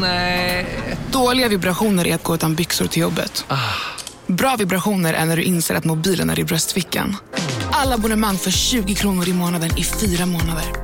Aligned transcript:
Nej. 0.00 0.66
Dåliga 1.12 1.48
vibrationer 1.48 2.06
är 2.06 2.14
att 2.14 2.22
gå 2.22 2.34
utan 2.34 2.54
byxor 2.54 2.86
till 2.86 3.02
jobbet. 3.02 3.44
Bra 4.26 4.56
vibrationer 4.56 5.14
är 5.14 5.24
när 5.24 5.36
du 5.36 5.42
inser 5.42 5.74
att 5.74 5.84
mobilen 5.84 6.30
är 6.30 6.38
i 6.38 6.44
bröstfickan. 6.44 7.16
Alla 7.70 7.94
abonnemang 7.94 8.38
för 8.38 8.50
20 8.50 8.94
kronor 8.94 9.28
i 9.28 9.32
månaden 9.32 9.78
i 9.78 9.84
fyra 9.84 10.26
månader. 10.26 10.83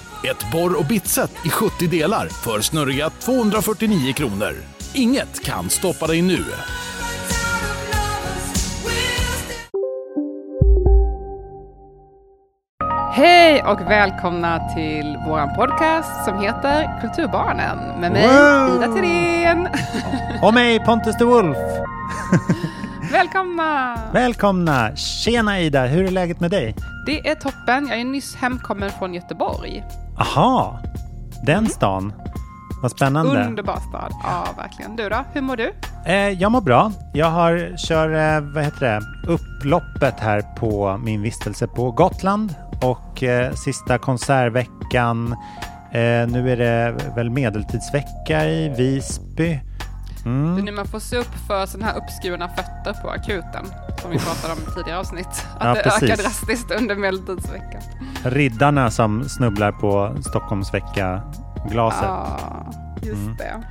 Ett 0.23 0.51
borr 0.51 0.79
och 0.79 0.85
bitset 0.85 1.31
i 1.45 1.49
70 1.49 1.87
delar 1.87 2.27
för 2.27 2.61
snurriga 2.61 3.09
249 3.09 4.13
kronor. 4.13 4.55
Inget 4.93 5.45
kan 5.45 5.69
stoppa 5.69 6.07
dig 6.07 6.21
nu. 6.21 6.43
Hej 13.13 13.63
och 13.63 13.81
välkomna 13.81 14.69
till 14.75 15.17
vår 15.27 15.55
podcast 15.55 16.25
som 16.25 16.39
heter 16.39 17.01
Kulturbarnen 17.01 18.01
med 18.01 18.11
mig 18.11 18.27
Wow! 18.27 18.75
Ida 18.75 18.93
Thirén. 18.93 19.67
Och 20.43 20.53
mig 20.53 20.79
Pontus 20.79 21.15
de 21.19 21.25
Wolf. 21.25 21.57
Välkomna! 23.11 23.99
Välkomna! 24.13 24.95
Tjena 24.95 25.59
Ida, 25.59 25.85
hur 25.85 26.05
är 26.05 26.11
läget 26.11 26.39
med 26.39 26.51
dig? 26.51 26.75
Det 27.05 27.29
är 27.29 27.35
toppen. 27.35 27.87
Jag 27.87 27.99
är 27.99 28.05
nyss 28.05 28.35
hemkommen 28.35 28.91
från 28.99 29.13
Göteborg. 29.13 29.83
Aha, 30.21 30.79
den 31.45 31.69
stan. 31.69 32.13
Vad 32.81 32.91
spännande. 32.91 33.45
Underbar 33.45 33.79
stad. 33.89 34.11
Ja, 34.23 34.47
verkligen. 34.57 34.95
Du 34.95 35.09
då? 35.09 35.23
Hur 35.33 35.41
mår 35.41 35.55
du? 35.55 35.73
Eh, 36.05 36.15
jag 36.15 36.51
mår 36.51 36.61
bra. 36.61 36.91
Jag 37.13 37.29
har, 37.29 37.77
kör, 37.77 38.35
eh, 38.35 38.41
vad 38.41 38.63
heter 38.63 38.85
det, 38.85 39.01
upploppet 39.31 40.19
här 40.19 40.41
på 40.41 40.97
min 41.03 41.21
vistelse 41.21 41.67
på 41.67 41.91
Gotland 41.91 42.55
och 42.81 43.23
eh, 43.23 43.53
sista 43.53 43.97
konsertveckan. 43.97 45.35
Eh, 45.91 46.27
nu 46.27 46.51
är 46.51 46.57
det 46.57 46.95
väl 47.15 47.29
medeltidsvecka 47.29 48.45
i 48.45 48.69
Visby. 48.69 49.59
Det 50.23 50.29
är 50.29 50.33
Mm. 50.33 50.65
nu 50.65 50.71
man 50.71 50.85
får 50.87 50.99
se 50.99 51.17
upp 51.17 51.35
för 51.47 51.65
sådana 51.65 51.91
här 51.91 51.97
uppskurna 51.97 52.49
fötter 52.49 53.01
på 53.01 53.09
akuten. 53.09 53.65
Som 54.01 54.11
vi 54.11 54.17
pratade 54.17 54.53
om 54.53 54.59
i 54.59 54.75
tidigare 54.75 54.99
avsnitt. 54.99 55.27
Att 55.59 55.67
Ja, 55.67 55.73
det 55.73 55.83
precis. 55.83 56.03
ökar 56.03 56.17
drastiskt 56.23 56.71
under 56.71 56.95
medeltidsveckan. 56.95 57.81
Riddarna 58.23 58.91
som 58.91 59.29
snubblar 59.29 59.71
på 59.71 60.15
Stockholmsvecka-glaset. 60.29 62.03
Ja, 62.03 62.39
just 63.01 63.21
Mm. 63.21 63.35
det. 63.37 63.63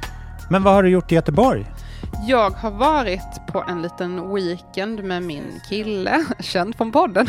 Men 0.51 0.63
vad 0.63 0.75
har 0.75 0.83
du 0.83 0.89
gjort 0.89 1.13
i 1.13 1.15
Göteborg? 1.15 1.67
Jag 2.27 2.51
har 2.51 2.71
varit 2.71 3.47
på 3.53 3.65
en 3.69 3.83
liten 3.83 4.35
weekend 4.35 5.05
med 5.05 5.23
min 5.23 5.61
kille, 5.69 6.25
känd 6.41 6.77
från 6.77 6.93
podden. 6.93 7.29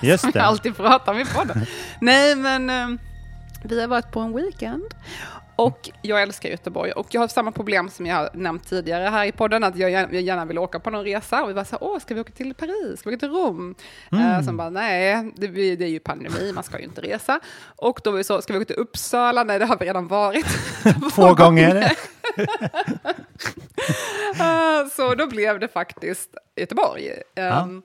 Just 0.00 0.20
Som 0.24 0.30
det. 0.30 0.38
jag 0.38 0.46
alltid 0.46 0.76
pratar 0.76 1.12
om 1.12 1.18
i 1.20 1.24
podden. 1.24 1.66
Nej, 2.00 2.34
men 2.36 2.70
eh, 2.70 2.98
vi 3.62 3.80
har 3.80 3.88
varit 3.88 4.10
på 4.12 4.20
en 4.20 4.36
weekend. 4.36 4.82
Och 5.58 5.90
jag 6.02 6.22
älskar 6.22 6.48
Göteborg 6.48 6.92
och 6.92 7.06
jag 7.10 7.20
har 7.20 7.28
samma 7.28 7.52
problem 7.52 7.88
som 7.88 8.06
jag 8.06 8.16
har 8.16 8.30
nämnt 8.34 8.68
tidigare 8.68 9.04
här 9.04 9.26
i 9.26 9.32
podden, 9.32 9.64
att 9.64 9.76
jag 9.76 9.90
gärna, 9.90 10.12
jag 10.12 10.22
gärna 10.22 10.44
vill 10.44 10.58
åka 10.58 10.80
på 10.80 10.90
någon 10.90 11.04
resa 11.04 11.42
och 11.42 11.48
vi 11.48 11.52
var 11.52 11.64
så 11.64 11.70
här, 11.70 11.82
åh, 11.82 11.98
ska 11.98 12.14
vi 12.14 12.20
åka 12.20 12.32
till 12.32 12.54
Paris, 12.54 13.00
ska 13.00 13.10
vi 13.10 13.16
åka 13.16 13.26
till 13.26 13.34
Rom? 13.34 13.74
Mm. 14.12 14.24
Uh, 14.24 14.44
sen 14.44 14.56
bara, 14.56 14.70
nej, 14.70 15.32
det, 15.36 15.46
det 15.76 15.84
är 15.84 15.88
ju 15.88 16.00
pandemi, 16.00 16.52
man 16.52 16.64
ska 16.64 16.78
ju 16.78 16.84
inte 16.84 17.00
resa. 17.00 17.40
Och 17.76 18.00
då 18.04 18.10
var 18.10 18.18
vi 18.18 18.24
så, 18.24 18.42
ska 18.42 18.52
vi 18.52 18.58
åka 18.58 18.64
till 18.64 18.76
Uppsala? 18.76 19.44
Nej, 19.44 19.58
det 19.58 19.64
har 19.64 19.78
vi 19.78 19.86
redan 19.86 20.08
varit. 20.08 20.46
Två 21.14 21.34
gånger. 21.34 21.92
Eh, 24.40 24.88
så 24.96 25.14
då 25.14 25.26
blev 25.26 25.60
det 25.60 25.68
faktiskt 25.68 26.30
Göteborg. 26.56 27.12
Ehm, 27.34 27.82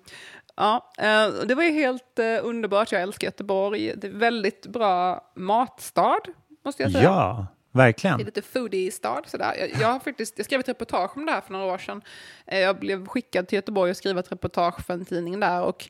ja, 0.56 0.92
eh, 0.98 1.46
det 1.46 1.56
var 1.56 1.64
ju 1.64 1.72
helt 1.72 2.20
eh, 2.20 2.26
underbart. 2.44 2.92
Jag 2.92 3.02
älskar 3.02 3.28
Göteborg. 3.28 3.94
Det 3.98 4.08
är 4.08 4.12
väldigt 4.12 4.68
bra 4.68 5.22
matstad, 5.36 6.20
måste 6.66 6.84
jag 6.84 6.92
säga. 6.92 7.04
Ja, 7.04 7.48
verkligen. 7.74 8.18
Det 8.18 8.24
är 8.24 8.26
lite 8.26 8.42
foodie-stad. 8.42 9.24
Sådär. 9.28 9.54
Jag, 9.60 9.82
jag, 9.82 9.88
har 9.88 10.00
faktiskt, 10.00 10.34
jag 10.38 10.46
skrev 10.46 10.60
ett 10.60 10.70
reportage 10.70 11.18
om 11.18 11.26
det 11.26 11.32
här 11.32 11.42
för 11.42 11.54
några 11.54 11.66
år 11.74 11.78
sedan. 11.78 12.02
Eh, 12.48 12.60
Jag 12.60 12.80
blev 12.80 13.06
skickad 13.08 13.48
till 13.48 13.56
Göteborg 13.56 13.92
och 13.92 13.98
skrev 13.98 14.18
ett 14.18 14.32
reportage 14.32 14.86
för 14.86 14.94
en 14.94 15.06
tidning 15.06 15.40
där. 15.40 15.62
Och 15.64 15.90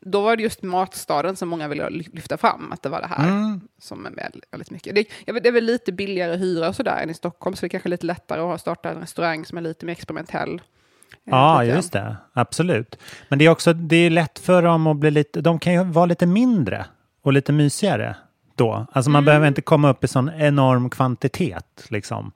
då 0.00 0.20
var 0.20 0.36
det 0.36 0.42
just 0.42 0.62
matstaden 0.62 1.36
som 1.36 1.48
många 1.48 1.68
ville 1.68 1.90
ly- 1.90 2.08
lyfta 2.12 2.36
fram, 2.36 2.72
att 2.72 2.82
det 2.82 2.88
var 2.88 3.00
det 3.00 3.06
här 3.06 3.28
Mm. 3.28 3.60
som 3.78 4.06
är 4.06 4.10
väldigt, 4.10 4.44
väldigt 4.50 4.70
mycket. 4.70 4.94
Det, 4.94 5.06
det 5.40 5.48
är 5.48 5.52
väl 5.52 5.64
lite 5.64 5.92
billigare 5.92 6.36
hyra 6.36 6.68
och 6.68 6.76
sådär 6.76 7.00
än 7.02 7.10
i 7.10 7.14
Stockholm, 7.14 7.56
så 7.56 7.60
det 7.60 7.66
är 7.66 7.68
kanske 7.68 7.88
lite 7.88 8.06
lättare 8.06 8.40
att 8.40 8.46
ha- 8.46 8.58
starta 8.58 8.90
en 8.90 9.00
restaurang 9.00 9.44
som 9.44 9.58
är 9.58 9.62
lite 9.62 9.86
mer 9.86 9.92
experimentell. 9.92 10.54
Eh, 10.54 10.60
Ja, 11.24 11.64
just 11.64 11.92
det. 11.92 12.16
Absolut. 12.32 12.98
Men 13.28 13.38
det 13.38 13.44
är 13.44 13.48
också 13.48 13.72
det 13.72 13.96
är 13.96 14.10
lätt 14.10 14.38
för 14.38 14.62
dem 14.62 14.86
att 14.86 14.96
bli 14.96 15.10
lite... 15.10 15.40
De 15.40 15.58
kan 15.58 15.72
ju 15.72 15.84
vara 15.84 16.06
lite 16.06 16.26
mindre 16.26 16.86
och 17.22 17.32
lite 17.32 17.52
mysigare 17.52 18.16
då. 18.56 18.86
Alltså 18.92 19.08
Mm. 19.08 19.12
man 19.12 19.24
behöver 19.24 19.46
inte 19.48 19.62
komma 19.62 19.90
upp 19.90 20.04
i 20.04 20.08
sån 20.08 20.30
enorm 20.38 20.90
kvantitet 20.90 21.84
liksom. 21.88 22.32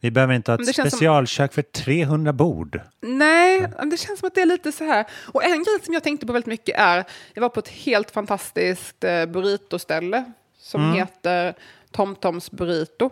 Vi 0.00 0.10
behöver 0.10 0.34
inte 0.34 0.50
ha 0.52 0.56
ett 0.58 0.64
känns 0.64 0.76
som- 0.76 0.90
specialkök 0.98 1.52
för 1.52 1.62
300 1.62 2.32
bord. 2.32 2.80
Nej, 3.00 3.60
det 3.90 3.96
känns 3.96 4.18
som 4.20 4.26
att 4.26 4.34
det 4.34 4.40
är 4.42 4.46
lite 4.46 4.72
så 4.72 4.84
här. 4.84 5.06
Och 5.32 5.44
en 5.44 5.50
grej 5.64 5.78
som 5.82 5.94
jag 5.94 6.02
tänkte 6.02 6.26
på 6.26 6.32
väldigt 6.32 6.46
mycket 6.46 6.78
är, 6.78 7.04
jag 7.34 7.40
var 7.40 7.48
på 7.48 7.60
ett 7.60 7.68
helt 7.68 8.10
fantastiskt 8.10 9.04
eh, 9.04 9.26
burrito-ställe 9.26 10.24
som 10.58 10.82
Mm. 10.84 10.94
heter 10.96 11.54
TomToms 11.90 12.50
Burrito. 12.50 13.10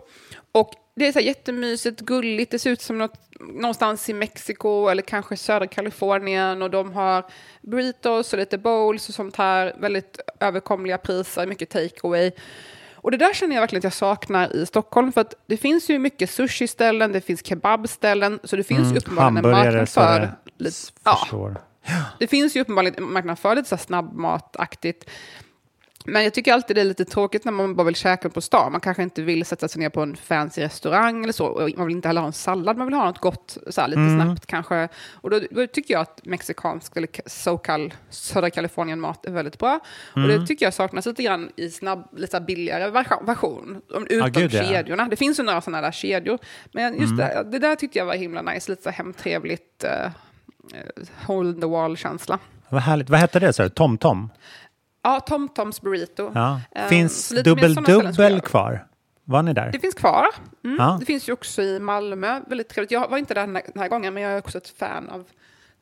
Och 0.51 0.73
det 0.95 1.07
är 1.07 1.11
så 1.11 1.19
jättemysigt, 1.19 2.01
gulligt, 2.01 2.51
det 2.51 2.59
ser 2.59 2.69
ut 2.71 2.81
som 2.81 2.97
något, 2.97 3.19
någonstans 3.39 4.09
i 4.09 4.13
Mexiko 4.13 4.87
eller 4.87 5.01
kanske 5.01 5.37
södra 5.37 5.67
Kalifornien. 5.67 6.61
Och 6.61 6.71
de 6.71 6.93
har 6.93 7.25
burritos 7.61 8.33
och 8.33 8.39
lite 8.39 8.57
bowls 8.57 9.09
och 9.09 9.15
sånt 9.15 9.35
här, 9.35 9.75
väldigt 9.79 10.19
överkomliga 10.39 10.97
priser, 10.97 11.47
mycket 11.47 11.69
takeaway. 11.69 12.31
Och 12.93 13.11
det 13.11 13.17
där 13.17 13.33
känner 13.33 13.55
jag 13.55 13.61
verkligen 13.61 13.79
att 13.79 13.83
jag 13.83 13.93
saknar 13.93 14.55
i 14.55 14.65
Stockholm, 14.65 15.11
för 15.11 15.21
att 15.21 15.33
det 15.45 15.57
finns 15.57 15.89
ju 15.89 15.99
mycket 15.99 16.29
sushi-ställen, 16.29 17.11
det 17.11 17.21
finns 17.21 17.45
kebabställen, 17.45 18.39
så 18.43 18.55
det 18.55 18.63
finns 18.63 18.93
ju 18.93 18.97
uppenbarligen 18.97 19.37
en 19.37 19.45
Mm, 19.45 19.65
marknad 19.65 19.89
för... 19.89 20.19
det 20.19 20.63
Lite, 20.63 20.75
ja, 21.03 21.55
det 22.19 22.27
finns 22.27 22.55
ju 22.55 22.61
uppenbarligen 22.61 23.03
en 23.03 23.13
marknad 23.13 23.39
för 23.39 23.55
lite 23.55 23.69
så 23.69 23.75
här 23.75 23.83
snabbmataktigt. 23.83 25.09
Men 26.05 26.23
jag 26.23 26.33
tycker 26.33 26.53
alltid 26.53 26.75
det 26.75 26.81
är 26.81 26.85
lite 26.85 27.05
tråkigt 27.05 27.45
när 27.45 27.51
man 27.51 27.75
bara 27.75 27.83
vill 27.83 27.95
käka 27.95 28.29
på 28.29 28.41
stan. 28.41 28.71
Man 28.71 28.81
kanske 28.81 29.03
inte 29.03 29.21
vill 29.21 29.45
sätta 29.45 29.67
sig 29.67 29.79
ner 29.79 29.89
på 29.89 30.01
en 30.01 30.15
fancy 30.15 30.61
restaurang 30.61 31.23
eller 31.23 31.33
så. 31.33 31.45
Och 31.45 31.69
man 31.77 31.87
vill 31.87 31.95
inte 31.95 32.07
heller 32.07 32.21
ha 32.21 32.27
en 32.27 32.33
sallad, 32.33 32.77
man 32.77 32.87
vill 32.87 32.93
ha 32.93 33.05
något 33.05 33.19
gott 33.19 33.57
så 33.69 33.81
här, 33.81 33.87
lite 33.87 34.01
Mm. 34.01 34.21
snabbt 34.25 34.45
kanske. 34.45 34.87
Och 35.13 35.29
då, 35.29 35.39
då 35.51 35.67
tycker 35.67 35.93
jag 35.93 36.01
att 36.01 36.25
mexikansk 36.25 36.97
eller 36.97 37.09
SoCal, 37.29 37.93
södra 38.09 38.49
Kalifornien-mat 38.49 39.25
är 39.25 39.31
väldigt 39.31 39.57
bra. 39.59 39.79
Och 40.11 40.17
Mm. 40.17 40.29
det 40.41 40.47
tycker 40.47 40.65
jag 40.65 40.73
saknas 40.73 41.05
lite 41.05 41.23
grann 41.23 41.51
i 41.55 41.69
snabb, 41.69 42.07
lite 42.17 42.41
billigare 42.41 42.89
version, 42.89 43.25
version 43.25 43.81
om- 43.95 44.07
utan 44.09 44.31
gud, 44.31 44.53
ja. 44.53 44.63
kedjorna. 44.63 45.07
Det 45.07 45.15
finns 45.15 45.39
ju 45.39 45.43
några 45.43 45.61
sådana 45.61 45.81
där 45.81 45.91
kedjor. 45.91 46.39
Men 46.71 46.93
just 46.99 47.11
Mm. 47.13 47.17
det, 47.17 47.43
det 47.51 47.59
där 47.59 47.75
tyckte 47.75 47.99
jag 47.99 48.05
var 48.05 48.15
himla 48.15 48.41
nice, 48.41 48.71
lite 48.71 48.83
så 48.83 48.89
hemtrevligt. 48.89 49.83
Uh, 49.85 50.11
hole 51.27 51.49
in 51.49 51.61
the 51.61 51.67
wall-känsla. 51.67 52.39
Vad 52.69 52.81
härligt. 52.81 53.09
Vad 53.09 53.19
hette 53.19 53.39
det? 53.39 53.53
Så? 53.53 53.69
Tom 53.69 53.97
Tom? 53.97 54.29
Ja, 55.03 55.19
Tom 55.19 55.49
Toms 55.49 55.81
Burrito. 55.81 56.31
Ja. 56.35 56.61
Ehm, 56.75 56.89
Finns 56.89 57.29
Dubbel 57.43 57.75
Dubbel 57.75 58.41
kvar? 58.41 58.87
Var 59.23 59.43
ni 59.43 59.53
där? 59.53 59.71
Det 59.71 59.79
finns 59.79 59.95
kvar. 59.95 60.25
Mm. 60.63 60.77
Ja. 60.79 60.97
Det 60.99 61.05
finns 61.05 61.29
ju 61.29 61.33
också 61.33 61.61
i 61.61 61.79
Malmö. 61.79 62.41
Väldigt 62.47 62.69
trevligt. 62.69 62.91
Jag 62.91 63.09
var 63.09 63.17
inte 63.17 63.33
där 63.33 63.41
den 63.47 63.55
här, 63.55 63.63
den 63.73 63.81
här 63.81 63.89
gången, 63.89 64.13
men 64.13 64.23
jag 64.23 64.31
är 64.31 64.37
också 64.37 64.57
ett 64.57 64.67
fan 64.77 65.09
av 65.09 65.23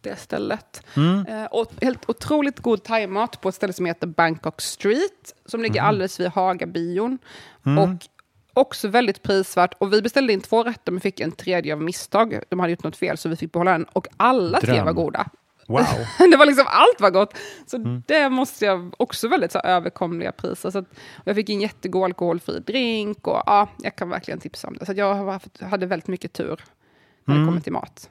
det 0.01 0.15
stället. 0.19 0.83
Mm. 0.95 1.25
Eh, 1.25 1.45
och 1.45 1.71
helt 1.81 2.09
otroligt 2.09 2.59
god 2.59 2.83
thaimat 2.83 3.41
på 3.41 3.49
ett 3.49 3.55
ställe 3.55 3.73
som 3.73 3.85
heter 3.85 4.07
Bangkok 4.07 4.61
Street, 4.61 5.33
som 5.45 5.61
ligger 5.61 5.79
Mm. 5.79 5.87
alldeles 5.89 6.19
vid 6.19 6.27
Hagabion. 6.27 7.17
Och 7.63 8.07
också 8.53 8.87
väldigt 8.87 9.23
prisvärt. 9.23 9.73
Och 9.77 9.93
vi 9.93 10.01
beställde 10.01 10.33
in 10.33 10.41
två 10.41 10.63
rätter, 10.63 10.91
men 10.91 11.01
fick 11.01 11.19
en 11.19 11.31
tredje 11.31 11.73
av 11.73 11.81
misstag. 11.81 12.39
De 12.49 12.59
hade 12.59 12.71
gjort 12.71 12.83
något 12.83 12.97
fel, 12.97 13.17
så 13.17 13.29
vi 13.29 13.35
fick 13.35 13.51
behålla 13.51 13.71
den. 13.71 13.83
Och 13.93 14.07
alla 14.17 14.59
tre 14.59 14.73
Dröm. 14.73 14.85
var 14.85 14.93
goda. 14.93 15.29
Wow. 15.69 15.85
det 16.31 16.37
var 16.37 16.45
liksom, 16.45 16.65
allt 16.67 17.01
var 17.01 17.09
gott. 17.09 17.33
Så 17.65 17.77
Mm. 17.77 18.03
det 18.07 18.29
måste 18.29 18.65
jag 18.65 18.93
också 18.97 19.27
väldigt 19.27 19.51
så 19.51 19.59
överkomliga 19.59 20.31
priser. 20.31 20.71
Så 20.71 20.77
att, 20.79 20.85
jag 21.25 21.35
fick 21.35 21.49
en 21.49 21.61
jättegod 21.61 22.03
alkoholfri 22.03 22.59
drink 22.59 23.27
och 23.27 23.43
ja, 23.45 23.67
jag 23.77 23.95
kan 23.95 24.09
verkligen 24.09 24.39
tipsa 24.39 24.67
om 24.67 24.77
det. 24.79 24.85
Så 24.85 24.93
jag 24.95 25.15
haft, 25.15 25.61
hade 25.61 25.85
väldigt 25.85 26.07
mycket 26.07 26.33
tur 26.33 26.59
när 27.25 27.35
Mm. 27.35 27.45
det 27.45 27.49
kommer 27.51 27.61
till 27.61 27.73
mat. 27.73 28.09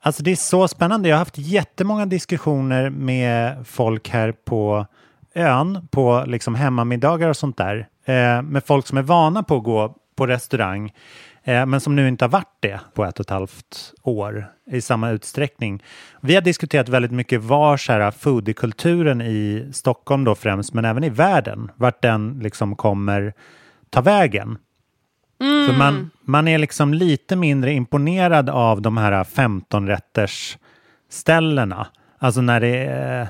Alltså 0.00 0.22
det 0.22 0.30
är 0.30 0.36
så 0.36 0.68
spännande. 0.68 1.08
Jag 1.08 1.16
har 1.16 1.18
haft 1.18 1.38
jättemånga 1.38 2.06
diskussioner 2.06 2.90
med 2.90 3.66
folk 3.66 4.08
här 4.08 4.32
på 4.32 4.86
ön, 5.34 5.88
på 5.90 6.24
liksom 6.26 6.54
hemmamiddagar 6.54 7.28
och 7.28 7.36
sånt 7.36 7.56
där. 7.56 7.88
Eh, 8.04 8.42
med 8.42 8.64
folk 8.66 8.86
som 8.86 8.98
är 8.98 9.02
vana 9.02 9.42
på 9.42 9.56
att 9.56 9.64
gå 9.64 9.96
på 10.16 10.26
restaurang. 10.26 10.92
Eh, 11.46 11.66
men 11.66 11.80
som 11.80 11.96
nu 11.96 12.08
inte 12.08 12.24
har 12.24 12.30
varit 12.30 12.56
det 12.60 12.80
på 12.94 13.04
ett 13.04 13.20
och 13.20 13.26
ett 13.26 13.30
halvt 13.30 13.94
år 14.02 14.46
i 14.70 14.80
samma 14.80 15.10
utsträckning. 15.10 15.82
Vi 16.20 16.34
har 16.34 16.42
diskuterat 16.42 16.88
väldigt 16.88 17.12
mycket 17.12 17.42
var 17.42 17.76
så 17.76 17.92
här 17.92 18.10
foodiekulturen 18.10 19.22
i 19.22 19.68
Stockholm 19.72 20.24
då 20.24 20.34
främst, 20.34 20.74
men 20.74 20.84
även 20.84 21.04
i 21.04 21.10
världen, 21.10 21.70
vart 21.76 22.02
den 22.02 22.38
liksom 22.42 22.76
kommer 22.76 23.34
ta 23.90 24.00
vägen. 24.00 24.58
Mm. 25.40 25.66
För 25.66 25.74
man, 25.78 26.10
man 26.24 26.48
är 26.48 26.58
liksom 26.58 26.94
lite 26.94 27.36
mindre 27.36 27.72
imponerad 27.72 28.50
av 28.50 28.82
de 28.82 28.96
här 28.96 29.24
15-rätters 29.24 30.58
ställena. 31.10 31.86
Alltså 32.18 32.40
när 32.40 32.60
det 32.60 32.76
är 32.86 33.28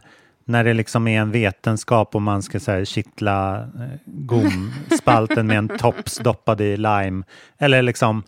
när 0.49 0.65
det 0.65 0.75
liksom 0.75 1.09
är 1.09 1.21
en 1.21 1.31
vetenskap 1.31 2.15
och 2.15 2.23
man 2.23 2.43
ska 2.43 2.61
så 2.61 2.71
här, 2.73 2.85
kittla 2.85 3.59
eh, 3.61 3.99
gomspalten 4.07 5.47
med 5.47 5.59
en 5.59 5.69
tops 5.79 6.19
doppad 6.19 6.61
i 6.61 6.77
lime. 6.77 7.23
Eller 7.59 7.83
liksom 7.83 8.23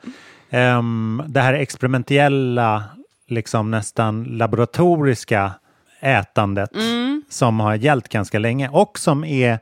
um, 0.50 1.22
det 1.26 1.40
här 1.40 1.54
experimentella, 1.54 2.84
liksom 3.28 3.70
nästan 3.70 4.24
laboratoriska 4.24 5.52
ätandet 6.00 6.74
Mm. 6.74 7.22
som 7.28 7.60
har 7.60 7.74
gällt 7.74 8.08
ganska 8.08 8.38
länge 8.38 8.68
och 8.68 8.98
som 8.98 9.24
är, 9.24 9.58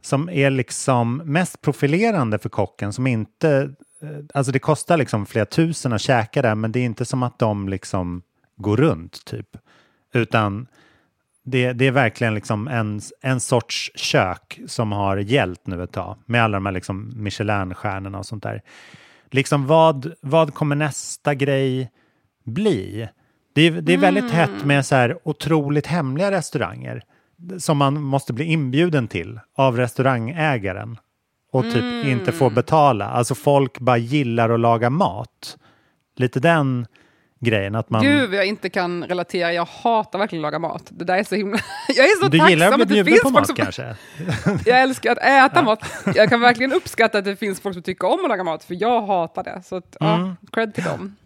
som 0.00 0.28
är 0.30 0.50
liksom 0.50 1.16
mest 1.16 1.60
profilerande 1.60 2.38
för 2.38 2.48
kocken 2.48 2.92
som 2.92 3.06
inte, 3.06 3.70
eh, 4.02 4.08
alltså 4.34 4.52
det 4.52 4.58
kostar 4.58 4.96
liksom 4.96 5.26
flera 5.26 5.46
tusen 5.46 5.92
att 5.92 6.00
käka 6.00 6.42
där 6.42 6.54
men 6.54 6.72
det 6.72 6.80
är 6.80 6.84
inte 6.84 7.04
som 7.04 7.22
att 7.22 7.38
de 7.38 7.68
liksom 7.68 8.22
går 8.56 8.76
runt 8.76 9.24
typ. 9.24 9.48
Utan 10.14 10.66
det, 11.46 11.72
det 11.72 11.86
är 11.86 11.90
verkligen 11.90 12.34
liksom 12.34 12.68
en, 12.68 13.00
en 13.20 13.40
sorts 13.40 13.90
kök 13.94 14.60
som 14.66 14.92
har 14.92 15.16
gällt 15.16 15.66
nu 15.66 15.82
ett 15.82 15.92
tag 15.92 16.16
med 16.26 16.44
alla 16.44 16.56
de 16.56 16.66
här 16.66 16.72
liksom 16.72 17.12
Michelin-stjärnorna 17.16 18.18
och 18.18 18.26
sånt 18.26 18.42
där. 18.42 18.62
Liksom 19.30 19.66
vad, 19.66 20.12
vad 20.20 20.54
kommer 20.54 20.76
nästa 20.76 21.34
grej 21.34 21.90
bli? 22.44 23.08
Det 23.52 23.62
är, 23.62 23.70
det 23.70 23.94
är 23.94 23.98
väldigt 23.98 24.30
hett 24.30 24.64
med 24.64 24.86
så 24.86 24.94
här 24.94 25.18
otroligt 25.24 25.86
hemliga 25.86 26.30
restauranger 26.30 27.02
som 27.58 27.78
man 27.78 28.02
måste 28.02 28.32
bli 28.32 28.44
inbjuden 28.44 29.08
till 29.08 29.40
av 29.56 29.76
restaurangägaren 29.76 30.98
och 31.52 31.62
typ 31.62 32.06
inte 32.06 32.32
får 32.32 32.50
betala. 32.50 33.04
Alltså 33.04 33.34
folk 33.34 33.78
bara 33.78 33.96
gillar 33.98 34.50
att 34.50 34.60
laga 34.60 34.90
mat. 34.90 35.58
Lite 36.16 36.40
den 36.40 36.86
grejen 37.40 37.74
att 37.74 37.90
man... 37.90 38.02
Gud, 38.02 38.34
jag 38.34 38.46
inte 38.46 38.70
kan 38.70 39.04
relatera. 39.04 39.52
Jag 39.52 39.64
hatar 39.64 40.18
verkligen 40.18 40.44
att 40.44 40.52
laga 40.52 40.58
mat. 40.58 40.82
Det 40.90 41.04
där 41.04 41.18
är 41.18 41.24
så 41.24 41.34
himla... 41.34 41.58
Jag 41.88 42.04
är 42.06 42.20
så 42.22 42.28
du 42.28 42.38
tacksam 42.38 42.50
gillar 42.50 42.66
att 42.72 42.80
att 42.80 42.88
bli 42.88 42.96
det 42.96 43.04
bjuden 43.04 43.12
finns 43.12 43.22
på 43.22 43.28
folk 43.28 43.34
mat 43.34 43.46
som... 43.46 43.56
kanske? 43.56 43.96
Jag 44.70 44.80
älskar 44.82 45.12
att 45.12 45.18
äta 45.52 45.62
mat. 45.62 45.80
Jag 46.14 46.28
kan 46.28 46.40
verkligen 46.40 46.72
uppskatta 46.72 47.18
att 47.18 47.24
det 47.24 47.36
finns 47.36 47.60
folk 47.60 47.74
som 47.74 47.82
tycker 47.82 48.08
om 48.08 48.20
att 48.24 48.28
laga 48.28 48.44
mat, 48.44 48.64
för 48.64 48.74
jag 48.80 49.02
hatar 49.02 49.44
det. 49.44 49.62
Så 49.64 49.76
att, 49.76 49.96
Mm. 50.00 50.20
ja, 50.20 50.36
cred 50.52 50.74
till 50.74 50.84
dem. 50.84 51.16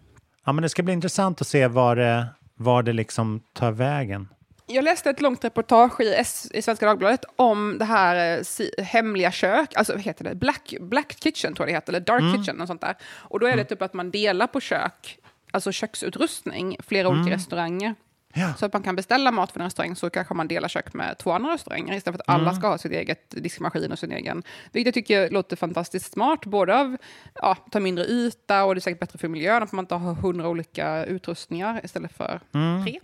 Ja, 0.45 0.51
men 0.51 0.61
det 0.61 0.69
ska 0.69 0.83
bli 0.83 0.93
intressant 0.93 1.41
att 1.41 1.47
se 1.47 1.67
var 1.67 1.95
det, 1.95 2.25
var 2.55 2.83
det 2.83 2.93
liksom 2.93 3.41
tar 3.53 3.71
vägen. 3.71 4.27
Jag 4.67 4.83
läste 4.83 5.09
ett 5.09 5.21
långt 5.21 5.43
reportage 5.45 6.01
i, 6.01 6.13
S, 6.15 6.47
i 6.53 6.61
Svenska 6.61 6.85
Dagbladet 6.85 7.25
om 7.35 7.75
det 7.79 7.85
här 7.85 8.37
eh, 8.37 8.43
si, 8.43 8.71
hemliga 8.83 9.31
kök, 9.31 9.75
alltså 9.75 9.93
vad 9.93 10.01
heter 10.01 10.23
det, 10.23 10.35
Black, 10.35 10.73
Black 10.81 11.15
Kitchen 11.23 11.53
tror 11.55 11.67
jag 11.69 11.73
det 11.73 11.77
heter, 11.77 11.93
eller 11.93 11.99
Dark 12.05 12.35
Kitchen 12.35 12.61
och 12.61 12.67
sånt 12.67 12.81
där. 12.81 12.95
Och 13.17 13.39
då 13.39 13.47
är 13.47 13.57
det 13.57 13.63
typ 13.63 13.81
att 13.81 13.93
man 13.93 14.11
delar 14.11 14.47
på 14.47 14.59
kök, 14.59 15.17
alltså 15.51 15.71
köksutrustning, 15.71 16.77
flera 16.79 17.09
olika 17.09 17.35
restauranger. 17.35 17.95
Ja. 18.33 18.53
Så 18.53 18.65
att 18.65 18.73
man 18.73 18.83
kan 18.83 18.95
beställa 18.95 19.31
mat 19.31 19.51
från 19.51 19.61
en 19.61 19.65
restaurang 19.65 19.95
så 19.95 20.09
kanske 20.09 20.33
man 20.33 20.47
delar 20.47 20.67
kök 20.67 20.93
med 20.93 21.17
två 21.17 21.31
andra 21.31 21.53
restauranger 21.53 21.95
istället 21.95 22.17
för 22.17 22.33
att 22.33 22.35
alla 22.35 22.53
ska 22.53 22.67
ha 22.67 22.77
sitt 22.77 22.91
eget 22.91 23.29
diskmaskin 23.29 23.91
och 23.91 23.99
sin 23.99 24.11
egen. 24.11 24.43
Vilket 24.71 24.85
jag 24.85 24.93
tycker 24.93 25.29
låter 25.29 25.55
fantastiskt 25.55 26.13
smart, 26.13 26.45
både 26.45 26.79
av 26.79 26.97
ja, 27.35 27.57
ta 27.71 27.79
mindre 27.79 28.05
yta 28.05 28.63
och 28.63 28.75
det 28.75 28.79
är 28.79 28.81
säkert 28.81 28.99
bättre 28.99 29.19
för 29.19 29.27
miljön 29.27 29.63
att 29.63 29.71
man 29.71 29.83
inte 29.83 29.95
har 29.95 30.13
hundra 30.13 30.49
olika 30.49 31.05
utrustningar 31.05 31.81
istället 31.83 32.17
för 32.17 32.39
tre. 32.85 32.99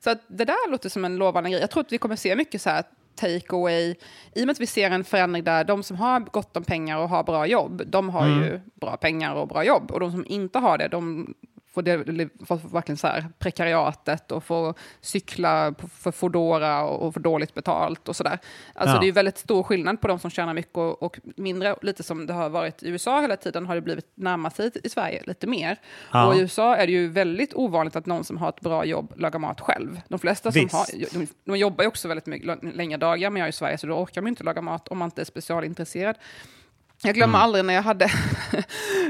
Så 0.00 0.10
att 0.10 0.18
det 0.28 0.44
där 0.44 0.70
låter 0.70 0.88
som 0.88 1.04
en 1.04 1.16
lovande 1.16 1.50
grej. 1.50 1.60
Jag 1.60 1.70
tror 1.70 1.80
att 1.80 1.92
vi 1.92 1.98
kommer 1.98 2.16
se 2.16 2.36
mycket 2.36 2.62
så 2.62 2.70
här 2.70 2.84
take 3.14 3.56
away, 3.56 3.94
i 4.34 4.42
och 4.42 4.46
med 4.46 4.50
att 4.50 4.60
vi 4.60 4.66
ser 4.66 4.90
en 4.90 5.04
förändring 5.04 5.44
där 5.44 5.64
de 5.64 5.82
som 5.82 5.96
har 5.96 6.20
gott 6.20 6.56
om 6.56 6.64
pengar 6.64 6.98
och 6.98 7.08
har 7.08 7.24
bra 7.24 7.46
jobb, 7.46 7.82
de 7.86 8.08
har 8.08 8.26
ju 8.26 8.60
bra 8.74 8.96
pengar 8.96 9.34
och 9.34 9.48
bra 9.48 9.64
jobb. 9.64 9.90
Och 9.90 10.00
de 10.00 10.10
som 10.10 10.24
inte 10.26 10.58
har 10.58 10.78
det, 10.78 10.88
de 10.88 11.34
får, 11.74 11.82
det, 11.82 12.28
får 12.46 12.72
verkligen 12.72 12.96
så 12.96 13.06
här 13.06 13.28
prekariatet 13.38 14.32
och 14.32 14.44
får 14.44 14.74
cykla 15.00 15.74
för 15.94 16.10
Foodora 16.10 16.82
och, 16.84 17.14
få 17.14 17.20
dåligt 17.20 17.54
betalt 17.54 18.08
och 18.08 18.16
sådär. 18.16 18.38
Alltså 18.74 18.94
Ja. 18.94 19.00
det 19.00 19.04
är 19.04 19.06
ju 19.06 19.12
väldigt 19.12 19.38
stor 19.38 19.62
skillnad 19.62 20.00
på 20.00 20.08
de 20.08 20.18
som 20.18 20.30
tjänar 20.30 20.54
mycket 20.54 20.76
och, 20.76 21.02
och 21.02 21.18
mindre. 21.36 21.76
Lite 21.82 22.02
som 22.02 22.26
det 22.26 22.32
har 22.32 22.48
varit 22.48 22.82
i 22.82 22.88
USA 22.88 23.20
hela 23.20 23.36
tiden 23.36 23.66
har 23.66 23.74
det 23.74 23.80
blivit 23.80 24.06
närma 24.14 24.50
sig 24.50 24.70
i 24.84 24.88
Sverige 24.88 25.22
lite 25.26 25.46
mer. 25.46 25.76
Ja. 26.12 26.26
Och 26.26 26.36
i 26.36 26.40
USA 26.40 26.76
är 26.76 26.86
det 26.86 26.92
ju 26.92 27.08
väldigt 27.08 27.54
ovanligt 27.54 27.96
att 27.96 28.06
någon 28.06 28.24
som 28.24 28.36
har 28.36 28.48
ett 28.48 28.60
bra 28.60 28.84
jobb 28.84 29.12
lagar 29.16 29.38
mat 29.38 29.60
själv. 29.60 30.00
De 30.08 30.18
flesta 30.18 30.52
som 30.52 30.62
Visst. 30.62 30.74
har, 30.74 30.86
de, 31.18 31.26
de 31.44 31.56
jobbar 31.56 31.84
ju 31.84 31.88
också 31.88 32.08
väldigt 32.08 32.26
mycket 32.26 32.74
längre 32.74 32.98
dagar, 32.98 33.30
men 33.30 33.40
jag 33.40 33.46
är 33.46 33.48
i 33.48 33.52
Sverige 33.52 33.78
så 33.78 33.86
då 33.86 33.94
orkar 33.94 34.22
man 34.22 34.28
inte 34.28 34.44
laga 34.44 34.60
mat 34.62 34.88
om 34.88 34.98
man 34.98 35.06
inte 35.06 35.20
är 35.20 35.24
specialintresserad. 35.24 36.16
Jag 37.02 37.14
glömmer 37.14 37.34
Mm. 37.34 37.42
aldrig 37.44 37.64
när 37.64 37.74
jag 37.74 37.82
hade, 37.82 38.06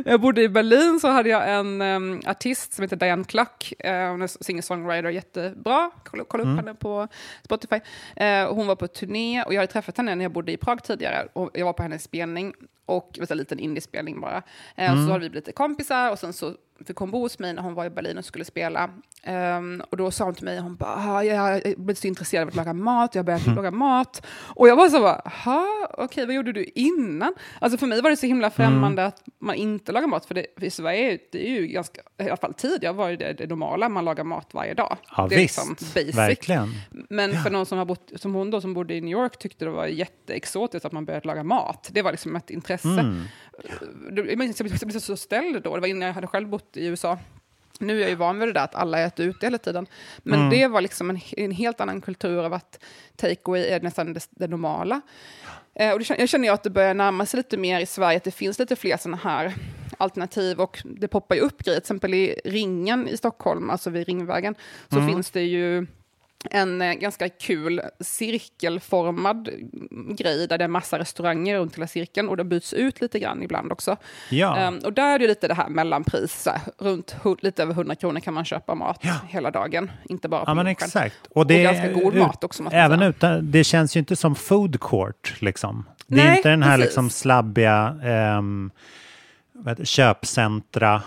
när 0.05 0.11
jag 0.13 0.21
bodde 0.21 0.43
i 0.43 0.49
Berlin 0.49 1.01
så 1.01 1.09
hade 1.09 1.29
jag 1.29 1.51
en 1.53 1.83
um, 1.83 2.21
artist 2.27 2.73
som 2.73 2.83
heter 2.83 2.97
Diane 2.97 3.25
Cluck, 3.25 3.73
uh, 3.85 3.91
hon 3.93 4.23
är 4.23 4.27
singer-songwriter, 4.45 5.09
jättebra, 5.11 5.91
kolla, 6.05 6.25
kolla 6.29 6.43
upp 6.43 6.47
Mm. 6.47 6.57
henne 6.59 6.75
på 6.75 7.09
Spotify. 7.45 7.81
Eh, 8.17 8.55
hon 8.55 8.67
var 8.67 8.77
på 8.77 8.87
turné 8.89 9.43
och 9.43 9.55
jag 9.55 9.61
hade 9.61 9.73
träffat 9.73 9.97
henne 9.97 10.15
när 10.15 10.25
jag 10.25 10.33
bodde 10.33 10.53
i 10.53 10.57
Prag 10.57 10.85
tidigare 10.85 11.29
och 11.33 11.51
jag 11.55 11.65
var 11.67 11.73
på 11.73 11.83
hennes 11.83 12.03
spelning 12.03 12.55
och 12.87 13.19
en 13.31 13.37
liten 13.39 13.59
indiespelning 13.59 14.21
bara. 14.21 14.43
Eh, 14.77 14.93
och 14.93 14.99
så 15.07 15.13
hade 15.13 15.25
vi 15.25 15.31
blivit 15.31 15.55
kompisar 15.55 16.11
och 16.11 16.19
sen 16.19 16.33
så 16.33 16.55
fick 16.87 16.97
hon 16.97 17.11
bo 17.11 17.21
hos 17.21 17.39
mig 17.39 17.53
när 17.53 17.63
hon 17.63 17.75
var 17.75 17.85
i 17.85 17.91
Berlin 17.91 18.19
och 18.19 18.25
skulle 18.25 18.45
spela. 18.45 18.91
Ehm, 19.23 19.83
och 19.91 19.97
då 19.97 20.11
sa 20.11 20.25
hon 20.25 20.35
till 20.35 20.45
mig, 20.45 20.59
hon 20.59 20.77
bara, 20.77 20.95
"Ah, 20.97 21.23
jag 21.23 21.63
blivit 21.63 21.99
så 21.99 22.07
intresserad 22.07 22.43
av 22.43 22.49
att 22.49 22.55
laga 22.55 22.73
mat, 22.73 23.15
jag 23.15 23.23
har 23.23 23.25
börjat 23.25 23.47
laga 23.47 23.71
mat. 23.71 24.27
Och 24.55 24.69
jag 24.69 24.77
var 24.77 24.89
så 24.89 25.01
bara, 25.01 25.23
"Ha, 25.45 25.67
okej, 25.99 26.27
vad 26.27 26.35
gjorde 26.35 26.53
du 26.53 26.65
innan? 26.65 27.35
Alltså 27.61 27.79
för 27.79 27.87
mig 27.87 28.03
var 28.03 28.11
det 28.11 28.17
så 28.17 28.27
himla 28.27 28.51
främmande 28.51 29.07
att 29.07 29.23
man 29.41 29.55
inte 29.55 29.93
lagar 29.93 30.07
mat, 30.09 30.27
för 30.27 30.35
det, 30.35 30.47
för 30.59 30.65
i 30.67 30.71
Sverige 30.71 31.13
är 31.13 31.19
det 31.33 31.39
ju 31.39 31.67
ganska, 31.67 32.01
i 32.19 32.23
alla 32.23 32.37
fall 32.37 32.55
tidigare 32.55 32.95
var 32.95 33.11
det 33.11 33.33
det 33.33 33.47
normala, 33.47 33.89
man 33.89 34.05
lagar 34.05 34.25
mat 34.25 34.55
varje 34.55 34.75
dag. 34.75 34.97
Ja, 35.17 35.27
det 35.29 35.35
är 35.35 35.39
visst. 35.39 35.59
liksom 35.69 35.77
basic. 35.95 36.17
Verkligen. 36.17 36.69
Men 37.11 37.43
för 37.43 37.51
någon 37.51 37.67
som, 37.67 37.79
har 37.79 37.85
bott, 37.85 38.13
som 38.17 38.35
hon 38.35 38.51
då, 38.51 38.61
som 38.61 38.75
bodde 38.75 38.95
i 38.95 39.01
New 39.01 39.13
York 39.13 39.39
tyckte 39.39 39.65
det 39.65 39.71
var 39.71 39.87
jätteexotiskt 39.87 40.85
att 40.87 40.93
man 40.93 41.05
började 41.05 41.27
laga 41.27 41.43
mat. 41.45 41.89
Det 41.93 42.03
var 42.03 42.11
liksom 42.11 42.37
ett 42.37 42.51
intresse. 42.51 42.89
Mm. 42.89 43.23
Det- 44.11 44.55
Jag 44.81 44.89
blev 44.89 44.99
så 45.01 45.17
ställd 45.17 45.63
då, 45.63 45.75
det 45.75 45.81
var 45.81 45.89
innan 45.89 46.07
jag 46.07 46.15
hade 46.15 46.27
själv 46.27 46.49
bott 46.49 46.77
i 46.77 46.87
USA. 46.87 47.19
Nu 47.81 47.97
är 47.97 48.01
jag 48.01 48.11
ju 48.11 48.15
van 48.17 48.39
vid 48.39 48.49
det 48.49 48.53
där 48.53 48.65
att 48.65 48.75
alla 48.75 49.01
äter 49.01 49.27
ute 49.27 49.47
hela 49.47 49.59
tiden. 49.59 49.87
Men 50.19 50.39
Mm. 50.39 50.51
det 50.51 50.69
var 50.69 50.81
liksom 50.81 51.11
en, 51.11 51.21
en 51.37 51.51
helt 51.51 51.81
annan 51.81 52.01
kultur 52.01 52.39
av 52.45 52.53
att 52.55 52.85
takeaway 53.17 53.63
är 53.67 53.81
nästan 53.81 54.13
det, 54.13 54.29
det 54.31 54.49
normala. 54.49 55.01
Eh, 55.75 55.93
och 55.93 55.99
det, 55.99 56.19
jag 56.19 56.29
känner 56.29 56.53
att 56.53 56.63
det 56.63 56.71
börjar 56.71 56.95
närma 56.95 57.27
sig 57.27 57.39
lite 57.39 57.57
mer 57.57 57.81
i 57.81 57.87
Sverige, 57.87 58.17
att 58.17 58.25
det 58.25 58.31
finns 58.31 58.59
lite 58.59 58.77
fler 58.77 58.97
sådana 58.97 59.17
här 59.17 59.55
alternativ 59.99 60.61
och 60.61 60.79
det 60.85 61.09
poppar 61.09 61.35
ju 61.35 61.41
upp 61.41 61.63
grejer. 61.65 61.81
Till 61.81 61.83
exempel 61.85 62.15
i 62.15 62.41
Ringen 62.45 63.09
i 63.09 63.17
Stockholm, 63.17 63.71
alltså 63.71 63.91
vid 63.91 64.07
Ringvägen, 64.07 64.55
så 64.91 65.07
finns 65.07 65.31
det 65.31 65.43
ju 65.43 65.87
en 66.51 66.83
eh, 66.83 66.93
ganska 66.93 67.29
kul 67.29 67.81
cirkelformad 68.01 69.49
grej 70.19 70.47
där 70.49 70.59
det 70.59 70.65
är 70.65 70.69
massa 70.69 70.99
restauranger 70.99 71.59
runt 71.59 71.77
hela 71.77 71.87
cirkeln 71.87 72.29
och 72.29 72.37
det 72.37 72.45
byts 72.45 72.73
ut 72.75 73.01
lite 73.01 73.19
grann 73.19 73.43
ibland 73.43 73.73
också. 73.73 73.97
Ja. 74.31 74.57
Ehm, 74.59 74.79
och 74.79 74.93
där 74.93 75.15
är 75.15 75.19
det 75.19 75.27
lite 75.27 75.49
det 75.49 75.55
här 75.55 75.69
mellanpris, 75.69 76.43
så 76.43 76.51
här, 76.51 76.61
runt 76.79 77.17
lite 77.43 77.63
över 77.63 77.73
100 77.73 77.95
kronor 77.95 78.21
kan 78.21 78.35
man 78.35 78.45
köpa 78.45 78.75
mat 78.75 78.99
Ja. 79.03 79.15
hela 79.29 79.51
dagen, 79.51 79.91
inte 80.05 80.29
bara 80.29 80.45
på 80.45 80.51
Ja, 80.51 80.55
men 80.55 80.67
exakt. 80.67 81.17
Och, 81.31 81.47
det 81.47 81.63
ganska 81.63 81.83
är 81.91 81.95
god 81.95 82.15
ut- 82.15 82.21
mat 82.23 82.45
också, 82.45 82.63
Även 82.73 82.99
säga. 82.99 83.11
utan, 83.11 83.51
det 83.51 83.65
känns 83.65 83.97
ju 83.97 83.99
inte 84.01 84.17
som 84.17 84.35
food 84.35 84.81
court, 84.81 85.35
liksom. 85.41 85.85
Det 86.07 86.21
är 86.21 86.25
Nej, 86.27 86.37
inte 86.37 86.49
den 86.49 86.63
här 86.63 86.71
precis. 86.77 86.85
liksom 86.87 87.11
slabbiga 87.11 87.97
det, 88.03 88.71
köpcentra, 89.85 91.03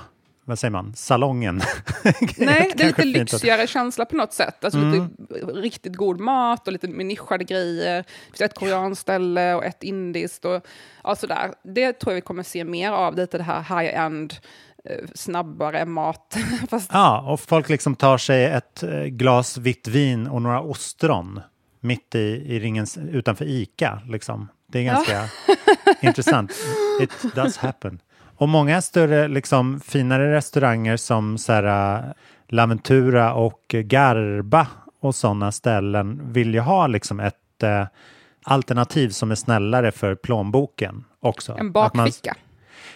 vad 0.51 0.59
säger 0.59 0.71
man, 0.71 0.93
salongen. 0.95 1.61
Nej, 2.37 2.71
det 2.75 2.83
är 2.83 2.87
lite 2.87 3.01
fint 3.01 3.15
att- 3.15 3.33
lyxigare 3.33 3.67
känsla 3.67 4.05
på 4.05 4.15
något 4.15 4.33
sätt. 4.33 4.63
Alltså 4.65 4.79
Mm. 4.79 5.09
lite 5.29 5.51
riktigt 5.51 5.95
god 5.95 6.19
mat 6.19 6.67
och 6.67 6.73
lite 6.73 6.87
mer 6.87 7.05
nischade 7.05 7.43
grejer. 7.43 7.97
Det 7.97 8.03
finns 8.37 8.41
ett 8.41 8.55
koreanskt 8.59 9.01
ställe 9.01 9.53
och 9.53 9.65
ett 9.65 9.83
indiskt. 9.83 10.45
Och, 10.45 10.61
ja, 11.03 11.15
sådär. 11.15 11.53
Det 11.63 11.93
tror 11.93 12.11
jag 12.11 12.15
vi 12.15 12.21
kommer 12.21 12.43
se 12.43 12.63
mer 12.63 12.91
av, 12.91 13.15
lite 13.15 13.37
det 13.37 13.43
här 13.43 13.61
high-end, 13.81 14.33
eh, 14.85 14.97
snabbare 15.15 15.85
mat. 15.85 16.37
Fast, 16.69 16.89
Ja, 16.93 17.31
och 17.31 17.39
folk 17.39 17.69
liksom 17.69 17.95
tar 17.95 18.17
sig 18.17 18.45
ett 18.45 18.83
eh, 18.83 19.03
glas 19.03 19.57
vitt 19.57 19.87
vin 19.87 20.27
och 20.27 20.41
några 20.41 20.61
ostron 20.61 21.39
mitt 21.79 22.15
i, 22.15 22.19
i 22.19 22.59
ringen 22.59 22.85
utanför 23.11 23.45
Ica. 23.45 24.01
Liksom. 24.09 24.47
Det 24.71 24.79
är 24.79 24.83
ganska 24.83 25.23
intressant. 26.01 26.51
It 27.01 27.35
does 27.35 27.57
happen. 27.57 27.99
Och 28.41 28.49
många 28.49 28.81
större, 28.81 29.27
liksom, 29.27 29.79
finare 29.79 30.35
restauranger 30.35 30.97
som 30.97 31.37
så 31.37 31.53
här, 31.53 32.03
Laventura 32.47 33.33
och 33.33 33.61
Garba 33.67 34.67
och 35.01 35.15
sådana 35.15 35.51
ställen 35.51 36.33
vill 36.33 36.53
ju 36.53 36.59
ha 36.59 36.87
liksom 36.87 37.19
ett 37.19 37.63
eh, 37.63 37.85
alternativ 38.43 39.09
som 39.09 39.31
är 39.31 39.35
snällare 39.35 39.91
för 39.91 40.15
plånboken 40.15 41.03
också. 41.19 41.55
en 41.59 41.71
bakficka. 41.71 42.35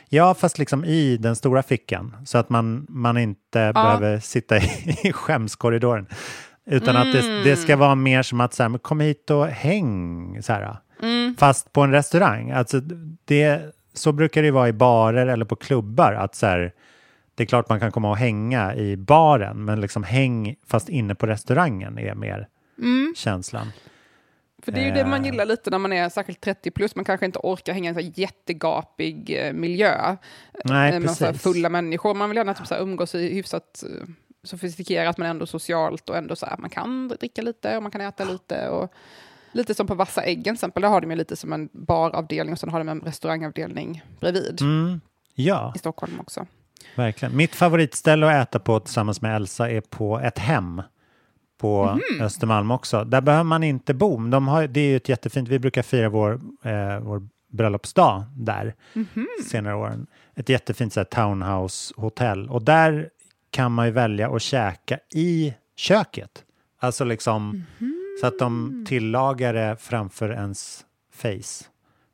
Ja, 0.10 0.34
fast 0.34 0.58
liksom 0.58 0.86
i 0.86 1.18
den 1.18 1.36
stora 1.36 1.64
fickan. 1.64 2.16
Så 2.25 2.38
att 2.38 2.50
man, 2.50 2.86
man 2.90 3.18
inte 3.18 3.74
behöver 3.74 4.20
sitta 4.20 4.58
i, 4.58 4.62
i 5.04 5.14
skämskorridoren. 5.14 6.08
Utan 6.66 6.96
att 6.96 7.14
det, 7.14 7.44
det 7.44 7.56
ska 7.56 7.78
vara 7.78 7.96
mer 7.96 8.24
som 8.24 8.42
att 8.42 8.54
så 8.54 8.64
här, 8.64 8.78
kom 8.78 9.00
hit 9.00 9.30
och 9.30 9.48
häng. 9.48 10.44
Så 10.44 10.54
här. 10.54 10.78
Fast 11.38 11.74
på 11.74 11.82
en 11.82 11.92
restaurang. 11.92 12.52
Alltså, 12.52 12.80
det, 13.25 13.75
så 13.98 14.12
brukar 14.12 14.42
det 14.44 14.52
vara 14.52 14.68
i 14.68 14.74
barer 14.74 15.28
eller 15.28 15.46
på 15.46 15.56
klubbar. 15.56 16.14
Att 16.14 16.36
så 16.36 16.46
här, 16.46 16.74
det 17.36 17.44
är 17.44 17.48
klart 17.48 17.70
man 17.70 17.80
kan 17.80 17.92
komma 17.92 18.10
och 18.10 18.18
hänga 18.18 18.75
i 18.75 18.98
baren, 18.98 19.66
men 19.66 19.82
liksom 19.82 20.04
häng 20.04 20.56
fast 20.68 20.90
inne 20.90 21.16
på 21.16 21.28
restaurangen 21.28 21.98
är 21.98 22.16
mer 22.16 22.48
känslan. 23.16 23.72
För 24.64 24.72
det 24.72 24.80
är 24.80 24.86
ju 24.86 24.92
det 24.92 25.06
man 25.06 25.20
Eh. 25.20 25.25
gillar 25.25 25.46
lite 25.46 25.70
när 25.70 25.80
man 25.80 25.94
är 25.94 26.10
särskilt 26.10 26.42
30 26.42 26.72
plus. 26.72 26.96
Man 26.96 27.06
kanske 27.06 27.25
inte 27.25 27.40
orkar 27.44 27.74
hänga 27.74 27.92
i 28.00 28.06
en 28.06 28.12
jättegapig 28.16 29.46
eh, 29.48 29.54
miljö. 29.54 30.16
Nej, 30.66 30.92
med 30.92 31.02
massa 31.02 31.34
fulla 31.34 31.70
människor. 31.70 32.14
Man 32.14 32.30
vill 32.30 32.38
gärna 32.38 32.54
typ 32.54 32.68
så 32.68 32.74
här 32.75 32.82
umgås 32.82 33.16
i 33.16 33.34
hyfsat 33.34 33.84
eh, 33.84 34.08
sofistikerat 34.44 35.18
men 35.18 35.30
ändå 35.30 35.46
socialt 35.46 36.10
och 36.10 36.18
ändå 36.18 36.36
så 36.36 36.46
här, 36.46 36.58
man 36.58 36.70
kan 36.70 37.08
dricka 37.08 37.42
lite 37.42 37.78
och 37.78 37.84
man 37.84 37.92
kan 37.92 38.02
äta 38.02 38.24
lite. 38.24 38.70
Och 38.70 38.94
lite 39.56 39.74
som 39.74 39.88
på 39.88 39.96
Vassa 39.96 40.22
äggen 40.24 40.44
till 40.44 40.54
exempel, 40.54 40.82
där 40.82 40.90
har 40.90 41.02
de 41.02 41.12
ju 41.12 41.18
lite 41.18 41.36
som 41.36 41.54
en 41.54 41.70
baravdelning 41.74 42.54
och 42.54 42.60
sen 42.60 42.70
har 42.70 42.80
de 42.80 42.90
en 42.90 43.02
restaurangavdelning 43.02 44.04
bredvid 44.20 44.62
Mm, 44.62 45.02
ja, 45.36 45.74
i 45.76 45.80
Stockholm 45.80 46.20
också. 46.20 46.46
verkligen. 46.96 47.38
Mitt 47.38 47.56
favoritställe 47.56 48.28
att 48.42 48.48
äta 48.48 48.60
på 48.60 48.80
tillsammans 48.80 49.22
med 49.22 49.36
Elsa 49.36 49.70
är 49.72 49.82
på 49.82 50.20
ett 50.20 50.40
hem 50.40 50.82
på 51.58 52.00
Östermalm 52.22 52.72
också. 52.72 53.04
Där 53.04 53.22
behöver 53.22 53.44
man 53.44 53.64
inte 53.64 53.94
bo. 53.94 54.18
De 54.30 54.48
har, 54.48 54.68
det 54.68 54.80
är 54.80 54.88
ju 54.90 54.96
ett 54.96 55.10
jättefint, 55.10 55.50
vi 55.50 55.60
brukar 55.60 55.82
fira 55.82 56.10
vår, 56.10 56.34
eh, 56.64 57.00
vår 57.00 57.28
bröllopsdag 57.52 58.24
där 58.38 58.74
senare 59.50 59.76
åren. 59.76 60.08
Ett 60.36 60.50
jättefint 60.50 60.94
så 60.94 61.00
här, 61.00 61.06
townhouse-hotell. 61.06 62.48
Och 62.50 62.62
där 62.62 63.10
kan 63.50 63.72
man 63.72 63.86
ju 63.86 63.92
välja 63.92 64.30
att 64.36 64.42
käka 64.42 65.00
i 65.14 65.54
köket. 65.76 66.44
Alltså 66.80 67.04
liksom 67.04 67.64
så 68.22 68.28
att 68.28 68.40
de 68.40 68.84
tillagar 68.88 69.54
det 69.54 69.78
framför 69.80 70.30
ens 70.30 70.86
face. 71.14 71.66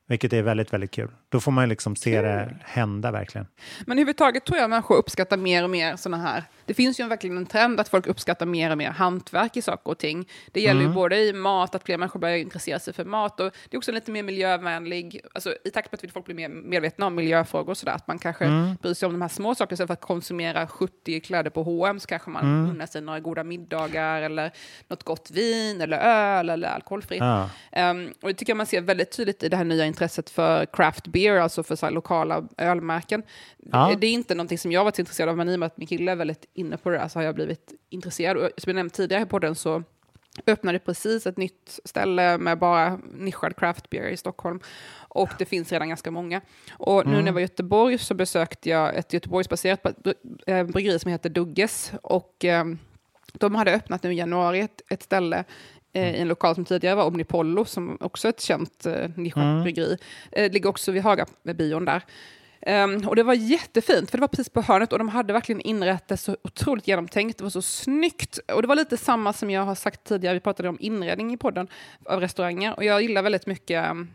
Vilket 0.07 0.33
är 0.33 0.41
väldigt, 0.41 0.73
väldigt 0.73 0.91
kul. 0.91 1.09
Då 1.31 1.39
får 1.39 1.51
man 1.51 1.69
liksom 1.69 1.95
se 1.95 2.21
det 2.21 2.55
hända 2.63 3.11
verkligen. 3.11 3.47
Men 3.85 3.97
överhuvudtaget 3.97 4.45
tror 4.45 4.59
jag 4.59 4.69
människor 4.69 4.95
uppskattar 4.95 5.37
mer 5.37 5.63
och 5.63 5.69
mer 5.69 5.95
sådana 5.95 6.23
här. 6.23 6.43
Det 6.65 6.73
finns 6.73 6.99
ju 6.99 7.03
en, 7.03 7.09
verkligen 7.09 7.37
en 7.37 7.45
trend 7.45 7.79
att 7.79 7.89
folk 7.89 8.07
uppskattar 8.07 8.45
mer 8.45 8.71
och 8.71 8.77
mer 8.77 8.89
hantverk 8.89 9.57
i 9.57 9.61
saker 9.61 9.91
och 9.91 9.97
ting. 9.97 10.27
Det 10.51 10.61
gäller 10.61 10.81
ju 10.81 10.89
både 10.89 11.17
i 11.17 11.33
mat, 11.33 11.75
att 11.75 11.83
fler 11.83 11.97
människor 11.97 12.19
börjar 12.19 12.37
intressera 12.37 12.79
sig 12.79 12.93
för 12.93 13.05
mat 13.05 13.39
och 13.39 13.51
det 13.69 13.75
är 13.75 13.77
också 13.77 13.91
lite 13.91 14.11
mer 14.11 14.23
miljövänlig, 14.23 15.21
alltså 15.33 15.55
i 15.65 15.69
takt 15.69 15.91
med 15.91 16.03
att 16.03 16.11
folk 16.11 16.25
blir 16.25 16.35
mer 16.35 16.49
medvetna 16.49 17.05
om 17.05 17.15
miljöfrågor 17.15 17.69
och 17.69 17.77
sådär, 17.77 17.93
att 17.93 18.07
man 18.07 18.19
kanske 18.19 18.75
bryr 18.81 18.93
sig 18.93 19.05
om 19.05 19.13
de 19.13 19.21
här 19.21 19.29
små 19.29 19.55
sakerna 19.55 19.73
istället 19.73 19.87
för 19.87 19.93
att 19.93 20.01
konsumera 20.01 20.67
70 20.67 21.19
kläder 21.19 21.49
på 21.49 21.63
H&M 21.63 21.99
så 21.99 22.07
kanske 22.07 22.29
man 22.29 22.69
unnar 22.69 22.85
sig 22.85 23.01
några 23.01 23.19
goda 23.19 23.43
middagar 23.43 24.21
eller 24.21 24.51
något 24.87 25.03
gott 25.03 25.31
vin 25.31 25.81
eller 25.81 25.97
öl 25.97 26.49
eller 26.49 26.67
alkoholfritt. 26.67 27.19
Ja. 27.19 27.49
Ehm, 27.71 28.13
och 28.21 28.27
det 28.27 28.33
tycker 28.33 28.51
jag 28.51 28.57
man 28.57 28.65
ser 28.65 28.81
väldigt 28.81 29.11
tydligt 29.11 29.43
i 29.43 29.49
det 29.49 29.57
här 29.57 29.63
nya 29.63 29.85
intresset 29.85 30.29
för 30.29 30.65
craft 30.65 31.07
beer, 31.07 31.20
alltså 31.29 31.63
för 31.63 31.75
så 31.75 31.89
lokala 31.89 32.47
ölmärken. 32.57 33.23
Ja. 33.57 33.95
Det 33.99 34.07
är 34.07 34.11
inte 34.11 34.35
någonting 34.35 34.57
som 34.57 34.71
jag 34.71 34.83
varit 34.83 34.99
intresserad 34.99 35.29
av, 35.29 35.37
men 35.37 35.49
i 35.49 35.55
och 35.55 35.59
med 35.59 35.67
att 35.67 35.77
min 35.77 35.87
kille 35.87 36.11
är 36.11 36.15
väldigt 36.15 36.45
inne 36.53 36.77
på 36.77 36.89
det 36.89 36.97
där 36.97 37.07
så 37.07 37.19
har 37.19 37.23
jag 37.23 37.35
blivit 37.35 37.73
intresserad. 37.89 38.37
Och 38.37 38.49
som 38.57 38.69
jag 38.69 38.75
nämnt 38.75 38.93
tidigare 38.93 39.25
på 39.25 39.39
den 39.39 39.55
så 39.55 39.83
öppnade 40.47 40.79
precis 40.79 41.27
ett 41.27 41.37
nytt 41.37 41.79
ställe 41.85 42.37
med 42.37 42.59
bara 42.59 42.99
nischad 43.13 43.55
craft 43.55 43.89
beer 43.89 44.09
i 44.09 44.17
Stockholm. 44.17 44.59
Och 44.97 45.29
det 45.37 45.45
finns 45.45 45.71
redan 45.71 45.89
ganska 45.89 46.11
många. 46.11 46.41
Och 46.71 47.05
nu 47.05 47.17
när 47.17 47.25
jag 47.25 47.33
var 47.33 47.39
i 47.39 47.43
Göteborg 47.43 47.97
så 47.97 48.13
besökte 48.13 48.69
jag 48.69 48.95
ett 48.95 49.13
Göteborgsbaserat 49.13 49.85
eh, 50.47 50.63
bryggeri 50.63 50.99
som 50.99 51.11
heter 51.11 51.29
Dugges. 51.29 51.91
Och 52.01 52.45
ehm, 52.45 52.79
de 53.33 53.55
hade 53.55 53.73
öppnat 53.73 54.03
nu 54.03 54.13
i 54.13 54.17
januari 54.17 54.59
ett, 54.59 54.81
ett 54.89 55.03
ställe 55.03 55.43
eh, 55.93 56.15
i 56.15 56.21
en 56.21 56.27
lokal 56.27 56.55
som 56.55 56.65
tidigare 56.65 56.95
var 56.95 57.05
Omnipollo, 57.05 57.65
som 57.65 57.97
också 58.01 58.27
är 58.27 58.29
ett 58.29 58.41
känt 58.41 58.85
eh, 58.85 59.09
nischat 59.15 59.63
bryggeri. 59.63 59.97
Eh, 60.31 60.51
ligger 60.51 60.69
också 60.69 60.91
vid 60.91 61.03
Haga-bion 61.03 61.85
där. 61.85 62.03
Ehm, 62.61 63.07
och 63.07 63.15
det 63.15 63.23
var 63.23 63.33
jättefint, 63.33 64.11
för 64.11 64.17
det 64.17 64.21
var 64.21 64.27
precis 64.27 64.49
på 64.49 64.61
hörnet 64.61 64.91
och 64.93 64.99
de 64.99 65.09
hade 65.09 65.33
verkligen 65.33 65.61
inrett 65.61 66.07
det 66.07 66.17
så 66.17 66.37
otroligt 66.43 66.87
genomtänkt. 66.87 67.37
Det 67.37 67.43
var 67.43 67.51
så 67.51 67.61
snyggt. 67.61 68.39
Och 68.53 68.61
det 68.61 68.67
var 68.67 68.75
lite 68.75 68.97
samma 68.97 69.33
som 69.33 69.49
jag 69.49 69.65
har 69.65 69.75
sagt 69.75 70.03
tidigare, 70.03 70.33
vi 70.33 70.39
pratade 70.39 70.69
om 70.69 70.77
inredning 70.79 71.33
i 71.33 71.37
podden 71.37 71.67
av 72.05 72.19
restauranger. 72.19 72.75
Och 72.75 72.83
jag 72.83 73.01
gillar 73.01 73.21
väldigt 73.21 73.47
mycket 73.47 73.91
um, 73.91 74.09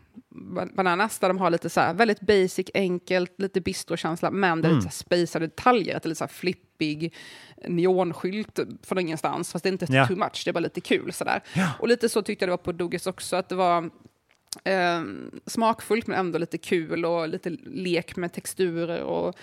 Bananas, 0.75 1.19
där 1.19 1.27
de 1.27 1.37
har 1.37 1.49
lite 1.49 1.69
så 1.69 1.79
här 1.79 1.93
väldigt 1.93 2.19
basic, 2.19 2.69
enkelt, 2.73 3.33
lite 3.37 3.61
bistrokänsla, 3.61 4.31
men 4.31 4.61
det 4.61 4.67
är 4.67 4.69
lite 4.69 4.81
så 4.81 4.87
här 4.87 4.93
spejsade 4.93 5.47
detaljer, 5.47 5.95
att 5.95 6.03
det 6.03 6.07
är 6.07 6.09
lite 6.09 6.19
så 6.19 6.23
här 6.23 6.29
flippig 6.77 7.13
neonskylt 7.67 8.59
från 8.83 8.99
ingenstans, 8.99 9.51
fast 9.51 9.63
det 9.63 9.69
är 9.69 9.71
inte 9.71 9.85
Ja. 9.89 10.07
too 10.07 10.17
much, 10.17 10.41
det 10.45 10.51
är 10.51 10.53
bara 10.53 10.59
lite 10.59 10.81
kul 10.81 11.13
sådär. 11.13 11.41
Och 11.79 11.87
lite 11.87 12.09
så 12.09 12.21
tyckte 12.21 12.43
jag 12.45 12.47
det 12.47 12.51
var 12.51 12.57
på 12.57 12.71
Dugges 12.71 13.07
också, 13.07 13.35
att 13.35 13.49
det 13.49 13.55
var 13.55 13.89
eh, 14.63 15.01
smakfullt 15.45 16.07
men 16.07 16.19
ändå 16.19 16.39
lite 16.39 16.57
kul 16.57 17.05
och 17.05 17.27
lite 17.29 17.49
lek 17.65 18.15
med 18.15 18.33
texturer 18.33 19.01
och 19.03 19.35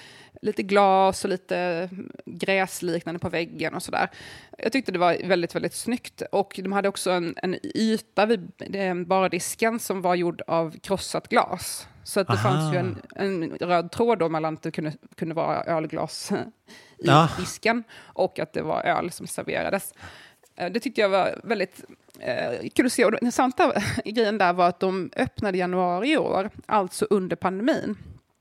lite 0.42 0.62
glas 0.62 1.24
och 1.24 1.30
lite 1.30 1.90
gräsliknande 2.26 3.18
på 3.18 3.28
väggen 3.28 3.74
och 3.74 3.82
sådär. 3.82 4.10
Jag 4.58 4.72
tyckte 4.72 4.92
det 4.92 4.98
var 4.98 5.16
väldigt, 5.28 5.54
väldigt 5.54 5.74
snyggt. 5.74 6.22
Och 6.32 6.60
de 6.64 6.72
hade 6.72 6.88
också 6.88 7.10
en, 7.10 7.34
en 7.42 7.56
yta 7.76 8.26
vid 8.26 8.50
eh, 8.74 8.94
bardisken 8.94 9.78
som 9.80 10.02
var 10.02 10.14
gjord 10.14 10.42
av 10.46 10.78
krossat 10.82 11.28
glas. 11.28 11.88
Så 12.04 12.20
att 12.20 12.26
det 12.26 12.32
Aha. 12.32 12.42
fanns 12.42 12.74
ju 12.74 12.78
en, 12.78 13.02
en 13.16 13.50
röd 13.60 13.90
tråd 13.90 14.18
då 14.18 14.28
mellan 14.28 14.54
att 14.54 14.62
det 14.62 14.70
kunde, 14.70 14.92
kunde 15.16 15.34
vara 15.34 15.64
ölglas 15.64 16.32
i 16.98 17.06
Ja. 17.06 17.28
disken 17.38 17.84
och 18.04 18.38
att 18.38 18.52
det 18.52 18.62
var 18.62 18.82
öl 18.82 19.10
som 19.10 19.26
serverades. 19.26 19.92
Eh, 20.56 20.72
Det 20.72 20.80
tyckte 20.80 21.00
jag 21.00 21.08
var 21.08 21.40
väldigt 21.44 21.84
eh, 22.20 22.68
kul 22.74 22.86
att 22.86 22.92
se. 22.92 23.04
Och 23.04 23.10
den 23.10 23.18
intressanta 23.22 23.72
grejen 24.04 24.38
där 24.38 24.52
var 24.52 24.68
att 24.68 24.80
de 24.80 25.10
öppnade 25.16 25.56
i 25.56 25.60
januari 25.60 26.12
i 26.12 26.18
år, 26.18 26.50
alltså 26.66 27.06
under 27.10 27.36
pandemin. 27.36 27.96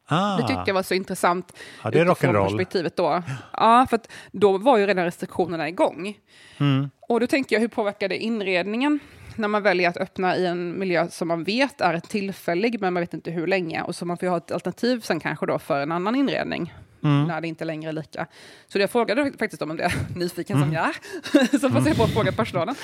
Ah, 0.08 0.38
Det 0.38 0.48
tyckte 0.48 0.64
jag 0.66 0.74
var 0.74 0.84
så 0.84 0.94
intressant. 0.94 1.54
Ja, 1.84 1.92
det 1.92 2.00
är 2.00 2.06
utifrån 2.12 2.36
rock'n'roll. 2.36 2.44
perspektivet 2.48 2.96
då. 2.96 3.24
Ja, 3.54 3.86
för 3.90 3.96
att 3.96 4.12
då 4.32 4.58
var 4.58 4.78
ju 4.78 4.88
redan 4.88 5.06
restriktionerna 5.06 5.68
igång. 5.70 6.18
Mm. 6.58 6.90
Och 7.02 7.20
då 7.20 7.28
tänker 7.28 7.56
jag, 7.56 7.62
hur 7.62 7.68
påverkar 7.68 8.10
det 8.10 8.18
inredningen? 8.18 9.00
När 9.36 9.48
man 9.48 9.64
väljer 9.64 9.90
att 9.90 9.98
öppna 9.98 10.38
i 10.38 10.46
en 10.46 10.80
miljö 10.80 11.08
som 11.10 11.28
man 11.28 11.44
vet 11.44 11.82
är 11.82 12.00
tillfällig, 12.00 12.82
men 12.82 12.94
man 12.94 13.02
vet 13.02 13.14
inte 13.14 13.32
hur 13.32 13.48
länge. 13.48 13.82
Och 13.82 13.96
så 13.96 14.06
man 14.06 14.18
får 14.18 14.28
ha 14.28 14.38
ett 14.38 14.52
alternativ 14.52 15.00
sen 15.00 15.20
kanske 15.20 15.46
då 15.46 15.60
för 15.60 15.82
en 15.82 15.92
annan 15.92 16.16
inredning. 16.16 16.74
Mm. 17.04 17.28
När 17.28 17.42
det 17.42 17.48
inte 17.48 17.66
längre 17.66 17.90
är 17.90 17.94
lika. 17.94 18.28
Så 18.68 18.80
jag 18.80 18.90
frågade 18.90 19.32
faktiskt 19.40 19.62
om 19.62 19.78
det, 19.78 19.92
nyfiken 20.16 20.58
Mm. 20.58 20.68
som 20.70 20.74
jag 20.74 20.86
är. 20.86 21.58
så 21.60 21.70
får 21.70 21.82
se 21.82 21.96
på 21.96 22.04
att 22.04 22.14
fråga 22.14 22.32
personalen. 22.32 22.76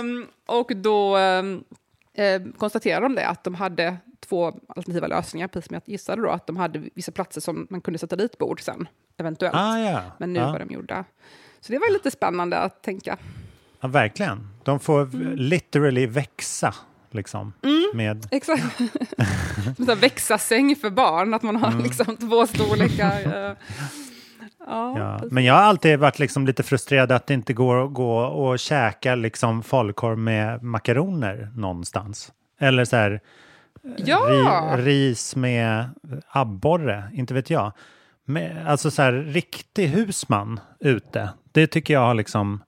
Um, 0.00 0.26
och 0.46 0.72
då 0.76 1.18
um, 1.18 1.64
eh, 2.14 2.42
konstaterade 2.58 3.04
de 3.04 3.14
det, 3.14 3.26
att 3.26 3.44
de 3.44 3.54
hade 3.54 3.96
två 4.20 4.46
alternativa 4.68 5.06
lösningar, 5.06 5.48
precis 5.48 5.68
som 5.68 5.74
jag 5.74 5.82
gissade 5.86 6.22
då, 6.22 6.30
att 6.30 6.46
de 6.46 6.56
hade 6.56 6.82
vissa 6.94 7.12
platser 7.12 7.40
som 7.40 7.66
man 7.70 7.80
kunde 7.80 7.98
sätta 7.98 8.16
dit 8.16 8.38
bord 8.38 8.60
sen, 8.62 8.88
eventuellt. 9.16 9.54
ah, 9.56 9.78
ja. 9.78 10.02
Men 10.18 10.32
nu 10.32 10.40
ja. 10.40 10.52
var 10.52 10.58
de 10.58 10.70
gjorda. 10.74 11.04
Så 11.60 11.72
det 11.72 11.78
var 11.78 11.92
lite 11.92 12.10
spännande 12.10 12.58
att 12.58 12.82
tänka. 12.82 13.18
ja, 13.80 13.88
verkligen. 13.88 14.48
De 14.64 14.80
får 14.80 15.00
Mm. 15.14 15.34
literally 15.36 16.06
växa. 16.06 16.74
Liksom, 17.12 17.52
med, 17.94 18.28
Exakt. 18.30 18.76
Som 18.76 19.74
så 19.86 19.92
här 19.92 19.96
växa-säng 19.96 20.76
för 20.76 20.90
barn, 20.90 21.34
att 21.34 21.42
man 21.42 21.56
har 21.56 21.68
Mm. 21.70 21.82
liksom 21.82 22.16
två 22.16 22.46
storlekar. 22.46 23.20
eh. 23.48 23.56
Ja, 24.66 24.98
ja. 24.98 25.20
Men 25.30 25.44
jag 25.44 25.54
har 25.54 25.60
alltid 25.62 25.98
varit 25.98 26.18
liksom 26.18 26.46
lite 26.46 26.62
frustrerad 26.62 27.12
att 27.12 27.26
det 27.26 27.34
inte 27.34 27.52
går 27.52 27.84
att 27.84 27.94
gå 27.94 28.18
och 28.18 28.58
käka 28.58 29.14
liksom 29.14 29.62
falukorv 29.62 30.18
med 30.18 30.62
makaroner 30.62 31.50
någonstans. 31.56 32.32
Eller 32.60 32.84
så 32.84 32.96
här, 32.96 33.20
ja. 33.96 34.16
ri, 34.76 34.82
ris 34.84 35.36
med 35.36 35.84
abborre, 36.30 37.04
inte 37.14 37.34
vet 37.34 37.50
jag. 37.50 37.72
Med, 38.24 38.66
alltså 38.66 38.90
så 38.90 39.02
här 39.02 39.12
riktig 39.12 39.88
husman 39.88 40.60
ute. 40.80 41.28
Det 41.52 41.66
tycker 41.66 41.94
jag 41.94 42.00
har 42.00 42.14
liksom 42.14 42.62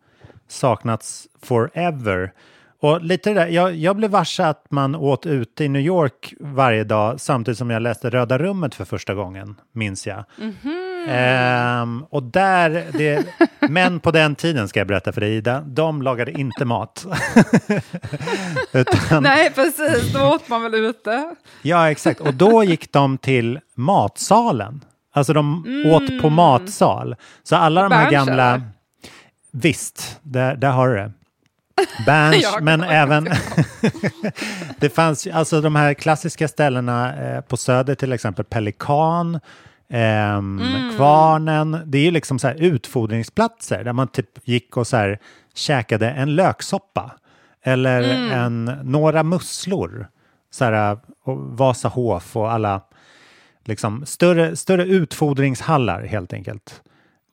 saknats 0.52 1.28
forever. 1.42 2.32
Och 2.80 3.02
lite 3.02 3.30
det 3.30 3.34
där, 3.34 3.46
jag, 3.46 3.74
jag 3.74 3.96
blev 3.96 4.10
varse 4.10 4.44
att 4.44 4.66
man 4.70 4.94
åt 4.94 5.26
ute 5.26 5.64
i 5.64 5.68
New 5.68 5.82
York 5.82 6.34
varje 6.40 6.84
dag 6.84 7.20
samtidigt 7.20 7.58
som 7.58 7.70
jag 7.70 7.82
läste 7.82 8.10
Röda 8.10 8.38
rummet 8.38 8.74
för 8.74 8.84
första 8.84 9.14
gången, 9.14 9.54
minns 9.72 10.06
jag. 10.06 10.24
Ehm, 11.08 12.04
och 12.10 12.22
där, 12.22 12.84
det, 12.92 13.26
men 13.60 14.00
på 14.00 14.10
den 14.10 14.34
tiden 14.34 14.68
ska 14.68 14.80
jag 14.80 14.86
berätta 14.86 15.12
för 15.12 15.20
dig 15.20 15.36
Ida, 15.36 15.60
de 15.60 16.02
lagade 16.02 16.32
inte 16.32 16.64
mat. 16.64 17.06
Utan, 18.72 19.22
Nej, 19.22 19.50
precis. 19.54 20.12
Då 20.12 20.20
åt 20.20 20.48
man 20.48 20.62
väl 20.62 20.74
ute. 20.74 21.34
Ja, 21.62 21.90
exakt. 21.90 22.20
Och 22.20 22.34
då 22.34 22.64
gick 22.64 22.92
de 22.92 23.18
till 23.18 23.58
matsalen. 23.74 24.84
Alltså 25.12 25.32
de 25.32 25.64
åt 25.86 26.22
på 26.22 26.30
matsal. 26.30 27.16
Så 27.42 27.56
alla 27.56 27.82
de 27.82 27.92
här 27.92 28.10
gamla... 28.10 28.62
Visst, 29.52 30.20
där, 30.22 30.56
där 30.56 30.70
har 30.70 30.88
du 30.88 30.94
det. 30.94 31.12
Berns, 32.06 32.46
men 32.60 32.82
även... 32.82 33.28
det 34.78 34.90
fanns 34.90 35.26
alltså 35.26 35.60
de 35.60 35.76
här 35.76 35.94
klassiska 35.94 36.48
ställena 36.48 37.16
eh, 37.16 37.40
på 37.40 37.56
Söder, 37.56 37.94
till 37.94 38.12
exempel 38.12 38.44
Pelikan, 38.44 39.40
ehm, 39.90 40.60
Mm. 40.60 40.96
Kvarnen. 40.96 41.82
Det 41.86 41.98
är 41.98 42.02
ju 42.02 42.10
liksom 42.10 42.38
så 42.38 42.48
här 42.48 42.54
utfodringsplatser 42.54 43.84
där 43.84 43.92
man 43.92 44.08
typ 44.08 44.48
gick 44.48 44.76
och 44.76 44.86
så 44.86 44.96
här 44.96 45.18
käkade 45.54 46.10
en 46.10 46.34
löksoppa. 46.34 47.10
Eller 47.64 48.02
Mm. 48.02 48.32
en, 48.32 48.64
några 48.82 49.22
musslor. 49.22 50.08
Så 50.50 50.64
här, 50.64 50.98
och 51.24 51.38
Vasahof 51.38 52.36
och 52.36 52.52
alla 52.52 52.82
liksom 53.64 54.06
större, 54.06 54.56
större 54.56 54.84
utfodringshallar 54.84 56.02
helt 56.02 56.32
enkelt. 56.32 56.82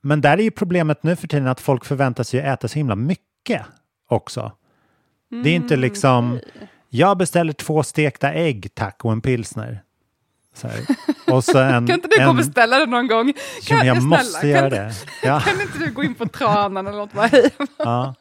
Men 0.01 0.21
där 0.21 0.37
är 0.37 0.41
ju 0.41 0.51
problemet 0.51 1.03
nu 1.03 1.15
för 1.15 1.27
tiden 1.27 1.47
att 1.47 1.59
folk 1.61 1.85
förväntar 1.85 2.23
sig 2.23 2.39
att 2.39 2.45
äta 2.59 2.67
så 2.67 2.75
himla 2.79 2.95
mycket 2.95 3.61
också. 4.09 4.51
Det 5.43 5.49
är 5.49 5.53
inte 5.55 5.73
Mm, 5.73 5.81
liksom, 5.81 6.39
jag 6.89 7.17
beställer 7.17 7.53
två 7.53 7.83
stekta 7.83 8.33
ägg 8.33 8.69
tack 8.75 9.05
och 9.05 9.11
en 9.11 9.21
pilsner. 9.21 9.81
Och 11.31 11.43
så 11.43 11.57
en, 11.59 11.87
Kan 11.87 11.95
inte 11.95 12.07
du 12.07 12.17
gå 12.17 12.23
och 12.23 12.29
en, 12.29 12.37
beställa 12.37 12.79
det 12.79 12.85
någon 12.85 13.07
gång? 13.07 13.33
Jo, 13.69 13.77
men 13.77 13.87
jag 13.87 13.97
snälla, 13.97 14.07
måste 14.17 14.41
kan 14.41 14.49
göra 14.49 14.65
inte- 14.65 14.77
det. 14.77 14.93
Ja, 15.27 15.39
Kan 15.39 15.61
inte 15.61 15.79
du 15.79 15.91
gå 15.91 16.03
in 16.03 16.15
på 16.15 16.25
Tranan 16.25 16.87
eller 16.87 16.97
något? 16.97 17.13
Bara, 17.13 17.29
ja. 17.77 18.15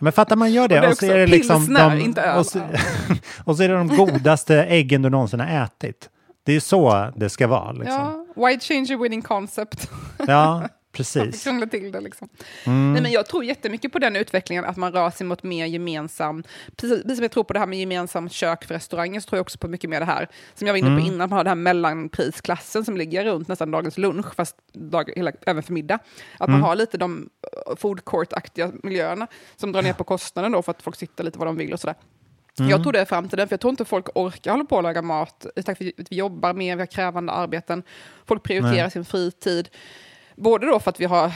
Men 0.00 0.12
fattar 0.12 0.36
man 0.36 0.52
gör 0.52 0.68
det 0.68 0.74
Och 0.74 0.80
det 0.80 0.86
är 0.86 0.90
och 0.90 0.96
så 0.98 1.06
är 1.06 1.16
det 1.18 1.26
liksom 1.26 1.66
pilsner, 1.66 1.96
inte 1.96 2.22
öl. 2.22 2.38
och, 2.38 2.46
så, 2.46 2.60
och 3.44 3.56
så 3.56 3.62
är 3.62 3.68
det 3.68 3.74
de 3.74 3.88
godaste 3.96 4.62
äggen 4.64 5.02
du 5.02 5.10
någonsin 5.10 5.40
har 5.40 5.64
ätit. 5.64 6.08
Det 6.44 6.52
är 6.52 6.54
ju 6.54 6.60
så 6.60 7.12
det 7.16 7.30
ska 7.30 7.46
vara. 7.46 7.72
Liksom. 7.72 8.24
Ja, 8.36 8.46
white 8.48 8.64
changer 8.66 8.96
winning 8.96 9.22
concept. 9.22 9.90
Ja, 10.26 10.68
precis. 10.94 11.44
Krångla 11.44 11.66
till 11.66 11.92
det 11.92 12.00
liksom. 12.00 12.28
Mm. 12.64 12.92
Nej, 12.92 13.02
men 13.02 13.12
jag 13.12 13.26
tror 13.26 13.44
jättemycket 13.44 13.92
på 13.92 13.98
den 13.98 14.16
utvecklingen, 14.16 14.64
att 14.64 14.76
man 14.76 14.92
rör 14.92 15.10
sig 15.10 15.26
mot 15.26 15.42
mer 15.42 15.66
gemensam... 15.66 16.42
Precis 16.76 17.02
precis 17.02 17.16
som 17.16 17.22
jag 17.22 17.30
tror 17.32 17.44
på 17.44 17.52
det 17.52 17.58
här 17.58 17.66
med 17.66 17.78
gemensam 17.78 18.28
kök 18.28 18.64
för 18.64 18.74
restauranger, 18.74 19.20
så 19.20 19.28
tror 19.28 19.36
jag 19.38 19.42
också 19.42 19.58
på 19.58 19.68
mycket 19.68 19.90
mer 19.90 20.00
det 20.00 20.06
här, 20.06 20.28
som 20.54 20.66
jag 20.66 20.74
var 20.74 20.78
inne 20.78 20.88
på 20.88 20.92
Mm. 21.02 21.06
innan, 21.06 21.18
man 21.18 21.32
har 21.32 21.44
den 21.44 21.48
här 21.50 21.54
mellanprisklassen 21.54 22.84
som 22.84 22.96
ligger 22.96 23.24
runt 23.24 23.48
nästan 23.48 23.70
dagens 23.70 23.98
lunch, 23.98 24.34
fast 24.34 24.56
dag, 24.72 25.10
hela, 25.16 25.32
även 25.46 25.62
för 25.62 25.72
middag. 25.72 25.98
Att 26.38 26.48
Mm. 26.48 26.60
man 26.60 26.68
har 26.68 26.76
lite 26.76 26.98
de 26.98 27.28
eh, 27.68 27.76
food 27.76 28.04
court-aktiga 28.04 28.72
miljöerna 28.82 29.26
som 29.56 29.72
drar 29.72 29.82
ner 29.82 29.92
på 29.92 30.04
kostnaden 30.04 30.52
då, 30.52 30.62
för 30.62 30.70
att 30.70 30.82
folk 30.82 30.96
sitter 30.96 31.24
lite 31.24 31.38
vad 31.38 31.48
de 31.48 31.56
vill 31.56 31.72
och 31.72 31.80
sådär. 31.80 31.96
Mm. 32.58 32.70
Jag 32.70 32.82
tror 32.82 32.92
det 32.92 33.00
är 33.00 33.04
framtiden, 33.04 33.48
för 33.48 33.52
jag 33.52 33.60
tror 33.60 33.70
inte 33.70 33.84
folk 33.84 34.06
orkar 34.14 34.50
hålla 34.50 34.64
på 34.64 34.76
och 34.76 34.82
laga 34.82 35.02
mat. 35.02 35.46
takt 35.64 35.80
med 35.80 35.92
att 35.98 36.06
Vi 36.10 36.16
jobbar 36.16 36.54
mer, 36.54 36.76
vi 36.76 36.82
har 36.82 36.86
krävande 36.86 37.32
arbeten. 37.32 37.82
Folk 38.26 38.42
prioriterar 38.42 38.82
Nej. 38.82 38.90
sin 38.90 39.04
fritid. 39.04 39.68
Både 40.36 40.66
då 40.66 40.80
för 40.80 40.90
att 40.90 41.00
vi 41.00 41.04
har, 41.04 41.32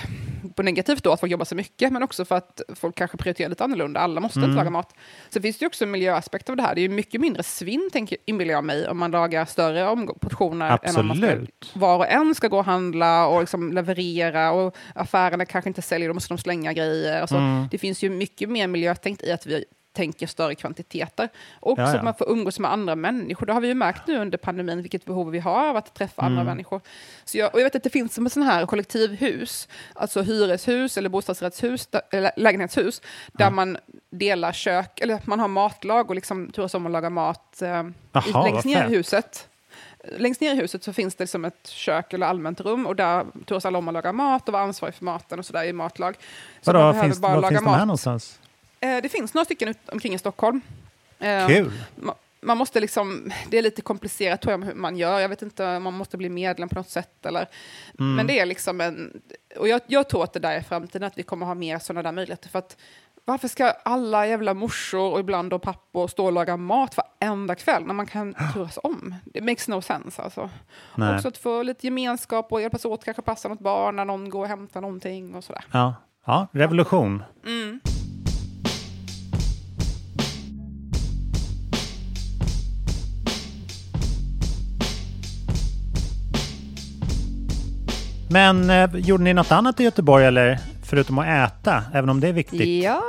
på 0.55 0.63
negativt 0.63 1.03
då, 1.05 1.13
att 1.13 1.21
folk 1.21 1.33
jobbar 1.33 1.45
så 1.45 1.55
mycket, 1.55 1.93
men 1.93 2.03
också 2.03 2.25
för 2.25 2.37
att 2.37 2.61
folk 2.75 2.95
kanske 2.95 3.17
prioriterar 3.17 3.49
lite 3.49 3.65
annorlunda. 3.65 4.01
Alla 4.01 4.21
måste 4.21 4.39
Mm. 4.39 4.51
inte 4.51 4.57
laga 4.59 4.71
mat. 4.71 4.95
Så 5.31 5.41
finns 5.41 5.59
det 5.59 5.63
ju 5.63 5.67
också 5.67 5.85
en 5.85 5.91
miljöaspekt 5.91 6.51
av 6.51 6.57
det 6.57 6.63
här. 6.63 6.75
Det 6.75 6.81
är 6.81 6.83
ju 6.83 6.89
mycket 6.89 7.21
mindre 7.21 7.43
svinn, 7.43 7.91
tänker, 7.93 8.19
inbillar 8.27 8.53
jag 8.55 8.65
mig, 8.65 8.89
om 8.89 8.99
man 8.99 9.11
lagar 9.11 9.45
större 9.45 9.97
portioner. 10.21 10.79
Än 10.83 10.97
om 10.97 11.07
man 11.07 11.17
ska, 11.17 11.27
Absolut. 11.27 11.71
var 11.75 11.97
och 11.97 12.09
en 12.09 12.35
ska 12.35 12.49
gå 12.49 12.59
och 12.59 12.65
handla 12.65 13.27
och 13.27 13.41
liksom 13.41 13.73
leverera 13.73 14.51
och 14.53 14.77
affärerna 14.95 15.45
kanske 15.45 15.71
inte 15.71 15.83
säljer, 15.83 16.09
då 16.09 16.15
måste 16.15 16.35
de 16.35 16.39
slänga 16.39 16.73
grejer. 16.73 17.21
Alltså, 17.21 17.37
Mm. 17.37 17.69
Det 17.71 17.79
finns 17.79 18.03
ju 18.03 18.11
mycket 18.11 18.49
mer 18.49 18.67
miljötänkt 18.67 19.23
i 19.23 19.33
att 19.33 19.47
vi 19.47 19.65
tänker 19.99 20.27
större 20.27 20.55
kvantiteter. 20.55 21.29
Och 21.61 21.73
också 21.73 21.83
Ja, 21.83 21.91
ja. 21.93 21.97
att 21.99 22.05
man 22.05 22.15
får 22.15 22.29
umgås 22.31 22.59
med 22.59 22.73
andra 22.73 22.95
människor. 22.95 23.47
Det 23.47 23.53
har 23.53 23.61
vi 23.61 23.69
ju 23.69 23.75
märkt 23.75 24.07
nu 24.07 24.19
under 24.19 24.39
pandemin, 24.39 24.83
vilket 24.83 25.05
behov 25.05 25.31
vi 25.31 25.39
har 25.39 25.69
av 25.69 25.77
att 25.77 25.95
träffa 25.95 26.23
Mm. 26.23 26.33
andra 26.39 26.45
människor. 26.53 26.81
Så 27.25 27.39
jag, 27.39 27.55
och 27.55 27.61
jag 27.61 27.65
vet 27.65 27.77
att 27.77 27.83
det 27.83 27.91
finns 27.91 28.15
som 28.15 28.31
sån 28.31 28.43
här 28.43 28.67
kollektivhus, 28.67 29.69
alltså 29.95 30.23
hyreshus 30.23 30.99
eller 30.99 31.09
bostadsrättshus, 31.09 31.89
eller 32.11 32.31
lägenhetshus, 32.37 33.03
där 33.33 33.51
man 33.51 33.77
delar 34.11 34.53
kök, 34.53 35.01
eller 35.01 35.21
man 35.25 35.41
har 35.41 35.49
matlag 35.49 36.09
och 36.09 36.15
liksom 36.15 36.51
turas 36.51 36.75
om 36.75 36.87
att 36.87 36.93
laga 36.93 37.11
mat 37.11 37.63
eh, 37.63 37.69
i, 37.69 37.93
Jaha, 38.13 38.45
längst 38.45 38.65
ner 38.65 38.85
i 38.85 38.89
huset. 38.89 39.49
Längst 40.19 40.41
ner 40.41 40.53
i 40.55 40.57
huset 40.57 40.85
så 40.85 40.93
finns 40.93 41.15
det 41.15 41.27
som 41.27 41.45
ett 41.45 41.69
kök 41.69 42.13
eller 42.13 42.27
allmänt 42.27 42.61
rum 42.61 42.87
och 42.87 42.97
där 42.97 43.27
turas 43.47 43.67
alla 43.67 43.79
om 43.79 43.89
att 43.89 43.95
laga 43.95 44.13
mat 44.13 44.49
och 44.49 44.53
vara 44.53 44.63
ansvarig 44.63 44.95
för 44.95 45.05
maten 45.05 45.39
och 45.39 45.47
sådär 45.47 45.65
i 45.65 45.73
matlag. 45.73 46.17
Så 46.63 46.73
Vadå, 46.73 47.03
finns, 47.03 47.21
bara 47.21 47.35
var 47.35 47.43
laga 47.43 47.49
finns 47.49 47.61
de 47.65 47.71
här 47.71 47.79
mat. 47.79 47.87
någonstans? 47.87 48.39
Eh, 48.81 48.97
det 49.03 49.09
finns 49.09 49.35
några 49.35 49.45
stycken 49.45 49.69
ut 49.69 49.89
omkring 49.93 50.15
i 50.15 50.19
Stockholm. 50.19 50.61
Eh, 51.19 51.47
Kul! 51.47 51.73
ma- 51.97 52.15
Man 52.41 52.59
måste 52.59 52.81
liksom, 52.81 53.33
det 53.51 53.59
är 53.59 53.63
lite 53.63 53.83
komplicerat 53.83 54.41
tror 54.41 54.53
jag 54.53 54.65
hur 54.65 54.75
man 54.75 54.97
gör. 54.97 55.21
Jag 55.21 55.29
vet 55.29 55.43
inte 55.43 55.67
om 55.77 55.83
man 55.83 55.95
måste 55.95 56.17
bli 56.17 56.29
medlem 56.29 56.69
på 56.69 56.75
något 56.75 56.89
sätt. 56.91 57.27
Eller, 57.27 57.49
Mm. 57.99 58.15
Men 58.17 58.27
det 58.27 58.39
är 58.41 58.47
liksom 58.47 58.81
en... 58.81 59.21
Och 59.59 59.69
jag, 59.69 59.81
jag 59.87 60.09
tror 60.09 60.25
att 60.25 60.33
det 60.33 60.41
där 60.41 60.53
är 60.53 60.61
framtiden, 60.63 61.07
att 61.07 61.19
vi 61.19 61.23
kommer 61.23 61.47
ha 61.47 61.55
mer 61.55 61.79
sådana 61.79 62.03
där 62.03 62.13
möjligheter. 62.13 62.49
För 62.49 62.59
att, 62.59 62.77
varför 63.25 63.49
ska 63.49 63.71
alla 63.71 64.27
jävla 64.27 64.55
morsor 64.55 65.13
och 65.13 65.21
ibland 65.21 65.51
då 65.51 65.59
pappor 65.59 66.09
stå 66.09 66.25
och 66.27 66.33
laga 66.33 66.57
mat 66.57 66.97
varenda 66.97 67.55
kväll 67.55 67.85
när 67.87 67.95
man 67.95 68.07
kan 68.07 68.35
turas 68.55 68.79
om? 68.83 69.15
Det 69.25 69.41
makes 69.41 69.69
no 69.69 69.83
sense 69.83 70.23
alltså. 70.23 70.51
Nej. 70.95 71.15
Också 71.15 71.29
att 71.29 71.39
få 71.39 71.63
lite 71.63 71.87
gemenskap 71.87 72.53
och 72.53 72.61
hjälpas 72.63 72.85
åt, 72.85 73.05
kanske 73.05 73.23
passa 73.23 73.49
något 73.49 73.61
barn 73.61 73.97
när 73.97 74.05
någon 74.05 74.31
går 74.31 74.41
och 74.41 74.49
hämtar 74.49 74.81
någonting 74.81 75.35
och 75.35 75.45
sådär. 75.45 75.65
Ja, 75.73 75.95
ja 76.27 76.47
revolution. 76.53 77.23
Men 88.31 88.71
eh, 88.71 88.91
gjorde 88.95 89.25
ni 89.25 89.35
något 89.35 89.53
annat 89.53 89.81
i 89.81 89.85
Göteborg 89.85 90.25
eller? 90.25 90.59
Förutom 90.85 91.19
att 91.19 91.27
äta, 91.27 91.83
även 91.95 92.11
om 92.11 92.21
det 92.21 92.29
är 92.29 92.33
viktigt. 92.33 92.85
Ja, 92.85 93.03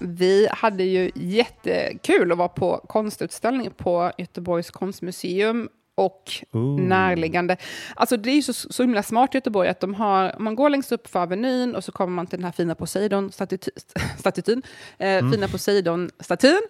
vi 0.00 0.48
hade 0.50 0.84
ju 0.84 1.10
jättekul 1.14 2.32
att 2.32 2.38
vara 2.38 2.48
på 2.48 2.84
konstutställning 2.88 3.70
på 3.76 4.12
Göteborgs 4.18 4.70
konstmuseum 4.70 5.68
och 5.94 6.32
Ooh. 6.52 6.80
närliggande. 6.80 7.56
Alltså 7.96 8.16
det 8.16 8.30
är 8.30 8.34
ju 8.34 8.42
så, 8.42 8.52
så 8.52 8.82
himla 8.82 9.02
smart 9.02 9.34
i 9.34 9.36
Göteborg 9.36 9.68
att 9.68 9.80
de 9.80 9.94
har, 9.94 10.34
man 10.38 10.54
går 10.54 10.70
längst 10.70 10.92
upp 10.92 11.08
för 11.08 11.20
Avenyn 11.20 11.74
och 11.74 11.84
så 11.84 11.92
kommer 11.92 12.12
man 12.12 12.26
till 12.26 12.38
den 12.38 12.44
här 12.44 12.52
fina 12.52 12.74
Poseidon-statyn, 12.74 14.62
eh, 14.98 15.30
fina 15.30 15.48
Poseidon-statyn. 15.48 16.62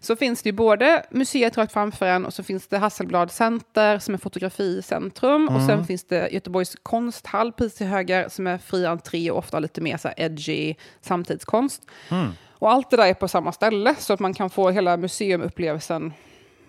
Så 0.00 0.16
finns 0.16 0.42
det 0.42 0.48
ju 0.48 0.52
både 0.52 1.06
museet 1.10 1.58
rakt 1.58 1.72
framför 1.72 2.06
en 2.06 2.26
och 2.26 2.34
så 2.34 2.42
finns 2.42 2.66
det 2.66 2.78
Hasselblad 2.78 3.30
Center 3.30 3.98
som 3.98 4.14
är 4.14 4.18
fotograficentrum 4.18 5.48
och 5.48 5.62
sen 5.62 5.86
finns 5.86 6.04
det 6.04 6.28
Göteborgs 6.32 6.76
konsthall 6.82 7.52
precis 7.52 7.78
till 7.78 7.86
höger 7.86 8.28
som 8.28 8.46
är 8.46 8.58
fri 8.58 8.86
entré 8.86 9.30
och 9.30 9.38
ofta 9.38 9.58
lite 9.58 9.80
mer 9.80 9.96
så 9.96 10.08
edgy 10.16 10.74
samtidskonst. 11.00 11.82
Och 12.48 12.70
allt 12.70 12.90
det 12.90 12.96
där 12.96 13.06
är 13.06 13.14
på 13.14 13.28
samma 13.28 13.52
ställe 13.52 13.94
så 13.98 14.12
att 14.12 14.20
man 14.20 14.34
kan 14.34 14.50
få 14.50 14.70
hela 14.70 14.96
museumupplevelsen 14.96 16.12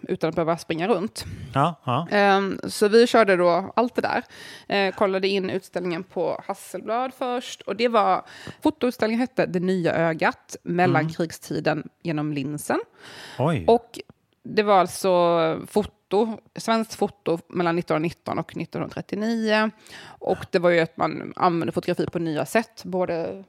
utan 0.07 0.29
att 0.29 0.35
behöva 0.35 0.57
springa 0.57 0.87
runt. 0.87 1.25
Ja, 1.53 1.75
ja. 1.83 2.07
Ehm, 2.11 2.59
så 2.63 2.87
vi 2.87 3.07
körde 3.07 3.35
då 3.35 3.71
allt 3.75 3.95
det 3.95 4.01
där. 4.01 4.23
Eh, 4.67 4.95
kollade 4.95 5.27
in 5.27 5.49
utställningen 5.49 6.03
på 6.03 6.41
Hasselblad 6.47 7.13
först. 7.13 7.61
Och 7.61 7.75
det 7.75 7.87
var, 7.87 8.25
fotoutställningen 8.63 9.19
hette 9.19 9.45
Det 9.45 9.59
nya 9.59 9.93
ögat, 9.93 10.55
mellankrigstiden 10.63 11.89
genom 12.03 12.33
linsen. 12.33 12.79
Oj. 13.39 13.65
Och 13.67 13.99
det 14.43 14.63
var 14.63 14.79
alltså 14.79 15.61
foto, 15.67 16.37
svenskt 16.55 16.93
foto 16.93 17.39
mellan 17.47 17.77
1919 17.77 18.39
och 18.39 18.57
1939. 18.57 19.71
Och 20.03 20.45
det 20.51 20.59
var 20.59 20.69
ju 20.69 20.79
att 20.79 20.97
man 20.97 21.33
använde 21.35 21.71
fotografi 21.71 22.05
på 22.05 22.19
nya 22.19 22.45
sätt, 22.45 22.83
både 22.85 23.43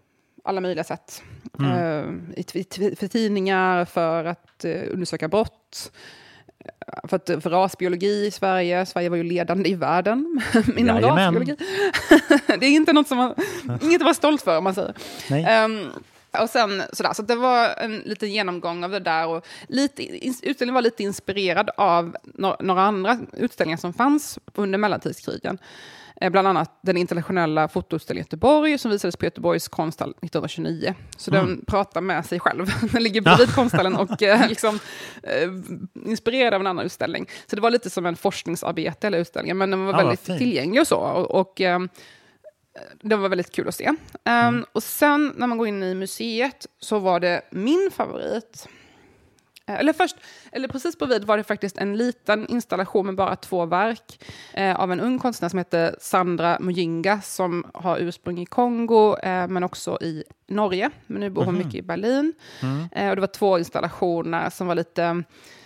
alla 0.45 0.61
möjliga 0.61 0.85
sätt. 0.85 1.23
Eh, 1.61 2.05
i, 2.37 2.45
i, 2.55 2.97
för 2.97 3.09
tidningar, 3.09 3.85
för 3.85 4.25
att 4.25 4.65
eh, 4.65 4.83
undersöka 4.91 5.29
brott, 5.29 5.93
för, 7.09 7.17
att, 7.17 7.43
för 7.43 7.51
rasbiologi 7.51 8.27
i 8.27 8.31
Sverige. 8.31 8.87
Sverige 8.87 9.09
var 9.09 9.17
ju 9.17 9.23
ledande 9.23 9.71
i 9.71 9.75
världen 9.75 10.41
inom 10.77 10.97
Jajamän. 10.97 11.35
rasbiologi. 11.35 11.57
det 12.61 12.67
är 12.67 12.71
inte 12.71 12.93
något 12.93 13.09
som 13.09 13.19
man, 13.19 13.35
inget 13.83 14.01
att 14.01 14.05
vara 14.05 14.15
stolt 14.15 14.43
för 14.43 14.59
om 14.59 14.65
man 14.65 14.75
säger. 14.75 14.95
Ehm, 15.31 15.89
och 16.41 16.51
sen 16.51 16.83
sådär, 16.93 17.13
så 17.13 17.23
det 17.23 17.35
var 17.35 17.69
en 17.79 17.97
liten 17.97 18.33
genomgång 18.33 18.85
av 18.85 18.91
det 18.91 19.01
där. 19.01 19.27
Och 19.27 19.47
lite, 19.69 20.27
utställningen 20.27 20.75
var 20.75 20.83
lite 20.83 21.03
inspirerad 21.03 21.71
av 21.77 22.17
no, 22.23 22.57
några 22.61 22.83
andra 22.83 23.19
utställningar 23.33 23.79
som 23.79 23.93
fanns 23.93 24.39
under 24.55 24.79
mellantidskrigen. 24.79 25.59
Eh, 26.23 26.31
bland 26.31 26.49
annat 26.49 26.79
den 26.83 26.97
internationella 26.97 27.69
fotoutställningen 27.69 28.23
i 28.23 28.27
Göteborg 28.27 28.79
som 28.79 28.91
visades 28.91 29.17
på 29.17 29.25
Göteborgs 29.25 29.69
konsthall 29.69 30.11
1929. 30.11 30.95
Så 31.17 31.31
den 31.31 31.65
pratar 31.67 32.01
med 32.01 32.27
sig 32.27 32.41
själv. 32.41 32.67
Den 32.93 33.03
ligger 33.03 33.21
bredvid 33.21 33.55
konsthallen 33.55 33.97
och 33.97 34.23
eh, 34.23 34.49
liksom, 34.49 34.79
eh, 35.23 35.51
inspirerad 36.07 36.55
av 36.55 36.61
en 36.61 36.67
annan 36.67 36.85
utställning. 36.85 37.27
Så 37.47 37.57
det 37.57 37.63
var 37.63 37.71
lite 37.71 37.91
som 37.91 38.07
en 38.07 38.17
forskningsarbete, 38.17 39.07
hela 39.07 39.17
utställningen, 39.17 39.59
men 39.59 39.71
den 39.71 39.85
var 39.85 39.93
Ja, 39.93 39.97
vad 39.97 40.07
väldigt 40.07 40.39
tillgänglig 40.39 40.81
och 40.81 40.87
så. 40.87 40.97
Och, 40.97 41.41
och 41.41 41.61
ehm, 41.61 41.89
det 43.01 43.17
var 43.17 43.29
väldigt 43.29 43.53
kul 43.53 43.69
att 43.69 43.75
se. 43.75 43.91
Um, 44.49 44.67
Och 44.73 44.83
sen 44.83 45.33
när 45.37 45.47
man 45.47 45.59
går 45.59 45.69
in 45.69 45.83
i 45.83 45.95
museet 45.95 46.67
så 46.79 46.99
var 46.99 47.21
det 47.21 47.43
min 47.51 47.91
favorit 47.95 48.69
Eh, 48.69 48.82
Eller 49.79 49.93
först, 49.93 50.17
eller 50.53 50.69
precis 50.69 50.99
bredvid 50.99 51.25
var 51.25 51.37
det 51.37 51.45
faktiskt 51.45 51.79
en 51.79 51.97
liten 51.97 52.47
installation 52.47 53.07
med 53.07 53.15
bara 53.15 53.37
två 53.37 53.67
verk 53.67 54.25
eh, 54.55 54.81
av 54.81 54.93
en 54.93 55.01
ung 55.01 55.19
konstnär 55.19 55.49
som 55.49 55.59
heter 55.59 55.97
Sandra 56.01 56.59
Mujinga 56.61 57.21
som 57.21 57.65
har 57.75 57.99
ursprung 57.99 58.39
i 58.39 58.47
Kongo 58.47 59.17
eh, 59.17 59.49
men 59.49 59.65
också 59.65 59.99
i 60.01 60.25
Norge. 60.47 60.91
Men 61.07 61.21
nu 61.21 61.31
bor 61.31 61.45
hon 61.45 61.59
mycket 61.59 61.75
i 61.75 61.83
Berlin. 61.83 62.33
Eh, 62.93 63.09
och 63.09 63.17
det 63.17 63.21
var 63.21 63.27
två 63.27 63.59
installationer 63.59 64.51
som 64.51 64.67
var 64.67 64.75
lite 64.75 65.23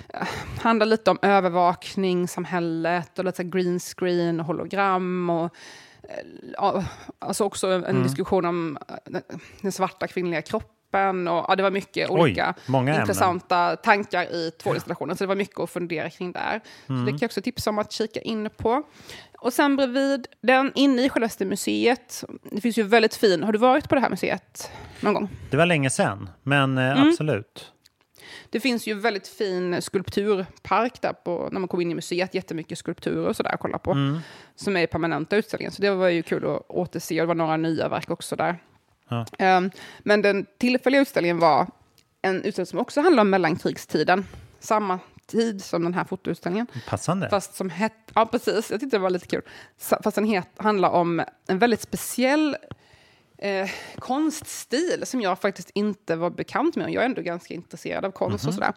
eh, 0.09 0.29
handlar 0.61 0.87
lite 0.87 1.11
om 1.11 1.19
övervakningssamhället 1.23 3.19
och 3.19 3.25
lite 3.25 3.45
green 3.45 3.81
screen 3.81 4.41
och 4.41 4.47
hologram 4.47 5.31
och 5.31 5.55
eh, 6.63 6.85
alltså 7.19 7.45
också 7.45 7.69
en 7.69 8.03
diskussion 8.03 8.45
om 8.45 8.79
eh, 8.89 9.21
den 9.61 9.73
svarta 9.73 10.07
kvinnliga 10.07 10.43
kroppen 10.43 10.76
och 11.29 11.45
ja, 11.49 11.55
det 11.57 11.63
var 11.63 11.71
mycket 11.71 12.11
Oj, 12.11 12.21
olika 12.21 12.55
många 12.67 12.91
ämnen. 12.91 13.01
intressanta 13.03 13.77
tankar 13.77 14.23
i 14.23 14.51
två 14.63 14.75
installationer. 14.75 15.15
Så 15.15 15.25
det 15.25 15.29
var 15.29 15.35
mycket 15.35 15.61
att 15.61 15.71
fundera 15.71 16.11
kring 16.11 16.33
där. 16.33 16.61
Så 16.87 16.93
det 16.93 17.11
kan 17.11 17.19
jag 17.21 17.29
också 17.29 17.43
tipsa 17.43 17.71
om 17.71 17.79
att 17.79 17.93
kika 17.93 18.21
in 18.21 18.51
på. 18.57 18.83
Och 19.39 19.53
sen 19.53 19.77
bredvid 19.77 20.27
den, 20.41 20.73
inne 20.75 21.05
i 21.05 21.09
självaste 21.09 21.45
museet, 21.45 22.25
det 22.51 22.61
finns 22.61 22.79
ju 22.79 22.83
väldigt 22.83 23.15
fin, 23.15 23.43
har 23.43 23.53
du 23.53 23.59
varit 23.59 23.89
på 23.89 23.95
det 23.95 24.01
här 24.01 24.11
museet 24.11 24.71
någon 25.01 25.15
gång? 25.15 25.29
Det 25.51 25.57
var 25.57 25.67
länge 25.67 25.91
sedan, 25.91 26.31
men 26.43 26.79
eh, 26.79 26.91
Mm. 26.93 27.09
absolut. 27.09 27.73
Det 28.51 28.61
finns 28.61 28.87
ju 28.87 28.95
väldigt 28.95 29.29
fin 29.29 29.83
skulpturpark 29.83 31.01
där 31.03 31.13
på, 31.13 31.49
när 31.53 31.61
man 31.61 31.69
kommer 31.69 31.83
in 31.83 31.91
i 31.91 31.95
museet. 31.95 32.35
Jättemycket 32.35 32.79
skulpturer 32.79 33.29
och 33.29 33.37
sådär 33.37 33.55
att 33.55 33.61
kolla 33.61 33.79
på. 33.79 33.97
Som 34.57 34.77
är 34.77 34.81
i 34.81 34.87
permanenta 34.87 35.37
utställningen. 35.37 35.73
Så 35.73 35.83
det 35.83 35.91
var 35.91 36.09
ju 36.09 36.23
kul 36.23 36.45
att 36.47 36.63
återse. 36.69 37.15
Och 37.21 37.21
det 37.23 37.27
var 37.27 37.35
några 37.35 37.57
nya 37.57 37.89
verk 37.89 38.11
också 38.11 38.37
där. 38.37 38.59
Ja. 39.09 39.27
Ehm, 39.39 39.71
men 39.99 40.23
den 40.23 40.47
tillfälliga 40.59 41.01
utställningen 41.01 41.39
var 41.39 41.67
en 42.23 42.43
utställning 42.43 42.67
som 42.67 42.79
också 42.79 43.01
handlar 43.01 43.21
om 43.21 43.31
mellankrigstiden. 43.31 44.27
Samma 44.61 44.99
tid 45.27 45.65
som 45.65 45.85
den 45.85 45.95
här 45.95 46.05
fotoutställningen. 46.05 46.67
Passande. 46.89 47.31
Fast 47.31 47.55
som 47.55 47.71
hette, 47.71 48.13
ja 48.15 48.27
precis, 48.27 48.71
jag 48.71 48.81
tyckte 48.81 48.97
det 48.97 49.03
var 49.03 49.11
lite 49.11 49.27
kul. 49.27 49.43
Fast 49.79 50.15
den 50.15 50.25
het, 50.25 50.49
handlar 50.57 50.91
om 50.91 51.25
en 51.47 51.59
väldigt 51.59 51.81
speciell 51.81 52.57
eh, 53.39 53.71
konststil 53.99 55.03
som 55.07 55.21
jag 55.21 55.39
faktiskt 55.39 55.71
inte 55.75 56.17
var 56.17 56.31
bekant 56.31 56.77
med. 56.77 56.91
Jag 56.91 57.03
är 57.03 57.07
ändå 57.07 57.23
ganska 57.23 57.55
intresserad 57.55 58.05
av 58.05 58.11
konst 58.11 58.47
och 58.47 58.55
sådär. 58.55 58.73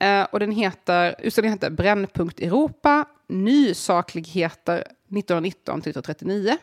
Eh, 0.00 0.22
och 0.22 0.40
den 0.40 0.52
heter, 0.52 1.14
utställningen 1.18 1.58
heter 1.58 1.70
Brännpunkt 1.70 2.40
Europa, 2.40 3.04
nysakligheter 3.28 4.84
1919 5.08 5.80
till 5.80 5.90
1939. 5.90 6.56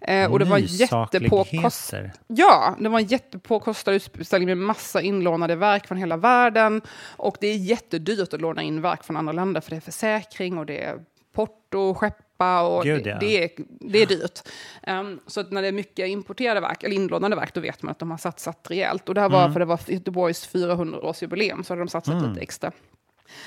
Eh, 0.00 0.32
och 0.32 0.38
det 0.38 0.44
var 0.44 0.58
jättepåkost... 0.58 1.52
Nysakligheter. 1.52 2.12
Ja, 2.26 2.76
det 2.80 2.88
var 2.88 2.98
en 2.98 3.06
jättepåkostad 3.06 3.94
utställning 3.94 4.46
med 4.46 4.58
massa 4.58 5.02
inlånade 5.02 5.56
verk 5.56 5.86
från 5.86 5.98
hela 5.98 6.16
världen. 6.16 6.82
Och 7.16 7.36
det 7.40 7.46
är 7.46 7.56
jättedyrt 7.56 8.34
att 8.34 8.40
låna 8.40 8.62
in 8.62 8.82
verk 8.82 9.04
från 9.04 9.16
andra 9.16 9.32
länder 9.32 9.60
för 9.60 9.70
det 9.70 9.76
är 9.76 9.80
försäkring 9.80 10.58
och 10.58 10.66
det 10.66 10.82
är 10.84 10.98
porto, 11.34 11.94
skeppa 11.94 12.62
och 12.62 12.84
Gud, 12.84 13.04
det, 13.04 13.10
ja. 13.10 13.18
det, 13.20 13.44
är, 13.44 13.50
det 13.80 14.02
är 14.02 14.06
dyrt. 14.06 14.40
Um, 14.86 15.20
så 15.26 15.42
när 15.42 15.62
det 15.62 15.68
är 15.68 15.72
mycket 15.72 16.08
importerade 16.08 16.60
verk, 16.60 16.82
eller 16.82 16.96
inlånade 16.96 17.36
verk, 17.36 17.54
då 17.54 17.60
vet 17.60 17.82
man 17.82 17.90
att 17.90 17.98
de 17.98 18.10
har 18.10 18.18
satsat 18.18 18.66
rejält. 18.70 19.08
Och 19.08 19.14
det 19.14 19.20
här 19.20 19.28
var 19.28 19.50
för 19.50 19.60
det 19.60 19.66
var 19.66 19.80
Göteborgs 19.86 20.54
400-årsjubileum, 20.54 21.62
så 21.62 21.72
hade 21.72 21.80
de 21.82 21.88
satsat 21.88 22.28
lite 22.28 22.40
extra. 22.40 22.72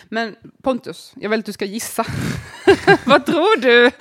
Men 0.10 0.36
Pontus, 0.64 1.14
jag 1.16 1.30
vill 1.30 1.40
att 1.40 1.46
du 1.46 1.54
ska 1.54 1.66
gissa. 1.66 2.06
Vad 3.06 3.26
tror 3.26 3.62
du 3.62 3.92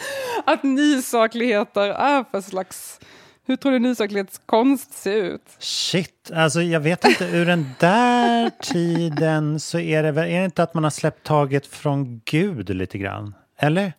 att 0.45 0.63
nysakligheter 0.63 1.89
är 1.91 2.25
för 2.31 2.41
slags... 2.41 3.01
Hur 3.49 3.57
tror 3.57 3.73
du 3.73 3.79
nysaklighetskonst 3.79 4.93
ser 4.93 5.15
ut? 5.23 5.43
Shit, 5.59 6.31
alltså 6.35 6.63
jag 6.63 6.81
vet 6.81 7.05
inte, 7.05 7.25
ur 7.25 7.47
den 7.47 7.67
där 7.81 8.51
tiden 8.63 9.61
så 9.61 9.79
är 9.79 10.03
det 10.03 10.13
väl, 10.13 10.29
är 10.31 10.39
det 10.39 10.45
inte 10.45 10.63
att 10.63 10.75
man 10.75 10.85
har 10.85 10.91
släppt 10.91 11.27
taget 11.27 11.67
från 11.67 12.21
Gud 12.25 12.71
lite 12.71 12.99
grann? 12.99 13.35
Eller? 13.59 13.93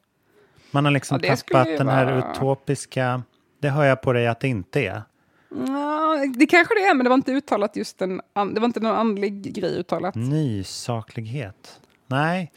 Man 0.72 0.86
har 0.86 0.92
liksom 0.92 1.20
Ja, 1.24 1.36
tappat 1.36 1.68
den 1.78 1.88
här 1.88 2.06
vara- 2.06 2.32
utopiska, 2.32 3.24
det 3.62 3.70
hör 3.70 3.84
jag 3.84 4.02
på 4.02 4.14
dig 4.14 4.28
att 4.28 4.40
det 4.40 4.48
inte 4.48 4.82
är. 4.86 5.02
Ja, 5.50 6.26
det 6.36 6.46
kanske 6.46 6.74
det 6.76 6.82
är, 6.82 6.94
men 6.94 7.04
det 7.04 7.10
var 7.10 7.16
inte 7.18 7.32
uttalat 7.32 7.76
just 7.76 8.02
en... 8.02 8.22
Det 8.54 8.60
var 8.60 8.66
inte 8.66 8.80
någon 8.80 8.96
andlig 8.96 9.56
grej 9.56 9.80
uttalat. 9.80 10.16
Nysaklighet? 10.16 11.80
Nej, 12.08 12.52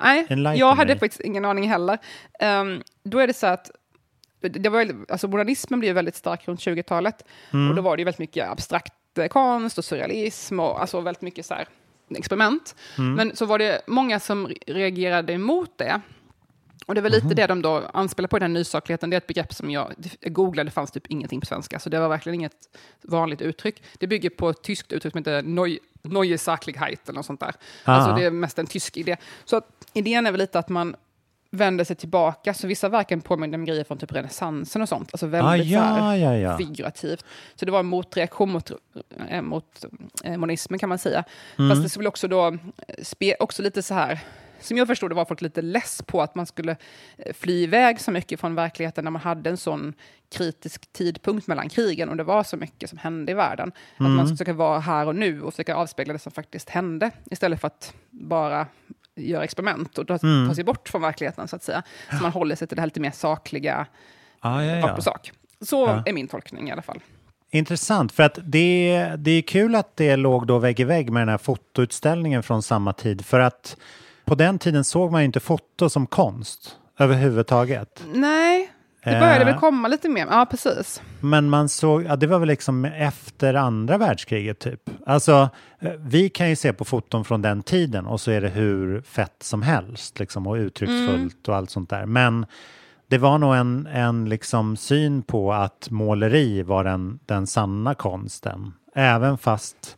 Nej, 0.00 0.26
jag 0.58 0.74
hade 0.74 0.98
faktiskt 0.98 1.20
ingen 1.20 1.44
aning 1.44 1.68
heller. 1.68 1.98
Ehm, 2.40 2.82
då 3.02 3.18
är 3.18 3.26
det 3.26 3.34
så 3.34 3.46
att 3.46 3.70
det 4.40 4.68
var, 4.68 5.04
alltså 5.08 5.28
modernismen 5.28 5.80
blev 5.80 5.94
väldigt 5.94 6.16
stark 6.16 6.48
runt 6.48 6.60
20-talet. 6.60 7.24
Mm. 7.52 7.70
Och 7.70 7.76
då 7.76 7.82
var 7.82 7.96
det 7.96 8.04
väldigt 8.04 8.18
mycket 8.18 8.48
abstrakt 8.48 9.18
eh, 9.18 9.26
konst 9.26 9.78
och 9.78 9.84
surrealism 9.84 10.60
och 10.60 10.80
alltså 10.80 11.00
väldigt 11.00 11.22
mycket 11.22 11.46
så 11.46 11.54
här 11.54 11.68
experiment. 12.16 12.74
Mm. 12.98 13.14
Men 13.14 13.36
så 13.36 13.46
var 13.46 13.58
det 13.58 13.82
många 13.86 14.20
som 14.20 14.48
re- 14.48 14.58
reagerade 14.66 15.32
emot 15.32 15.70
det. 15.78 16.00
Och 16.86 16.94
det 16.94 17.00
var 17.00 17.10
lite 17.10 17.34
det 17.34 17.46
de 17.46 17.62
då 17.62 17.82
anspelar 17.92 18.28
på, 18.28 18.38
den 18.38 18.52
nysakligheten. 18.52 19.10
Det 19.10 19.16
är 19.16 19.18
ett 19.18 19.26
begrepp 19.26 19.54
som 19.54 19.70
jag, 19.70 19.92
jag 20.20 20.32
googlade, 20.32 20.66
det 20.68 20.72
fanns 20.72 20.90
typ 20.90 21.06
ingenting 21.06 21.40
på 21.40 21.46
svenska. 21.46 21.78
Så 21.78 21.90
det 21.90 22.00
var 22.00 22.08
verkligen 22.08 22.34
inget 22.34 22.56
vanligt 23.02 23.40
uttryck. 23.42 23.82
Det 23.98 24.06
bygger 24.06 24.30
på 24.30 24.50
ett 24.50 24.62
tyskt 24.62 24.92
uttryck 24.92 25.12
som 25.12 25.18
heter 25.18 25.42
neu, 25.42 25.78
neue 26.02 26.38
Sachlichkeit 26.38 27.08
eller 27.08 27.16
något 27.16 27.26
sånt 27.26 27.40
där. 27.40 27.54
Alltså 27.84 28.10
Ah. 28.10 28.16
det 28.18 28.24
är 28.24 28.30
mest 28.30 28.58
en 28.58 28.66
tysk 28.66 28.96
idé. 28.96 29.16
Så 29.44 29.56
att 29.56 29.68
idén 29.92 30.26
är 30.26 30.30
väl 30.30 30.40
lite 30.40 30.58
att 30.58 30.68
man 30.68 30.96
vänder 31.50 31.84
sig 31.84 31.96
tillbaka. 31.96 32.54
Så 32.54 32.66
vissa 32.66 32.88
verken 32.88 33.20
påminner 33.20 33.58
om 33.58 33.64
grejer 33.64 33.84
från 33.84 33.98
typ 33.98 34.12
renässansen 34.12 34.82
och 34.82 34.88
sånt. 34.88 35.08
Alltså 35.12 35.26
väldigt 35.26 35.50
Ah, 35.50 35.56
ja, 35.56 36.16
ja, 36.16 36.36
ja. 36.36 36.56
figurativt. 36.58 37.24
Så 37.54 37.64
det 37.64 37.72
var 37.72 37.80
en 37.80 37.86
motreaktion 37.86 38.50
mot, 38.52 38.70
eh, 39.28 39.42
mot 39.42 39.84
eh, 40.24 40.36
monismen 40.36 40.78
kan 40.78 40.88
man 40.88 40.98
säga. 40.98 41.24
Mm. 41.58 41.70
Fast 41.70 41.82
det 41.82 41.88
skulle 41.88 42.08
också 42.08 42.28
då 42.28 42.56
spe, 43.02 43.34
också 43.40 43.62
lite 43.62 43.82
så 43.82 43.94
här, 43.94 44.20
som 44.64 44.76
jag 44.76 44.86
förstod 44.86 45.10
det 45.10 45.14
var 45.14 45.24
folk 45.24 45.40
lite 45.40 45.62
less 45.62 46.02
på 46.06 46.22
att 46.22 46.34
man 46.34 46.46
skulle 46.46 46.76
eh, 47.18 47.32
fly 47.34 47.62
iväg 47.62 48.00
så 48.00 48.10
mycket 48.10 48.40
från 48.40 48.54
verkligheten 48.54 49.04
när 49.04 49.10
man 49.10 49.22
hade 49.22 49.50
en 49.50 49.56
sån 49.56 49.94
kritisk 50.36 50.92
tidpunkt 50.92 51.46
mellan 51.46 51.68
krigen 51.68 52.08
och 52.08 52.16
det 52.16 52.24
var 52.24 52.42
så 52.44 52.56
mycket 52.56 52.90
som 52.90 52.98
hände 52.98 53.32
i 53.32 53.34
världen. 53.34 53.72
Att 53.94 54.00
Mm. 54.00 54.14
man 54.16 54.26
ska 54.26 54.34
försöka 54.36 54.52
vara 54.52 54.78
här 54.80 55.06
och 55.06 55.16
nu 55.16 55.42
och 55.42 55.52
försöka 55.52 55.74
avspegla 55.74 56.12
det 56.12 56.18
som 56.18 56.32
faktiskt 56.32 56.70
hände 56.70 57.10
istället 57.30 57.60
för 57.60 57.66
att 57.66 57.94
bara 58.10 58.66
göra 59.16 59.44
experiment 59.44 59.98
och 59.98 60.06
ta, 60.06 60.18
Mm. 60.22 60.48
ta 60.48 60.54
sig 60.54 60.64
bort 60.64 60.88
från 60.88 61.02
verkligheten 61.02 61.48
så 61.48 61.56
att 61.56 61.62
säga. 61.62 61.82
Så 62.10 62.16
man 62.22 62.32
håller 62.32 62.56
sig 62.56 62.68
till 62.68 62.76
det 62.76 62.80
här 62.82 62.86
lite 62.86 63.00
mer 63.00 63.10
sakliga, 63.10 63.86
Ah, 64.40 64.62
ja, 64.62 64.76
rakt 64.76 64.88
ja. 64.88 64.94
på 64.96 65.02
sak. 65.02 65.32
Så 65.60 65.86
Ja. 65.86 66.02
är 66.06 66.12
min 66.12 66.28
tolkning 66.28 66.68
i 66.68 66.72
alla 66.72 66.82
fall. 66.82 67.00
Intressant, 67.50 68.12
för 68.12 68.22
att 68.22 68.38
det, 68.42 69.10
det 69.18 69.30
är 69.30 69.42
kul 69.42 69.74
att 69.74 69.96
det 69.96 70.16
låg 70.16 70.46
då 70.46 70.58
vägg 70.58 70.80
i 70.80 70.84
vägg 70.84 71.10
med 71.12 71.20
den 71.20 71.28
här 71.28 71.38
fotoutställningen 71.38 72.42
från 72.42 72.62
samma 72.62 72.92
tid. 72.92 73.24
För 73.26 73.40
att 73.40 73.76
på 74.24 74.34
den 74.34 74.58
tiden 74.58 74.84
såg 74.84 75.12
man 75.12 75.20
ju 75.20 75.24
inte 75.24 75.40
foto 75.40 75.88
som 75.88 76.06
konst 76.06 76.76
överhuvudtaget. 76.98 78.02
Nej, 78.12 78.70
det 79.04 79.10
började 79.10 79.40
Eh. 79.40 79.46
väl 79.46 79.54
komma 79.54 79.88
lite 79.88 80.08
mer. 80.08 80.26
Ja, 80.30 80.46
precis. 80.50 81.02
Men 81.20 81.50
man 81.50 81.68
såg, 81.68 82.02
ja, 82.04 82.16
det 82.16 82.26
var 82.26 82.38
väl 82.38 82.48
liksom 82.48 82.84
efter 82.84 83.54
andra 83.54 83.98
världskriget 83.98 84.58
typ. 84.58 84.90
Alltså, 85.06 85.48
eh, 85.80 85.92
vi 85.98 86.28
kan 86.28 86.48
ju 86.48 86.56
se 86.56 86.72
på 86.72 86.84
foton 86.84 87.24
från 87.24 87.42
den 87.42 87.62
tiden 87.62 88.06
och 88.06 88.20
så 88.20 88.30
är 88.30 88.40
det 88.40 88.48
hur 88.48 89.00
fett 89.02 89.36
som 89.42 89.62
helst 89.62 90.18
liksom, 90.18 90.46
och 90.46 90.54
uttrycksfullt 90.54 91.48
och 91.48 91.56
allt 91.56 91.70
sånt 91.70 91.90
där. 91.90 92.06
Men 92.06 92.46
det 93.08 93.18
var 93.18 93.38
nog 93.38 93.54
en, 93.54 93.86
en 93.86 94.28
liksom 94.28 94.76
syn 94.76 95.22
på 95.22 95.52
att 95.52 95.90
måleri 95.90 96.62
var 96.62 96.84
den, 96.84 97.18
den 97.26 97.46
sanna 97.46 97.94
konsten. 97.94 98.72
Även 98.94 99.38
fast 99.38 99.96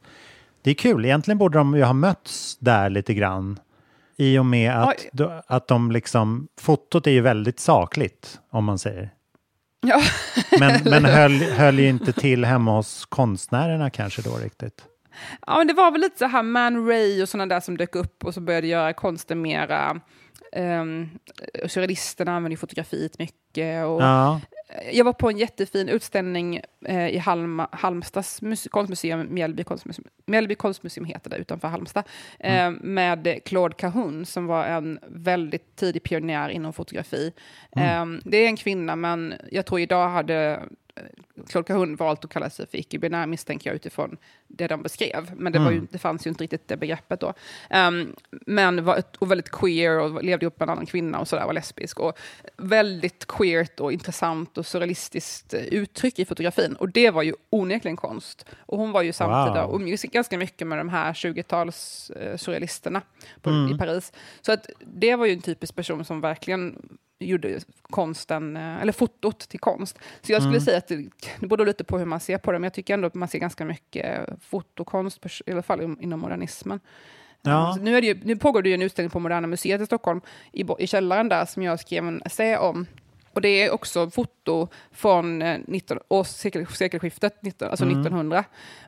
det 0.62 0.70
är 0.70 0.74
kul, 0.74 1.04
egentligen 1.04 1.38
borde 1.38 1.58
de 1.58 1.76
ju 1.76 1.82
ha 1.82 1.92
mötts 1.92 2.56
där 2.60 2.90
lite 2.90 3.14
grann. 3.14 3.58
I 4.18 4.38
och 4.38 4.46
med 4.46 4.72
att, 4.72 5.06
Oj. 5.14 5.42
att 5.46 5.68
de 5.68 5.90
liksom, 5.90 6.48
fotot 6.60 7.06
är 7.06 7.10
ju 7.10 7.20
väldigt 7.20 7.60
sakligt 7.60 8.40
om 8.50 8.64
man 8.64 8.78
säger. 8.78 9.10
Ja. 9.86 10.00
Men, 10.60 10.80
men 10.84 11.04
höll, 11.04 11.32
höll 11.42 11.78
ju 11.78 11.88
inte 11.88 12.12
till 12.12 12.44
hemma 12.44 12.76
hos 12.76 13.06
konstnärerna 13.06 13.90
kanske 13.90 14.22
då 14.22 14.36
riktigt. 14.36 14.84
ja, 15.46 15.58
men 15.58 15.66
det 15.66 15.74
var 15.74 15.90
väl 15.90 16.00
lite 16.00 16.18
så 16.18 16.26
här 16.26 16.42
Man 16.42 16.88
Ray 16.88 17.22
och 17.22 17.28
sådana 17.28 17.54
där 17.54 17.60
som 17.60 17.76
dök 17.76 17.94
upp 17.94 18.24
och 18.24 18.34
så 18.34 18.40
började 18.40 18.66
göra 18.66 18.92
konsten 18.92 19.42
mera... 19.42 20.00
Um, 20.56 21.10
surrealisterna 21.66 22.36
använde 22.36 22.52
ju 22.52 22.56
fotografiet 22.56 23.18
mycket. 23.18 23.86
Och 23.86 24.02
Ja, 24.02 24.40
Jag 24.92 25.04
var 25.04 25.12
på 25.12 25.30
en 25.30 25.38
jättefin 25.38 25.88
utställning 25.88 26.60
eh, 26.86 27.08
i 27.08 27.18
Halma, 27.18 27.68
Halmstads 27.72 28.42
mus- 28.42 28.68
konstmuseum, 28.68 29.34
Mjällby 29.34 29.64
konstmuseum, 29.64 30.08
Mjällby 30.26 30.54
konstmuseum 30.54 31.04
heter 31.04 31.30
det, 31.30 31.36
utanför 31.36 31.68
Halmstad, 31.68 32.04
eh, 32.38 32.70
med 32.70 33.40
Claude 33.44 33.74
Cahun 33.74 34.26
som 34.26 34.46
var 34.46 34.64
en 34.64 34.98
väldigt 35.08 35.76
tidig 35.76 36.02
pionjär 36.02 36.48
inom 36.48 36.72
fotografi. 36.72 37.32
Eh, 37.76 38.06
det 38.24 38.36
är 38.36 38.46
en 38.46 38.56
kvinna, 38.56 38.96
men 38.96 39.34
jag 39.50 39.66
tror 39.66 39.80
idag 39.80 40.08
hade 40.08 40.62
Claude 41.48 41.66
Cahun 41.66 41.96
valt 41.96 42.24
att 42.24 42.30
kalla 42.30 42.50
sig 42.50 42.66
för 42.66 42.78
icke-binär 42.78 43.26
misstänker 43.26 43.70
jag 43.70 43.74
utifrån 43.74 44.16
det 44.48 44.66
de 44.66 44.82
beskrev. 44.82 45.30
Men 45.36 45.52
det, 45.52 45.58
var 45.58 45.70
ju, 45.70 45.86
det 45.90 45.98
fanns 45.98 46.26
ju 46.26 46.28
inte 46.28 46.44
riktigt 46.44 46.68
det 46.68 46.76
begreppet 46.76 47.20
då. 47.20 47.34
Um, 47.70 48.14
men 48.30 48.84
var 48.84 48.96
ett, 48.96 49.16
och 49.16 49.30
väldigt 49.30 49.50
queer 49.50 49.98
och 49.98 50.24
levde 50.24 50.46
upp 50.46 50.60
med 50.60 50.66
en 50.66 50.70
annan 50.72 50.86
kvinna 50.86 51.18
och 51.18 51.28
sådär, 51.28 51.46
var 51.46 51.52
lesbisk. 51.52 52.00
Och 52.00 52.18
väldigt 52.56 53.26
queert 53.26 53.80
och 53.80 53.92
intressant 53.92 54.58
och 54.58 54.66
surrealistiskt 54.66 55.54
uttryck 55.54 56.18
i 56.18 56.24
fotografin. 56.24 56.76
Och 56.76 56.88
det 56.88 57.10
var 57.10 57.22
ju 57.22 57.34
onekligen 57.50 57.96
konst. 57.96 58.46
Och 58.58 58.78
hon 58.78 58.92
var 58.92 59.02
ju 59.02 59.12
samtida 59.12 59.66
Wow. 59.66 59.70
och 59.70 59.80
umgicks 59.80 60.02
ganska 60.02 60.38
mycket 60.38 60.66
med 60.66 60.78
de 60.78 60.88
här 60.88 61.12
20-tals 61.12 62.10
eh, 62.10 62.36
surrealisterna 62.36 63.02
på, 63.42 63.50
i 63.50 63.78
Paris. 63.78 64.12
Så 64.40 64.52
att 64.52 64.66
det 64.80 65.16
var 65.16 65.26
ju 65.26 65.32
en 65.32 65.40
typisk 65.40 65.74
person 65.74 66.04
som 66.04 66.20
verkligen 66.20 66.88
gjorde 67.18 67.60
konsten, 67.82 68.56
eh, 68.56 68.82
eller 68.82 68.92
fotot 68.92 69.38
till 69.38 69.60
konst. 69.60 69.98
Så 70.22 70.32
jag 70.32 70.42
skulle 70.42 70.60
säga 70.60 70.78
att 70.78 70.88
det, 70.88 70.96
det 71.40 71.46
beror 71.46 71.66
lite 71.66 71.84
på 71.84 71.98
hur 71.98 72.04
man 72.04 72.20
ser 72.20 72.38
på 72.38 72.52
det, 72.52 72.58
men 72.58 72.64
jag 72.64 72.72
tycker 72.72 72.94
ändå 72.94 73.06
att 73.06 73.14
man 73.14 73.28
ser 73.28 73.38
ganska 73.38 73.64
mycket 73.64 74.28
fotokonst, 74.42 75.26
i 75.46 75.52
alla 75.52 75.62
fall 75.62 75.80
in- 75.82 75.98
inom 76.00 76.20
modernismen. 76.20 76.80
Ja. 77.42 77.76
Eh, 77.76 77.82
nu, 77.82 77.96
är 77.96 78.00
det 78.00 78.06
ju, 78.06 78.20
nu 78.24 78.36
pågår 78.36 78.62
det 78.62 78.68
ju 78.68 78.74
en 78.74 78.82
utställning 78.82 79.10
på 79.10 79.20
Moderna 79.20 79.46
Museet 79.46 79.80
i 79.80 79.86
Stockholm, 79.86 80.20
i, 80.52 80.64
i 80.78 80.86
källaren 80.86 81.28
där, 81.28 81.44
som 81.44 81.62
jag 81.62 81.80
skrev 81.80 82.08
en 82.08 82.22
essä 82.24 82.58
om. 82.58 82.86
Och 83.32 83.40
det 83.42 83.48
är 83.48 83.70
också 83.74 84.10
foto 84.10 84.68
från 84.92 85.42
eh, 85.42 85.58
19, 85.66 85.98
års 86.08 86.26
sekel, 86.26 86.66
sekelskiftet, 86.66 87.42
19, 87.42 87.68
alltså 87.70 87.84
1900. 87.84 88.44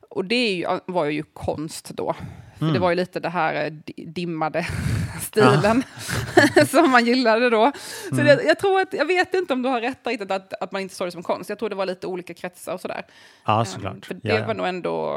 Och 0.08 0.24
det 0.24 0.52
ju, 0.54 0.66
var 0.86 1.04
ju 1.04 1.22
konst 1.22 1.90
då. 1.94 2.14
För 2.58 2.66
det 2.72 2.78
var 2.78 2.90
ju 2.90 2.96
lite 2.96 3.20
det 3.20 3.28
här 3.28 3.64
eh, 3.64 3.70
di- 3.72 4.04
dimmade 4.06 4.66
stilen 5.22 5.82
som 6.68 6.90
man 6.90 7.04
gillade 7.06 7.50
då. 7.50 7.72
Så 8.08 8.14
det, 8.16 8.42
jag 8.44 8.58
tror 8.58 8.80
att, 8.80 8.92
jag 8.92 9.04
vet 9.06 9.34
inte 9.34 9.52
om 9.52 9.62
du 9.62 9.68
har 9.68 9.80
rätt 9.80 10.06
riktigt 10.06 10.30
att, 10.30 10.52
att 10.62 10.72
man 10.72 10.82
inte 10.82 10.94
såg 10.94 11.06
det 11.06 11.12
som 11.12 11.22
konst. 11.22 11.50
Jag 11.50 11.58
tror 11.58 11.68
det 11.68 11.76
var 11.76 11.86
lite 11.86 12.06
olika 12.06 12.34
kretsar 12.34 12.72
och 12.74 12.80
sådär. 12.80 13.06
Ja, 13.44 13.58
Ehm, 13.58 13.64
såklart. 13.66 14.06
För 14.06 14.14
det 14.14 14.28
Ja, 14.28 14.34
ja. 14.38 14.46
var 14.46 14.54
nog 14.54 14.66
ändå... 14.66 15.14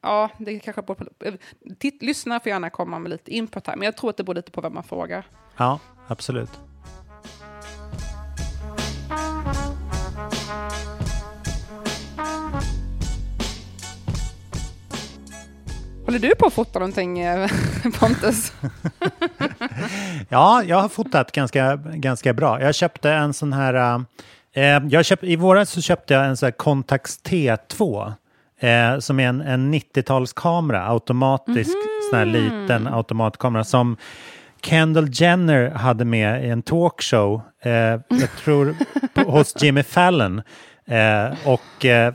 Ja, 0.00 0.30
det 0.38 0.58
kanske 0.58 0.82
på, 0.82 0.96
titt, 1.78 2.02
Lyssna 2.02 2.40
får 2.40 2.50
gärna 2.50 2.70
komma 2.70 2.98
med 2.98 3.10
lite 3.10 3.30
input 3.30 3.66
här, 3.66 3.76
men 3.76 3.84
jag 3.84 3.96
tror 3.96 4.10
att 4.10 4.16
det 4.16 4.24
beror 4.24 4.34
lite 4.34 4.50
på 4.50 4.60
vem 4.60 4.74
man 4.74 4.84
frågar. 4.84 5.26
ja, 5.56 5.78
absolut. 6.08 6.50
Håller 16.12 16.28
du 16.28 16.34
på 16.34 16.46
att 16.46 16.52
fota 16.52 16.78
någonting, 16.78 17.20
eh, 17.20 17.50
Pontus? 18.00 18.52
Ja, 20.28 20.62
jag 20.62 20.80
har 20.80 20.88
fotat 20.88 21.32
ganska, 21.32 21.76
ganska 21.76 22.32
bra. 22.32 22.62
Jag 22.62 22.74
köpte 22.74 23.10
en 23.10 23.32
sån 23.34 23.52
här... 23.52 24.04
Eh, 24.52 24.62
jag 24.88 25.04
köpt, 25.04 25.24
I 25.24 25.36
våras 25.36 25.70
så 25.70 25.80
köpte 25.80 26.14
jag 26.14 26.26
en 26.26 26.36
sån 26.36 26.46
här 26.46 26.50
Contax 26.50 27.18
T2 27.24 28.12
eh, 28.60 28.98
som 28.98 29.20
är 29.20 29.28
en, 29.28 29.40
en 29.40 29.74
90-talskamera, 29.74 30.88
automatisk 30.88 31.76
sån 32.10 32.18
här 32.18 32.26
liten 32.26 32.86
automatkamera 32.86 33.64
som 33.64 33.96
Kendall 34.62 35.08
Jenner 35.12 35.70
hade 35.70 36.04
med 36.04 36.44
i 36.44 36.48
en 36.48 36.62
talkshow, 36.62 37.42
eh, 37.62 37.72
jag 38.08 38.36
tror 38.44 38.76
på, 39.14 39.30
hos 39.30 39.62
Jimmy 39.62 39.82
Fallon. 39.82 40.42
Eh, 40.86 41.48
och 41.48 41.84
eh, 41.84 42.14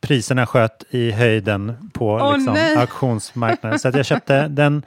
priserna 0.00 0.46
sköt 0.46 0.84
i 0.90 1.10
höjden 1.10 1.90
på 1.92 2.06
Åh, 2.06 2.36
liksom, 2.36 2.54
nej. 2.54 2.76
auktionsmarknaden. 2.76 3.78
Så 3.78 3.88
jag 3.88 4.06
köpte 4.06 4.48
den 4.48 4.82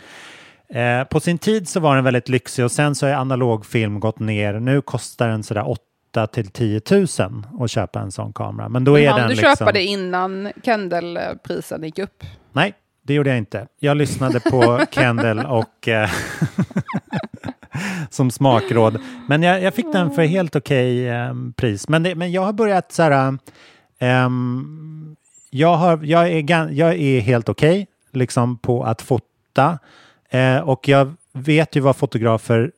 Eh, 0.70 1.04
på 1.04 1.20
sin 1.20 1.38
tid 1.38 1.70
så 1.70 1.80
var 1.80 1.96
den 1.96 2.04
väldigt 2.04 2.30
lyxig 2.30 2.66
och 2.66 2.72
sen 2.72 2.96
så 2.96 3.08
har 3.08 3.14
analogfilm 3.14 4.00
gått 4.00 4.20
ner. 4.20 4.54
Nu 4.54 4.82
kostar 4.82 5.28
den 5.28 5.44
sådär 5.44 5.70
8 5.70 6.28
till 6.28 6.48
10 6.48 6.82
000 6.92 7.06
att 7.60 7.72
köpa 7.72 8.00
en 8.00 8.12
sån 8.12 8.34
kamera. 8.34 8.70
Men 8.70 8.84
då 8.84 9.00
är 9.00 9.06
Men 9.06 9.14
den 9.14 9.20
hann 9.20 9.30
du 9.30 9.36
liksom... 9.36 9.56
köpa 9.56 9.72
det 9.72 9.84
innan 9.84 10.52
Kendall-prisen 10.64 11.84
gick 11.84 12.00
upp? 12.00 12.24
Nej, 12.54 12.74
det 13.04 13.14
gjorde 13.14 13.30
jag 13.30 13.38
inte. 13.38 13.68
Jag 13.80 13.98
lyssnade 13.98 14.40
på 14.40 14.86
Kendall 14.92 15.46
och 15.46 15.88
eh, 15.88 16.10
som 18.10 18.32
smakråd. 18.32 19.00
Men 19.28 19.44
jag, 19.44 19.62
jag 19.62 19.74
fick 19.74 19.94
den 19.94 20.12
för 20.12 20.22
helt 20.22 20.56
okej 20.56 21.10
eh, 21.10 21.34
pris. 21.56 21.90
Men, 21.90 22.04
det, 22.04 22.16
men 22.16 22.32
jag 22.32 22.42
har 22.42 22.54
börjat 22.54 22.92
så 22.92 23.04
här... 23.04 23.38
ehm, 24.00 25.16
jag, 25.50 25.76
har, 25.76 26.00
jag, 26.04 26.32
är, 26.32 26.72
jag 26.72 26.96
är 26.96 27.20
helt 27.20 27.50
okej 27.50 27.88
liksom 28.12 28.58
på 28.58 28.84
att 28.84 29.02
fota. 29.02 29.80
Eh, 30.30 30.58
och 30.58 30.88
jag 30.88 31.14
vet 31.34 31.76
ju 31.76 31.80
vad 31.80 31.96
fotografer 31.96 32.72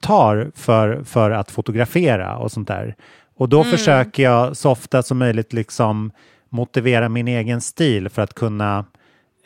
tar 0.00 0.50
för, 0.54 1.02
för 1.04 1.30
att 1.30 1.50
fotografera 1.50 2.36
och 2.36 2.52
sånt 2.52 2.68
där. 2.68 2.94
Och 3.36 3.48
då 3.48 3.64
försöker 3.64 4.22
jag 4.22 4.56
så 4.56 4.70
ofta 4.70 5.02
som 5.02 5.18
möjligt 5.18 5.52
liksom 5.52 6.12
motivera 6.48 7.08
min 7.08 7.28
egen 7.28 7.60
stil 7.60 8.08
för 8.08 8.22
att 8.22 8.34
kunna 8.34 8.84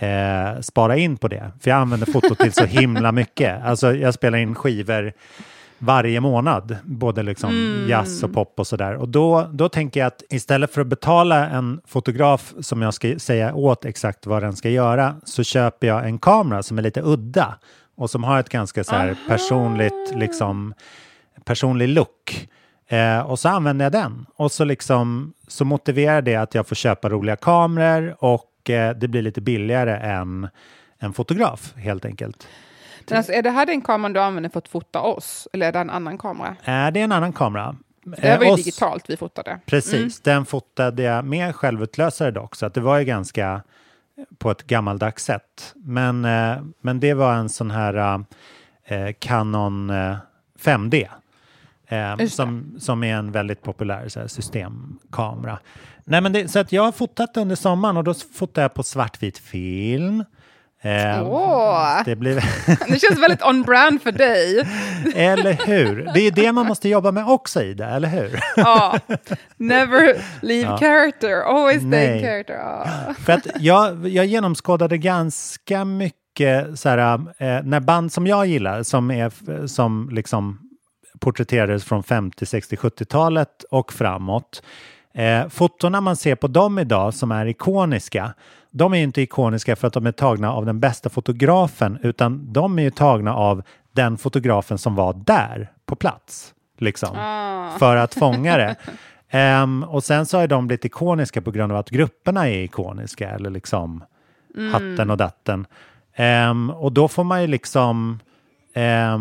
eh, 0.04 0.60
spara 0.60 0.96
in 0.96 1.16
på 1.16 1.28
det. 1.28 1.52
För 1.60 1.70
jag 1.70 1.78
använder 1.78 2.06
foto 2.06 2.34
till 2.34 2.52
så 2.52 2.64
himla 2.64 3.12
mycket. 3.12 3.64
Alltså 3.64 3.94
jag 3.94 4.14
spelar 4.14 4.38
in 4.38 4.54
skivor 4.54 5.12
varje 5.78 6.20
månad, 6.20 6.76
både 6.84 7.22
liksom 7.22 7.50
jazz 7.88 8.22
och 8.22 8.32
pop 8.32 8.54
och 8.56 8.66
sådär. 8.66 8.94
Och 8.94 9.08
då, 9.08 9.50
då 9.52 9.68
tänker 9.68 10.00
jag 10.00 10.06
att 10.06 10.22
istället 10.30 10.72
för 10.72 10.80
att 10.80 10.86
betala 10.86 11.48
en 11.48 11.80
fotograf 11.86 12.54
som 12.60 12.82
jag 12.82 12.94
ska 12.94 13.18
säga 13.18 13.54
åt 13.54 13.84
exakt 13.84 14.26
vad 14.26 14.42
den 14.42 14.56
ska 14.56 14.70
göra 14.70 15.16
så 15.24 15.42
köper 15.42 15.86
jag 15.86 16.04
en 16.04 16.18
kamera 16.18 16.62
som 16.62 16.78
är 16.78 16.82
lite 16.82 17.02
udda 17.02 17.58
och 17.96 18.10
som 18.10 18.24
har 18.24 18.40
ett 18.40 18.48
ganska 18.48 18.84
så 18.84 18.94
här 18.94 19.16
personligt, 19.28 20.12
liksom, 20.14 20.74
personlig 21.44 21.88
look. 21.88 22.48
Eh, 22.88 23.20
och 23.20 23.38
så 23.38 23.48
använder 23.48 23.84
jag 23.84 23.92
den 23.92 24.26
och 24.36 24.52
så, 24.52 24.64
liksom, 24.64 25.32
så 25.48 25.64
motiverar 25.64 26.22
det 26.22 26.36
att 26.36 26.54
jag 26.54 26.66
får 26.66 26.76
köpa 26.76 27.08
roliga 27.08 27.36
kameror 27.36 28.16
och 28.18 28.50
det 28.72 29.08
blir 29.08 29.22
lite 29.22 29.40
billigare 29.40 29.96
än 29.96 30.48
en 30.98 31.12
fotograf 31.12 31.74
helt 31.76 32.04
enkelt. 32.04 32.48
Men 33.08 33.16
alltså, 33.18 33.32
är 33.32 33.42
det 33.42 33.50
här 33.50 33.66
den 33.66 33.80
kameran 33.80 34.12
du 34.12 34.20
använder 34.20 34.50
för 34.50 34.58
att 34.58 34.68
fota 34.68 35.00
oss? 35.00 35.48
Eller 35.52 35.66
är 35.68 35.72
det 35.72 35.78
en 35.78 35.90
annan 35.90 36.18
kamera? 36.18 36.48
Eh, 36.48 36.90
det 36.92 37.00
är 37.00 37.04
en 37.04 37.12
annan 37.12 37.32
kamera. 37.32 37.76
Det 38.04 38.36
var 38.36 38.44
ju 38.44 38.46
Eh, 38.48 38.52
oss- 38.52 38.64
digitalt 38.64 39.04
vi 39.10 39.16
fotade. 39.16 39.58
Precis, 39.66 40.20
den 40.20 40.44
fotade 40.46 41.02
jag 41.02 41.24
med 41.24 41.54
självutlösare 41.56 42.30
dock, 42.30 42.56
så 42.56 42.66
att 42.66 42.74
det 42.74 42.80
var 42.80 42.98
ju 42.98 43.04
ganska 43.04 43.62
på 44.38 44.50
ett 44.50 44.62
gammaldags 44.66 45.24
sätt. 45.24 45.72
Men, 45.74 46.24
eh, 46.24 46.56
men 46.80 47.00
det 47.00 47.14
var 47.14 47.34
en 47.34 47.48
sån 47.48 47.70
här 47.70 48.24
eh, 48.84 49.12
Canon 49.18 49.90
eh, 49.90 50.16
5D. 50.60 51.08
Eh, 51.88 52.26
som, 52.26 52.74
som 52.78 53.04
är 53.04 53.14
en 53.14 53.32
väldigt 53.32 53.62
populär 53.62 54.08
här, 54.16 54.26
systemkamera. 54.26 55.58
Nej, 56.04 56.20
men 56.20 56.32
det, 56.32 56.48
så 56.48 56.58
att 56.58 56.72
jag 56.72 56.82
har 56.82 56.92
fotat 56.92 57.36
under 57.36 57.56
sommaren 57.56 57.96
och 57.96 58.04
då 58.04 58.14
fotar 58.14 58.62
jag 58.62 58.74
på 58.74 58.82
svartvit 58.82 59.38
film. 59.38 60.24
Eh, 60.82 61.22
Åh! 61.28 62.02
Det 62.04 62.16
blir, 62.16 62.34
Det 62.92 63.00
känns 63.00 63.22
väldigt 63.22 63.42
on-brand 63.42 64.02
för 64.02 64.12
dig. 64.12 64.58
eller 65.14 65.66
hur? 65.66 66.10
Det 66.14 66.20
är 66.20 66.30
det 66.30 66.52
man 66.52 66.66
måste 66.66 66.88
jobba 66.88 67.12
med 67.12 67.28
också, 67.28 67.62
Ida, 67.62 67.88
eller 67.90 68.08
hur? 68.08 68.40
Ja. 68.56 68.98
Never 69.56 70.16
leave 70.40 70.62
Ja. 70.70 70.78
character, 70.78 71.40
always 71.42 71.78
stay 71.78 71.90
Nej. 71.90 72.22
character. 72.22 72.54
Ja. 72.54 72.86
För 73.18 73.32
att 73.32 73.46
jag, 73.60 74.08
jag 74.08 74.26
genomskådade 74.26 74.98
ganska 74.98 75.84
mycket 75.84 76.78
så 76.78 76.88
här, 76.88 77.14
eh, 77.38 77.62
när 77.64 77.80
band 77.80 78.12
som 78.12 78.26
jag 78.26 78.46
gillar, 78.46 78.82
som, 78.82 79.10
är, 79.10 79.66
som 79.66 80.08
liksom 80.12 80.63
porträtterades 81.18 81.84
från 81.84 82.02
50, 82.02 82.46
60, 82.46 82.76
70-talet 82.76 83.64
och 83.70 83.92
framåt. 83.92 84.62
Eh, 85.14 85.48
fotona 85.48 86.00
man 86.00 86.16
ser 86.16 86.34
på 86.34 86.46
dem 86.46 86.78
idag 86.78 87.14
som 87.14 87.32
är 87.32 87.46
ikoniska, 87.46 88.34
de 88.70 88.94
är 88.94 89.02
inte 89.02 89.22
ikoniska 89.22 89.76
för 89.76 89.86
att 89.86 89.94
de 89.94 90.06
är 90.06 90.12
tagna 90.12 90.52
av 90.52 90.66
den 90.66 90.80
bästa 90.80 91.10
fotografen, 91.10 91.98
utan 92.02 92.52
de 92.52 92.78
är 92.78 92.82
ju 92.82 92.90
tagna 92.90 93.34
av 93.34 93.62
den 93.92 94.16
fotografen 94.16 94.78
som 94.78 94.94
var 94.94 95.12
där 95.12 95.72
på 95.86 95.96
plats. 95.96 96.54
Liksom, 96.78 97.16
För 97.78 97.96
att 97.96 98.14
fånga 98.14 98.56
det. 98.56 98.76
Ehm, 99.30 99.84
och 99.84 100.04
sen 100.04 100.26
så 100.26 100.38
har 100.38 100.46
de 100.46 100.66
blivit 100.66 100.84
ikoniska 100.84 101.42
på 101.42 101.50
grund 101.50 101.72
av 101.72 101.78
att 101.78 101.90
grupperna 101.90 102.48
är 102.48 102.62
ikoniska, 102.62 103.30
eller 103.30 103.50
liksom 103.50 104.04
hatten 104.72 105.10
och 105.10 105.16
datten. 105.16 105.66
Ehm, 106.14 106.70
och 106.70 106.92
då 106.92 107.08
får 107.08 107.24
man 107.24 107.40
ju 107.40 107.46
liksom... 107.46 108.20
eh, 108.74 109.18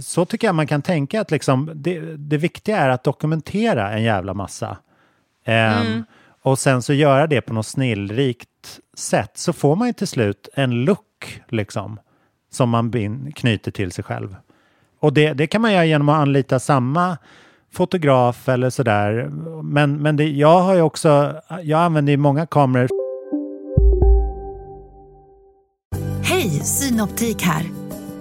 så 0.00 0.24
tycker 0.24 0.48
jag 0.48 0.54
man 0.54 0.66
kan 0.66 0.82
tänka 0.82 1.20
att 1.20 1.30
liksom, 1.30 1.70
det, 1.74 2.00
det 2.16 2.36
viktiga 2.36 2.78
är 2.78 2.88
att 2.88 3.04
dokumentera 3.04 3.92
en 3.92 4.02
jävla 4.02 4.34
massa. 4.34 4.76
Ehm, 5.44 6.04
Och 6.42 6.58
sen 6.58 6.82
så 6.82 6.92
göra 6.92 7.26
det 7.26 7.40
på 7.40 7.52
något 7.54 7.66
snillrikt 7.66 8.80
sätt 8.96 9.30
så 9.34 9.52
får 9.52 9.76
man 9.76 9.86
ju 9.88 9.92
till 9.92 10.06
slut 10.06 10.48
en 10.54 10.84
look 10.84 11.42
liksom, 11.48 11.98
som 12.50 12.70
man 12.70 12.90
bin, 12.90 13.32
knyter 13.32 13.70
till 13.70 13.92
sig 13.92 14.04
själv. 14.04 14.36
Och 15.00 15.12
det, 15.12 15.32
det 15.32 15.46
kan 15.46 15.62
man 15.62 15.72
göra 15.72 15.84
genom 15.84 16.08
att 16.08 16.16
anlita 16.16 16.58
samma 16.58 17.18
fotograf 17.72 18.48
eller 18.48 18.70
sådär. 18.70 19.28
Men, 19.62 19.96
men 20.02 20.16
det, 20.16 20.24
jag 20.28 20.60
har 20.60 20.74
ju 20.74 20.80
också, 20.82 21.40
jag 21.62 21.80
använder 21.80 22.10
ju 22.10 22.16
många 22.16 22.46
kameror 22.46 22.88
Hej, 26.22 26.50
Synoptik 26.50 27.42
här. 27.42 27.83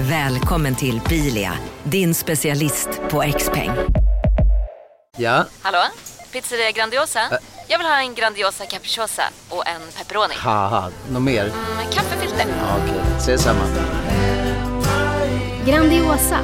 Välkommen 0.00 0.74
till 0.74 1.00
Bilia, 1.08 1.52
din 1.84 2.14
specialist 2.14 2.88
på 3.10 3.24
XPeng. 3.38 3.70
Ja, 5.16 5.44
Hallå? 5.62 5.78
Pizzeria 6.32 6.70
Grandiosa? 6.70 7.20
Jag 7.68 7.78
vill 7.78 7.86
ha 7.86 8.00
en 8.00 8.14
Grandiosa 8.14 8.64
capriciosa 8.66 9.22
och 9.50 9.68
en 9.68 9.80
pepperoni. 9.98 10.34
något 11.12 11.22
mer? 11.22 11.44
Med 11.76 11.92
kaffefilter. 11.92 12.46
Ja, 12.58 12.76
Okej, 12.84 13.00
ses 13.16 13.42
samma. 13.42 13.60
Grandiosa, 15.66 16.38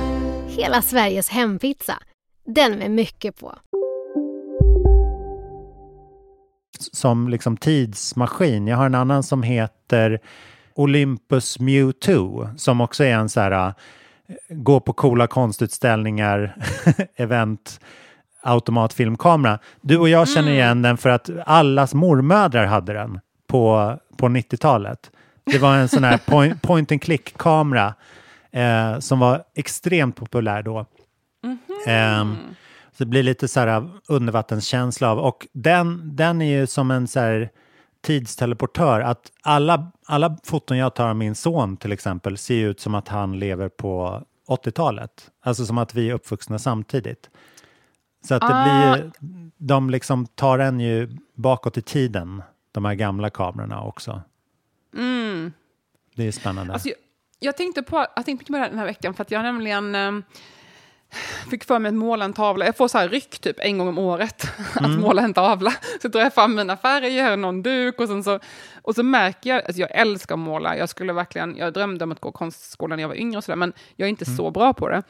hela 0.48 0.82
Sveriges 0.82 1.28
hempizza. 1.28 1.98
Den 2.46 2.72
med 2.72 2.90
mycket 2.90 3.40
på. 3.40 3.54
som 6.92 7.28
liksom 7.28 7.56
tidsmaskin. 7.56 8.66
Jag 8.66 8.76
har 8.76 8.86
en 8.86 8.94
annan 8.94 9.22
som 9.22 9.42
heter 9.42 10.20
Olympus 10.74 11.58
Mewtwo 11.58 12.48
som 12.56 12.80
också 12.80 13.04
är 13.04 13.14
en 13.14 13.28
så 13.28 13.40
här 13.40 13.50
äh, 13.50 13.72
gå 14.48 14.80
på 14.80 14.92
coola 14.92 15.26
konstutställningar 15.26 16.56
event 17.16 17.80
automatfilmkamera. 18.42 19.58
Du 19.80 19.98
och 19.98 20.08
jag 20.08 20.28
känner 20.28 20.52
igen 20.52 20.82
den 20.82 20.96
för 20.96 21.10
att 21.10 21.30
allas 21.46 21.94
mormödrar 21.94 22.66
hade 22.66 22.92
den 22.92 23.20
på, 23.46 23.96
på 24.16 24.26
90-talet. 24.26 25.10
Det 25.44 25.58
var 25.58 25.76
en 25.76 25.88
sån 25.88 26.04
här 26.04 26.18
point, 26.26 26.62
point 26.62 26.92
and 26.92 27.02
click-kamera 27.02 27.94
eh, 28.52 28.98
som 28.98 29.18
var 29.18 29.42
extremt 29.54 30.16
populär 30.16 30.62
då. 30.62 30.86
Ehm, 31.86 32.36
så 32.92 33.04
det 33.04 33.06
blir 33.06 33.22
lite 33.22 33.48
så 33.48 33.60
här 33.60 33.90
undervattenskänsla 34.08 35.10
av. 35.10 35.18
Och 35.18 35.46
den, 35.52 36.16
den 36.16 36.42
är 36.42 36.58
ju 36.58 36.66
som 36.66 36.90
en 36.90 37.08
så 37.08 37.20
här 37.20 37.50
tidsteleportör. 38.04 39.00
Att 39.00 39.32
alla, 39.42 39.92
alla 40.06 40.36
foton 40.44 40.78
jag 40.78 40.94
tar 40.94 41.08
av 41.08 41.16
min 41.16 41.34
son 41.34 41.76
till 41.76 41.92
exempel 41.92 42.38
ser 42.38 42.64
ut 42.66 42.80
som 42.80 42.94
att 42.94 43.08
han 43.08 43.38
lever 43.38 43.68
på 43.68 44.22
80-talet. 44.48 45.30
Alltså 45.42 45.66
som 45.66 45.78
att 45.78 45.94
vi 45.94 46.10
är 46.10 46.14
uppvuxna 46.14 46.58
samtidigt. 46.58 47.30
Så 48.28 48.34
att 48.34 48.40
det 48.40 48.54
Ah. 48.54 48.92
blir, 48.96 49.12
de 49.56 49.90
liksom 49.90 50.26
tar 50.26 50.58
en 50.58 50.80
ju 50.80 51.16
bakåt 51.34 51.78
i 51.78 51.82
tiden, 51.82 52.42
de 52.72 52.84
här 52.84 52.94
gamla 52.94 53.30
kamerorna 53.30 53.82
också. 53.82 54.22
Mm. 54.96 55.52
Det 56.14 56.26
är 56.26 56.32
spännande. 56.32 56.72
Alltså, 56.72 56.88
jag, 56.88 56.96
jag 57.38 57.56
tänkte 57.56 57.82
på, 57.82 58.06
jag 58.16 58.24
tänkte 58.24 58.46
på 58.46 58.52
det 58.52 58.58
här 58.58 58.68
den 58.70 58.78
här 58.78 58.86
veckan 58.86 59.14
för 59.14 59.22
att 59.22 59.30
jag 59.30 59.42
nämligen 59.42 59.94
eh, 59.94 60.12
fick 61.50 61.64
för 61.64 61.78
mig 61.78 61.88
att 61.88 61.94
måla 61.94 62.24
en 62.24 62.32
tavla. 62.32 62.64
Jag 62.66 62.76
får 62.76 62.88
så 62.88 62.98
här 62.98 63.08
ryck 63.08 63.38
typ 63.38 63.56
en 63.60 63.78
gång 63.78 63.88
om 63.88 63.98
året 63.98 64.42
att 64.74 64.84
Mm. 64.86 65.00
måla 65.00 65.22
en 65.22 65.34
tavla. 65.34 65.72
Så 66.02 66.08
drar 66.08 66.20
jag 66.20 66.34
fram 66.34 66.54
mina 66.54 66.76
färger, 66.76 67.36
någon 67.36 67.62
duk 67.62 68.00
och, 68.00 68.08
så, 68.24 68.38
och 68.82 68.94
så 68.94 69.02
märker 69.02 69.50
jag 69.50 69.58
att 69.58 69.66
alltså 69.66 69.80
jag 69.80 69.90
älskar 69.94 70.34
att 70.34 70.38
måla. 70.38 70.76
Jag 70.76 70.88
skulle 70.88 71.12
verkligen, 71.12 71.56
jag 71.56 71.72
drömde 71.72 72.04
om 72.04 72.12
att 72.12 72.20
gå 72.20 72.32
konstskolan 72.32 72.96
när 72.96 73.02
jag 73.02 73.08
var 73.08 73.16
yngre 73.16 73.38
och 73.38 73.44
sådär, 73.44 73.56
men 73.56 73.72
jag 73.96 74.06
är 74.06 74.10
inte 74.10 74.24
så 74.24 74.50
bra 74.50 74.72
på 74.72 74.88
det. 74.88 75.02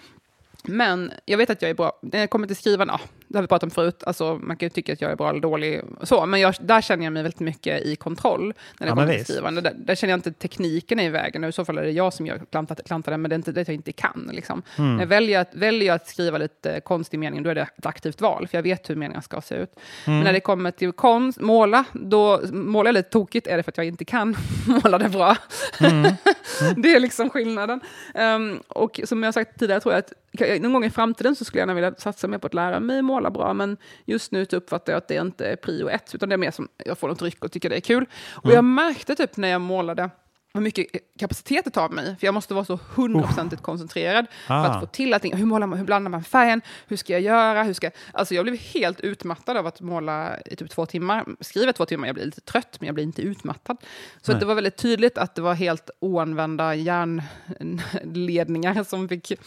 Men 0.65 1.13
jag 1.25 1.39
vet 1.39 1.51
att 1.51 1.63
jag 1.63 1.71
är 1.71 1.75
bra, 1.75 1.99
när 2.03 2.21
jag 2.21 2.31
kommer 2.31 2.47
till 2.47 2.57
skrivande, 2.57 2.95
ja, 2.95 3.01
det 3.29 3.39
har 3.39 3.43
vi 3.43 3.49
pratat 3.49 3.63
om 3.63 3.71
förut, 3.71 4.03
alltså, 4.07 4.39
man 4.43 4.57
kan 4.57 4.67
ju 4.67 4.71
tycka 4.71 4.93
att 4.93 5.01
jag 5.01 5.11
är 5.11 5.17
bra 5.17 5.31
eller 5.31 5.41
dålig, 5.41 5.83
så, 6.03 6.27
men 6.27 6.41
jag, 6.41 6.55
där 6.61 6.81
känner 6.81 7.05
jag 7.05 7.13
mig 7.13 7.23
väldigt 7.23 7.41
mycket 7.41 7.83
i 7.83 7.97
kontroll 7.97 8.55
när 8.79 8.87
det 8.87 8.91
Ja, 8.91 8.95
kommer 8.95 9.15
till 9.15 9.25
skrivande. 9.25 9.61
Där, 9.61 9.75
där 9.77 9.95
känner 9.95 10.13
jag 10.13 10.19
inte 10.19 10.33
tekniken 10.33 11.01
är 11.01 11.05
i 11.05 11.09
vägen, 11.09 11.45
och 11.45 11.49
i 11.49 11.53
så 11.53 11.65
fall 11.65 11.79
är 11.79 11.83
det 11.83 11.91
jag 11.91 12.13
som 12.13 12.27
gör 12.27 12.43
klantar 12.85 13.11
den, 13.11 13.23
men 13.23 13.29
det 13.29 13.35
är 13.35 13.39
inte 13.39 13.53
det 13.53 13.69
jag 13.69 13.75
inte 13.75 13.93
kan. 13.93 14.31
Liksom. 14.33 14.63
Mm. 14.79 14.95
När 14.95 15.03
jag 15.03 15.09
väljer 15.09 15.41
att, 15.41 15.55
väljer 15.55 15.89
jag 15.89 15.95
att 15.95 16.09
skriva 16.09 16.39
lite 16.39 16.81
konst 16.81 17.15
i 17.15 17.17
meningen, 17.17 17.45
då 17.45 17.51
är 17.51 17.55
det 17.55 17.69
ett 17.77 17.87
aktivt 17.87 18.21
val, 18.21 18.49
för 18.49 18.59
jag 18.59 18.63
vet 18.63 18.91
hur 18.91 18.97
meningen 18.97 19.23
ska 19.23 19.41
se 19.41 19.55
ut. 19.55 19.71
Mm. 20.05 20.19
Men 20.19 20.25
när 20.25 20.33
det 20.33 20.41
kommer 20.41 20.71
till 20.71 20.93
konst, 20.93 21.41
måla, 21.41 21.85
då 21.93 22.41
målar 22.53 22.89
jag 22.89 22.95
lite 22.95 23.11
tokigt, 23.11 23.47
är 23.47 23.57
det 23.57 23.63
för 23.63 23.71
att 23.73 23.77
jag 23.77 23.87
inte 23.87 24.05
kan 24.05 24.37
måla 24.67 24.99
det 24.99 25.09
bra. 25.09 25.37
det 26.77 26.95
är 26.95 27.01
liksom 27.01 27.31
skillnaden. 27.31 27.81
Ehm, 28.15 28.61
och 28.69 29.01
som 29.05 29.23
jag 29.23 29.35
sagt 29.35 29.59
tidigare, 29.59 29.81
tror 29.81 29.95
jag 29.95 29.99
att 29.99 30.63
någon 30.63 30.73
gång 30.73 30.85
i 30.85 30.91
framtiden 30.91 31.37
så 31.37 31.45
skulle 31.45 31.61
jag 31.61 31.69
gärna 31.69 31.75
vilja 31.75 31.95
satsa 31.99 32.29
mer 32.29 32.39
på 32.39 32.47
att 32.47 32.55
lära 32.55 32.81
mig 32.81 33.03
måla 33.03 33.31
bra, 33.31 33.53
men 33.53 33.77
just 34.05 34.33
nu 34.33 34.47
uppfattar 34.53 34.93
jag 34.93 34.99
att 34.99 35.09
det 35.09 35.15
inte 35.15 35.47
är 35.47 35.57
prio 35.57 35.89
ett, 35.89 36.15
utan 36.15 36.29
det 36.29 36.35
är 36.35 36.39
mer 36.39 36.51
som 36.51 36.69
jag 36.85 36.99
får 36.99 37.09
något 37.09 37.23
ryck 37.23 37.45
och 37.45 37.53
tycker 37.53 37.71
det 37.71 37.77
är 37.77 37.81
kul. 37.81 38.07
Och 38.33 38.53
jag 38.53 38.65
märkte 38.65 39.15
typ 39.15 39.37
när 39.37 39.49
jag 39.49 39.61
målade 39.61 40.11
hur 40.55 40.61
mycket 40.61 40.87
kapacitet 41.19 41.65
det 41.65 41.71
tar 41.71 41.89
mig, 41.89 42.17
för 42.21 42.27
jag 42.27 42.35
måste 42.35 42.55
vara 42.55 42.65
så 42.65 42.79
hundraprocentigt 42.95 43.63
koncentrerad 43.63 44.27
för 44.47 44.55
Ah. 44.55 44.67
att 44.67 44.81
få 44.81 44.87
till 44.87 45.15
allting. 45.15 45.37
Hur, 45.37 45.47
målar 45.47 45.67
man, 45.67 45.79
hur 45.79 45.87
blandar 45.87 46.11
man 46.11 46.25
färgen? 46.25 46.61
Hur 46.87 46.97
ska 46.97 47.13
jag 47.13 47.23
göra? 47.23 47.63
Hur 47.63 47.73
ska, 47.75 47.91
alltså 48.13 48.35
jag 48.35 48.45
blev 48.45 48.57
helt 48.59 49.01
utmattad 49.01 49.57
av 49.57 49.67
att 49.67 49.81
måla 49.81 50.41
i 50.47 50.57
typ 50.57 50.71
två 50.71 50.87
timmar. 50.87 51.25
Skriva 51.41 51.73
två 51.73 51.87
timmar, 51.87 52.07
jag 52.09 52.15
blir 52.15 52.25
lite 52.25 52.41
trött, 52.41 52.77
men 52.81 52.87
jag 52.87 52.95
blir 52.95 53.05
inte 53.05 53.23
utmattad. 53.23 53.77
Så 54.23 54.33
det 54.33 54.47
var 54.47 54.55
väldigt 54.55 54.77
tydligt 54.77 55.19
att 55.19 55.35
det 55.35 55.43
var 55.43 55.55
helt 55.55 55.91
oanvända 56.01 56.75
järnledningar 56.75 58.85
som 58.85 59.09
fick 59.09 59.31
eh, 59.31 59.39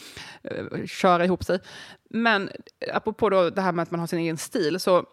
köra 0.85 1.25
ihop 1.25 1.43
sig. 1.43 1.59
Men 2.09 2.49
apropå 2.93 3.29
då 3.29 3.49
det 3.49 3.61
här 3.61 3.71
med 3.71 3.83
att 3.83 3.91
man 3.91 3.99
har 3.99 4.07
sin 4.07 4.19
egen 4.19 4.37
stil, 4.37 4.79
så 4.79 5.05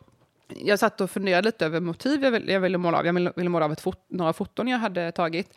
jag 0.48 0.78
satt 0.78 1.00
och 1.00 1.10
funderade 1.10 1.48
lite 1.48 1.66
över 1.66 1.80
motiv 1.80 2.24
jag 2.24 2.30
ville, 2.30 2.52
jag 2.52 2.60
ville 2.60 2.78
måla 2.78 2.98
av. 2.98 3.06
Jag 3.06 3.12
ville, 3.12 3.32
ville 3.36 3.48
måla 3.48 3.64
av 3.64 3.72
ett 3.72 3.80
fot, 3.80 4.04
några 4.08 4.32
foton 4.32 4.68
jag 4.68 4.78
hade 4.78 5.12
tagit 5.12 5.54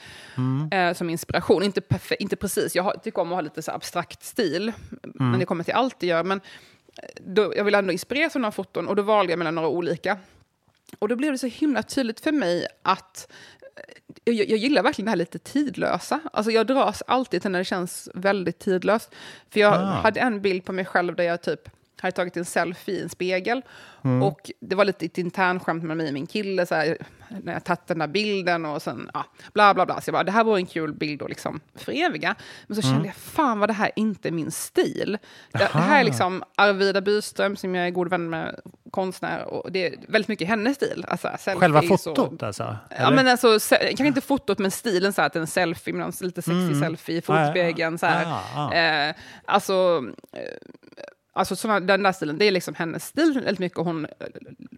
eh, 0.72 0.94
som 0.94 1.10
inspiration. 1.10 1.64
Inte, 1.64 1.82
perfe- 1.82 2.16
inte 2.20 2.36
precis, 2.36 2.76
jag 2.76 2.84
har, 2.84 2.94
tycker 3.04 3.22
om 3.22 3.28
att 3.28 3.34
ha 3.36 3.42
lite 3.42 3.62
så 3.62 3.72
abstrakt 3.72 4.24
stil, 4.24 4.72
men 5.14 5.40
det 5.40 5.46
kommer 5.46 5.64
till 5.64 5.74
allt 5.74 6.00
det 6.00 6.08
gör. 6.08 6.24
Men 6.24 6.42
eh, 7.04 7.10
då, 7.26 7.54
jag 7.56 7.64
ville 7.64 7.78
ändå 7.78 7.92
inspireras 7.92 8.36
av 8.36 8.42
några 8.42 8.52
foton 8.52 8.88
och 8.88 8.96
då 8.96 9.02
valde 9.02 9.32
jag 9.32 9.38
mellan 9.40 9.56
några 9.56 9.68
olika. 9.70 10.18
Och 11.00 11.08
då 11.08 11.16
blev 11.16 11.32
det 11.32 11.38
så 11.38 11.48
himla 11.48 11.84
tydligt 11.84 12.20
för 12.20 12.32
mig 12.32 12.68
att 12.82 13.32
eh, 14.26 14.34
jag, 14.34 14.50
jag 14.50 14.58
gillar 14.58 14.84
verkligen 14.84 15.06
det 15.06 15.12
här 15.12 15.16
lite 15.18 15.40
tidlösa. 15.40 16.20
Alltså 16.34 16.52
jag 16.52 16.68
dras 16.68 17.04
alltid 17.08 17.42
till 17.42 17.52
när 17.52 17.60
det 17.60 17.66
känns 17.66 18.10
väldigt 18.14 18.60
tidlöst. 18.60 19.16
För 19.50 19.60
jag 19.60 19.74
Ah. 19.74 19.78
hade 19.86 20.20
en 20.20 20.42
bild 20.42 20.66
på 20.66 20.74
mig 20.74 20.86
själv 20.86 21.16
där 21.16 21.24
jag 21.24 21.42
typ 21.42 21.70
hade 22.02 22.12
tagit 22.12 22.38
en 22.38 22.46
selfie 22.46 22.96
i 22.96 23.02
en 23.02 23.10
spegel. 23.10 23.62
Mm. 24.04 24.24
Och 24.24 24.52
det 24.60 24.76
var 24.76 24.86
lite 24.86 25.06
ett 25.06 25.18
internskämt 25.18 25.84
med 25.84 25.98
mig 25.98 26.08
och 26.08 26.14
min 26.14 26.28
kille, 26.28 26.66
så 26.66 26.76
här, 26.76 26.98
när 27.44 27.54
jag 27.54 27.64
tagit 27.64 27.88
den 27.88 28.00
där 28.00 28.08
bilden 28.08 28.66
och 28.66 28.82
sen, 28.82 29.10
ja, 29.14 29.26
bla 29.54 29.74
bla 29.74 29.86
bla. 29.86 30.02
Så 30.02 30.10
jag 30.10 30.14
bara, 30.14 30.24
det 30.24 30.32
här 30.32 30.44
vore 30.44 30.60
en 30.60 30.66
kul 30.66 30.94
bild 30.94 31.22
att 31.22 31.30
liksom 31.30 31.60
föreviga. 31.76 32.36
Men 32.68 32.76
så 32.76 32.88
Mm. 32.88 32.96
kände 32.96 33.08
jag, 33.08 33.16
fan 33.16 33.60
vad 33.60 33.70
det 33.70 33.74
här 33.74 33.92
inte 33.96 34.30
är 34.30 34.32
min 34.32 34.52
stil. 34.52 35.18
Det, 35.52 35.58
det 35.60 35.66
här 35.66 36.00
är 36.00 36.04
liksom 36.04 36.44
Arvida 36.56 37.02
Byström, 37.02 37.56
som 37.56 37.76
jag 37.76 37.86
är 37.88 37.92
god 37.92 38.10
vän 38.10 38.30
med, 38.30 38.60
konstnär, 38.92 39.44
och 39.46 39.72
det 39.72 39.86
är 39.88 39.96
väldigt 40.08 40.28
mycket 40.28 40.48
hennes 40.48 40.76
stil. 40.76 41.06
Alltså, 41.08 41.30
Själva 41.58 41.82
fotot 41.82 42.44
alltså? 42.44 42.64
Ja, 42.90 42.96
eller? 42.96 43.16
men 43.16 43.28
alltså, 43.28 43.60
se, 43.60 43.78
kanske 43.78 44.08
inte 44.08 44.22
fotot, 44.22 44.60
men 44.60 44.72
stilen 44.72 45.14
så 45.14 45.22
här, 45.22 45.28
att 45.28 45.36
en 45.36 45.48
selfie, 45.48 45.94
med 45.94 46.00
någon 46.06 46.14
lite 46.22 46.42
sexig 46.42 46.58
Mm. 46.68 46.82
selfie 46.82 47.18
i 47.18 47.22
fotspegeln. 47.22 47.98
Så 47.98 48.06
här. 48.06 48.26
Ah, 48.26 48.44
ah. 48.56 48.74
Eh, 48.74 49.16
alltså, 49.46 50.04
eh, 50.34 50.40
alltså 51.38 51.56
såna, 51.56 51.80
den 51.80 52.04
där 52.04 52.12
stilen, 52.12 52.38
det 52.38 52.46
är 52.46 52.52
liksom 52.52 52.76
hennes 52.76 53.06
stil 53.06 53.34
väldigt 53.34 53.60
mycket, 53.60 53.78
och 53.78 53.86
hon 53.86 54.06
eh, 54.06 54.28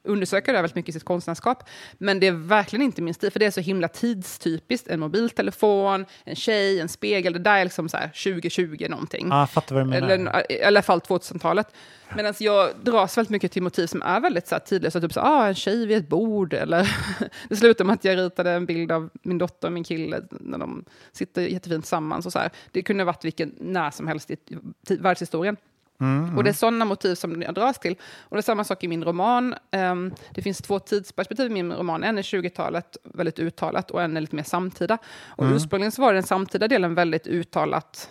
undersöker 0.04 0.54
det 0.54 0.62
väldigt 0.62 0.76
mycket 0.76 0.90
i 0.90 0.94
sitt 0.94 1.06
konstnärskap. 1.06 1.64
Men 1.98 2.20
det 2.20 2.28
är 2.28 2.32
verkligen 2.32 2.84
inte 2.84 3.02
min 3.02 3.14
stil, 3.14 3.32
för 3.32 3.40
det 3.40 3.46
är 3.46 3.52
så 3.52 3.62
himla 3.62 3.88
tidstypiskt. 3.88 4.88
En 4.88 5.00
mobiltelefon, 5.00 6.06
en 6.24 6.36
tjej, 6.36 6.80
en 6.80 6.90
spegel, 6.90 7.34
det 7.34 7.40
där 7.40 7.58
är 7.58 7.64
liksom 7.64 7.90
så 7.90 7.98
här 7.98 8.08
2020 8.08 8.88
någonting. 8.90 9.28
Ja, 9.30 9.40
jag 9.40 9.50
fattar 9.50 9.76
vad 9.76 9.86
du 9.86 9.90
menar. 9.90 10.10
Eller 10.10 10.52
i 10.52 10.64
alla 10.64 10.82
fall 10.82 11.00
2000-talet. 11.00 11.68
Medan 12.16 12.34
jag 12.40 12.70
dras 12.84 13.18
väldigt 13.18 13.30
mycket 13.30 13.52
till 13.52 13.64
motiv 13.64 13.88
som 13.88 14.02
är 14.02 14.20
väldigt 14.20 14.48
så 14.48 14.56
här, 14.56 14.60
tidlösa, 14.60 15.02
typ 15.02 15.14
så, 15.14 15.20
ah, 15.20 15.48
en 15.48 15.56
tjej 15.56 15.86
vid 15.86 15.98
ett 15.98 16.10
bord, 16.10 16.54
eller 16.54 16.96
det 17.50 17.56
slutade 17.56 17.88
med 17.88 17.94
att 17.94 18.04
jag 18.04 18.18
ritade 18.18 18.52
en 18.52 18.66
bild 18.66 18.92
av 18.92 19.10
min 19.24 19.38
dotter 19.38 19.68
och 19.68 19.72
min 19.72 19.84
kille 19.84 20.22
när 20.32 20.58
de 20.58 20.86
sitter 21.12 21.42
jättefint 21.42 21.84
tillsammans. 21.84 22.26
Och 22.26 22.32
så 22.32 22.40
här. 22.40 22.50
Det 22.72 22.82
kunde 22.82 23.04
ha 23.04 23.06
varit 23.06 23.26
vilken 23.26 23.56
när 23.60 23.92
som 23.92 24.08
helst 24.08 24.32
i 24.32 24.38
världshistorien. 24.90 25.58
Mm, 26.00 26.38
Och 26.38 26.44
det 26.44 26.50
är 26.50 26.54
sådana 26.54 26.86
motiv 26.86 27.16
som 27.16 27.42
jag 27.42 27.54
dras 27.54 27.80
till. 27.80 27.96
Och 28.20 28.36
det 28.36 28.40
är 28.40 28.42
samma 28.42 28.64
sak 28.64 28.84
i 28.84 28.88
min 28.88 29.04
roman. 29.04 29.56
Ehm, 29.72 30.14
det 30.32 30.42
finns 30.42 30.58
två 30.58 30.80
tidsperspektiv 30.80 31.46
i 31.46 31.50
min 31.54 31.74
roman. 31.74 32.04
En 32.04 32.18
är 32.18 32.22
20-talet, 32.22 32.98
väldigt 33.04 33.40
uttalat, 33.40 33.92
och 33.92 34.02
en 34.02 34.18
är 34.18 34.22
lite 34.22 34.36
mer 34.36 34.44
samtida. 34.44 34.98
Och 35.28 35.44
Mm. 35.44 35.56
ursprungligen 35.56 35.92
så 35.92 36.02
var 36.02 36.14
den 36.14 36.24
samtida 36.24 36.68
delen 36.68 36.96
väldigt 36.96 37.28
uttalat 37.28 38.10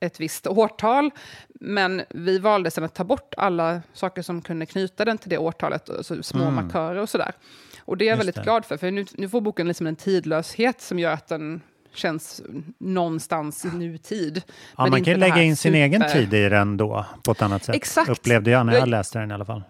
ett 0.00 0.20
visst 0.20 0.46
årtal, 0.46 1.10
men 1.48 2.02
vi 2.10 2.38
valde 2.38 2.70
sen 2.70 2.84
att 2.84 2.94
ta 2.94 3.04
bort 3.04 3.34
alla 3.36 3.82
saker 3.92 4.22
som 4.22 4.42
kunde 4.42 4.66
knyta 4.66 5.04
den 5.04 5.18
till 5.18 5.30
det 5.30 5.38
årtalet, 5.38 5.90
alltså 5.90 6.22
små 6.22 6.42
Mm. 6.42 6.54
markörer 6.54 6.96
och 6.96 7.08
sådär. 7.08 7.32
Och 7.78 7.96
det 7.96 8.04
är 8.04 8.06
jag 8.06 8.12
Just 8.16 8.20
väldigt 8.20 8.34
det. 8.36 8.42
glad 8.42 8.64
för, 8.64 8.76
för 8.76 8.90
nu, 8.90 9.04
nu 9.12 9.28
får 9.28 9.40
boken 9.40 9.68
liksom 9.68 9.86
en 9.86 9.96
tidlöshet 9.96 10.80
som 10.80 10.98
gör 10.98 11.12
att 11.12 11.28
den 11.28 11.60
känns 11.96 12.42
någonstans 12.78 13.64
i 13.64 13.68
nutid. 13.68 14.42
Ja, 14.76 14.82
Men 14.82 14.90
man 14.90 15.04
kan 15.04 15.18
lägga 15.20 15.42
in 15.42 15.56
sin 15.56 15.74
egen 15.74 16.00
super- 16.02 16.12
tid 16.14 16.34
i 16.34 16.48
den 16.48 16.76
då, 16.76 17.06
på 17.24 17.32
ett 17.32 17.42
annat 17.42 17.64
sätt. 17.64 17.74
Exakt. 17.76 18.08
Upplevde 18.10 18.50
jag 18.50 18.66
när 18.66 18.72
Jag- 18.74 18.88
läste 18.88 19.18
den 19.18 19.30
i 19.30 19.34
alla 19.34 19.44
fall. 19.44 19.62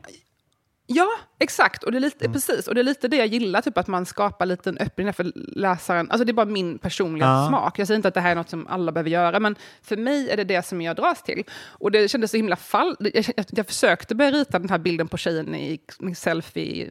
Ja, 0.86 1.08
exakt. 1.38 1.82
Och 1.84 1.92
det 1.92 1.98
är 1.98 2.00
lite, 2.00 2.24
Mm. 2.24 2.32
precis. 2.32 2.68
Och 2.68 2.74
det 2.74 2.80
är 2.80 2.84
lite 2.84 3.08
det 3.08 3.16
jag 3.16 3.26
gillar, 3.26 3.60
typ 3.60 3.78
att 3.78 3.86
man 3.86 4.06
skapar 4.06 4.46
lite 4.46 4.70
en 4.70 4.78
öppning 4.78 5.12
för 5.12 5.32
läsaren. 5.56 6.10
Alltså 6.10 6.24
det 6.24 6.30
är 6.30 6.34
bara 6.34 6.46
min 6.46 6.78
personliga 6.78 7.26
Ja. 7.26 7.46
smak. 7.48 7.78
Jag 7.78 7.86
säger 7.86 7.96
inte 7.96 8.08
att 8.08 8.14
det 8.14 8.20
här 8.20 8.30
är 8.30 8.34
något 8.34 8.50
som 8.50 8.66
alla 8.66 8.92
behöver 8.92 9.10
göra, 9.10 9.40
men 9.40 9.56
för 9.82 9.96
mig 9.96 10.30
är 10.30 10.36
det 10.36 10.44
det 10.44 10.66
som 10.66 10.80
jag 10.82 10.96
dras 10.96 11.22
till. 11.22 11.44
Och 11.64 11.90
det 11.90 12.08
kändes 12.08 12.30
så 12.30 12.36
himla 12.36 12.56
fall. 12.56 12.96
Jag, 13.00 13.24
jag, 13.36 13.46
jag 13.50 13.66
försökte 13.66 14.14
börja 14.14 14.30
rita 14.30 14.58
den 14.58 14.68
här 14.68 14.78
bilden 14.78 15.08
på 15.08 15.16
tjejen 15.16 15.54
i 15.54 15.80
min 15.98 16.16
selfie 16.16 16.62
i 16.64 16.90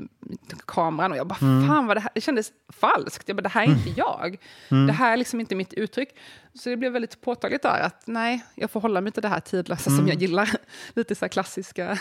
kameran 0.66 1.12
och 1.12 1.18
jag 1.18 1.28
bara, 1.28 1.38
Mm. 1.42 1.68
fan 1.68 1.88
vad 1.88 1.98
det 1.98 2.02
här, 2.02 2.12
det 2.16 2.22
kändes 2.22 2.52
falskt. 2.70 3.28
Jag 3.28 3.38
bara, 3.38 3.42
det 3.42 3.50
här 3.50 3.64
är 3.64 3.68
inte 3.72 3.90
jag. 3.98 4.38
Mm. 4.70 4.88
Det 4.88 4.94
här 4.94 5.14
är 5.14 5.18
liksom 5.18 5.40
inte 5.40 5.56
mitt 5.56 5.74
uttryck. 5.74 6.10
Så 6.54 6.70
det 6.70 6.78
blev 6.78 6.92
väldigt 6.92 7.22
påtagligt 7.22 7.62
där 7.62 7.80
att 7.82 8.04
nej, 8.08 8.46
jag 8.56 8.72
får 8.72 8.80
hålla 8.82 9.02
mig 9.02 9.12
till 9.12 9.22
det 9.22 9.28
här 9.28 9.40
tidlösa 9.40 9.84
som 9.84 9.94
Mm. 9.94 10.08
jag 10.08 10.22
gillar. 10.22 10.50
Lite 10.94 11.16
så 11.16 11.26
här 11.26 11.30
klassiska. 11.30 11.98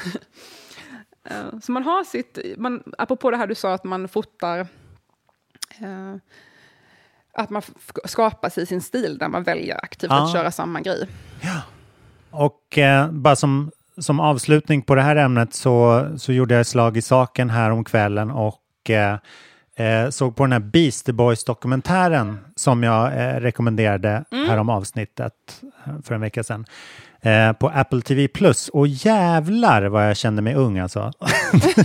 Eh, 1.30 1.58
Så 1.62 1.72
man 1.72 1.82
har 1.84 2.04
sitt, 2.04 2.38
man, 2.56 2.82
apropå 2.98 3.30
det 3.30 3.36
här 3.36 3.46
du 3.46 3.54
sa 3.54 3.74
att 3.74 3.84
man 3.84 4.08
fotar, 4.08 4.58
eh, 5.80 6.14
att 7.34 7.50
man 7.50 7.62
skapar 8.04 8.48
sig 8.48 8.66
sin 8.66 8.80
stil 8.80 9.18
där 9.18 9.28
man 9.28 9.42
väljer 9.42 9.84
aktivt 9.84 10.10
Ja. 10.10 10.24
att 10.24 10.32
köra 10.32 10.50
samma 10.50 10.80
grej. 10.80 11.08
Och 12.30 12.78
eh, 12.78 13.10
bara 13.10 13.36
som, 13.36 13.70
som 13.98 14.20
avslutning 14.20 14.82
på 14.82 14.94
det 14.94 15.02
här 15.02 15.16
ämnet 15.16 15.54
så, 15.54 16.08
så 16.18 16.32
gjorde 16.32 16.54
jag 16.54 16.66
slag 16.66 16.96
i 16.96 17.02
saken 17.02 17.50
här 17.50 17.70
om 17.70 17.84
kvällen 17.84 18.30
och 18.30 18.90
eh, 19.83 20.11
såg 20.11 20.37
på 20.37 20.43
den 20.45 20.53
här 20.53 20.61
Beastie 20.61 21.14
Boys-dokumentären 21.14 22.39
som 22.57 22.83
jag 22.83 23.07
eh, 23.07 23.41
rekommenderade 23.41 24.24
Mm. 24.33 24.49
här 24.49 24.57
om 24.59 24.68
avsnittet 24.68 25.33
eh, 25.87 25.93
för 26.05 26.14
en 26.14 26.20
vecka 26.20 26.43
sedan. 26.43 26.64
Eh, 27.20 27.53
på 27.53 27.68
Apple 27.68 28.01
TV 28.01 28.28
Plus. 28.28 28.68
Och 28.68 28.87
jävlar 28.87 29.83
vad 29.85 30.09
jag 30.09 30.16
kände 30.16 30.43
mig 30.43 30.55
ung 30.55 30.78
alltså. 30.78 31.12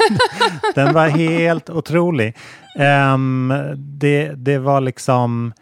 Den 0.75 0.93
var 0.93 1.07
helt 1.07 1.69
otrolig. 1.69 2.37
Ehm, 2.79 3.53
det, 3.77 4.31
det 4.35 4.57
var 4.57 4.81
liksom... 4.81 5.53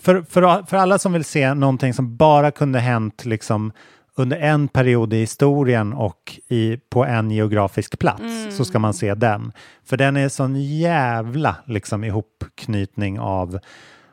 För, 0.00 0.22
för, 0.22 0.66
för 0.66 0.76
alla 0.76 0.98
som 0.98 1.12
vill 1.12 1.24
se 1.24 1.54
någonting 1.54 1.94
som 1.94 2.16
bara 2.16 2.50
kunde 2.50 2.78
hänt 2.78 3.24
liksom 3.24 3.72
under 4.20 4.36
en 4.36 4.68
period 4.68 5.12
i 5.12 5.16
historien 5.16 5.92
och 5.92 6.38
i, 6.48 6.76
på 6.90 7.04
en 7.04 7.30
geografisk 7.30 7.98
plats 7.98 8.20
Mm. 8.20 8.52
så 8.52 8.64
ska 8.64 8.78
man 8.78 8.94
se 8.94 9.14
den. 9.14 9.52
För 9.84 9.96
den 9.96 10.16
är 10.16 10.28
sån 10.28 10.56
jävla 10.62 11.56
liksom, 11.64 12.04
ihopknytning 12.04 13.20
av 13.20 13.58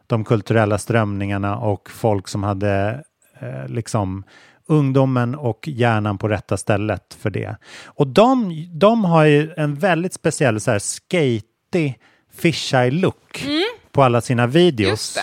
de 0.07 0.23
kulturella 0.23 0.77
strömningarna 0.77 1.57
och 1.57 1.89
folk 1.89 2.27
som 2.27 2.43
hade 2.43 3.03
eh, 3.39 3.67
liksom 3.67 4.23
ungdomen 4.67 5.35
och 5.35 5.67
hjärnan 5.67 6.17
på 6.17 6.27
rätta 6.27 6.57
stället 6.57 7.17
för 7.19 7.29
det. 7.29 7.55
Och 7.85 8.07
de, 8.07 8.53
de 8.71 9.05
har 9.05 9.23
ju 9.25 9.53
en 9.57 9.75
väldigt 9.75 10.13
speciell 10.13 10.59
så 10.59 10.71
här 10.71 10.79
skaty 10.79 11.93
fisheye 12.33 12.91
look 12.91 13.45
på 13.91 14.03
alla 14.03 14.21
sina 14.21 14.47
videos. 14.47 15.17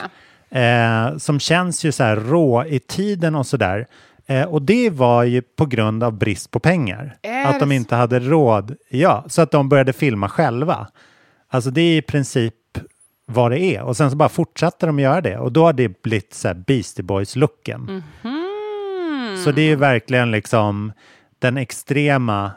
Eh, 0.50 1.16
som 1.16 1.40
känns 1.40 1.84
ju 1.84 1.92
så 1.92 2.02
här 2.04 2.16
rå 2.16 2.64
i 2.64 2.78
tiden 2.78 3.34
och 3.34 3.46
sådär. 3.46 3.86
Eh, 4.26 4.44
och 4.44 4.62
det 4.62 4.90
var 4.90 5.24
ju 5.24 5.42
på 5.42 5.66
grund 5.66 6.02
av 6.04 6.12
brist 6.12 6.50
på 6.50 6.60
pengar. 6.60 7.16
Är 7.22 7.44
att 7.44 7.60
de 7.60 7.72
inte 7.72 7.94
hade 7.94 8.20
råd. 8.20 8.76
Ja, 8.88 9.24
så 9.28 9.42
att 9.42 9.50
de 9.50 9.68
började 9.68 9.92
filma 9.92 10.28
själva. 10.28 10.88
Alltså 11.48 11.70
det 11.70 11.80
är 11.80 11.96
i 11.96 12.02
princip 12.02 12.54
vad 13.26 13.50
det 13.50 13.60
är. 13.60 13.82
Och 13.82 13.96
sen 13.96 14.10
så 14.10 14.16
bara 14.16 14.28
fortsatte 14.28 14.86
de 14.86 14.98
göra 14.98 15.20
det. 15.20 15.38
Och 15.38 15.52
då 15.52 15.64
har 15.64 15.72
det 15.72 16.02
blivit 16.02 16.34
så 16.34 16.48
här 16.48 16.54
Beastie 16.54 17.04
Boys-looken. 17.04 18.02
Så 19.44 19.52
det 19.52 19.62
är 19.62 19.66
ju 19.66 19.76
verkligen 19.76 20.30
liksom 20.30 20.92
den 21.38 21.56
extrema 21.56 22.50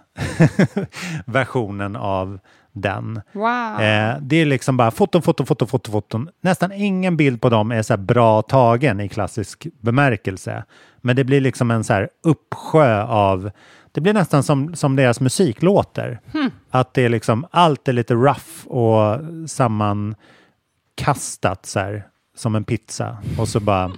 versionen 1.26 1.96
av 1.96 2.40
den. 2.82 3.22
Wow. 3.34 3.82
Eh, 3.82 4.18
det 4.22 4.36
är 4.36 4.46
liksom 4.46 4.78
bara 4.78 4.92
foton, 4.92 5.22
foton, 5.22 5.46
foton, 5.46 5.68
foton, 5.68 5.92
foton. 5.92 6.30
Nästan 6.42 6.72
ingen 6.72 7.18
bild 7.18 7.42
på 7.42 7.50
dem 7.50 7.72
är 7.72 7.82
så 7.82 7.98
bra 7.98 8.42
tagen 8.42 9.00
i 9.00 9.10
klassisk 9.10 9.68
bemärkelse. 9.82 10.64
Men 11.02 11.16
det 11.16 11.24
blir 11.24 11.42
liksom 11.42 11.72
en 11.72 11.84
så 11.84 11.94
här 11.94 12.10
uppsjö 12.24 13.04
av, 13.04 13.52
det 13.92 14.02
blir 14.02 14.14
nästan 14.14 14.44
som, 14.44 14.76
som 14.76 14.96
deras 14.96 15.20
musik 15.20 15.62
låter. 15.62 16.20
Hmm. 16.32 16.52
Att 16.70 16.94
det 16.94 17.06
är 17.06 17.10
liksom, 17.10 17.48
allt 17.52 17.88
är 17.88 17.94
lite 17.94 18.14
rough 18.14 18.68
och 18.68 19.20
sammankastat 19.50 21.66
så 21.66 21.80
här, 21.80 22.08
som 22.36 22.56
en 22.56 22.64
pizza. 22.64 23.18
Och 23.38 23.48
så 23.48 23.60
bara 23.60 23.92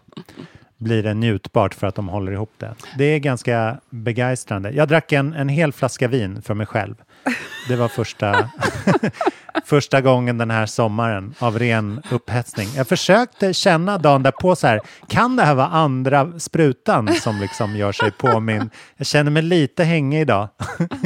blir 0.80 1.04
det 1.04 1.14
njutbart 1.14 1.74
för 1.74 1.88
att 1.88 1.96
de 1.96 2.10
håller 2.10 2.32
ihop 2.32 2.52
det. 2.58 2.76
Det 2.98 3.06
är 3.06 3.20
ganska 3.20 3.80
begeistrande. 3.90 4.72
Jag 4.72 4.88
drack 4.88 5.12
en, 5.12 5.34
en 5.34 5.50
hel 5.50 5.74
flaska 5.74 6.08
vin 6.08 6.42
för 6.42 6.54
mig 6.54 6.66
själv. 6.66 6.96
Det 7.68 7.76
var 7.76 7.88
första, 7.88 8.50
första 9.66 10.02
gången 10.02 10.38
den 10.38 10.52
här 10.52 10.66
sommaren 10.66 11.34
av 11.40 11.60
ren 11.60 12.02
upphetsning. 12.12 12.68
Jag 12.76 12.88
försökte 12.88 13.54
känna 13.54 13.98
dagen 13.98 14.24
därpå 14.24 14.56
så 14.56 14.68
här, 14.68 14.82
kan 15.08 15.36
det 15.36 15.44
här 15.44 15.56
vara 15.56 15.68
andra 15.68 16.40
sprutan 16.40 17.14
som 17.14 17.40
liksom 17.40 17.76
gör 17.76 17.92
sig 17.92 18.12
påminn? 18.12 18.70
Jag 18.98 19.08
känner 19.08 19.32
mig 19.32 19.44
lite 19.44 19.84
hängig 19.84 20.22
idag. 20.22 20.48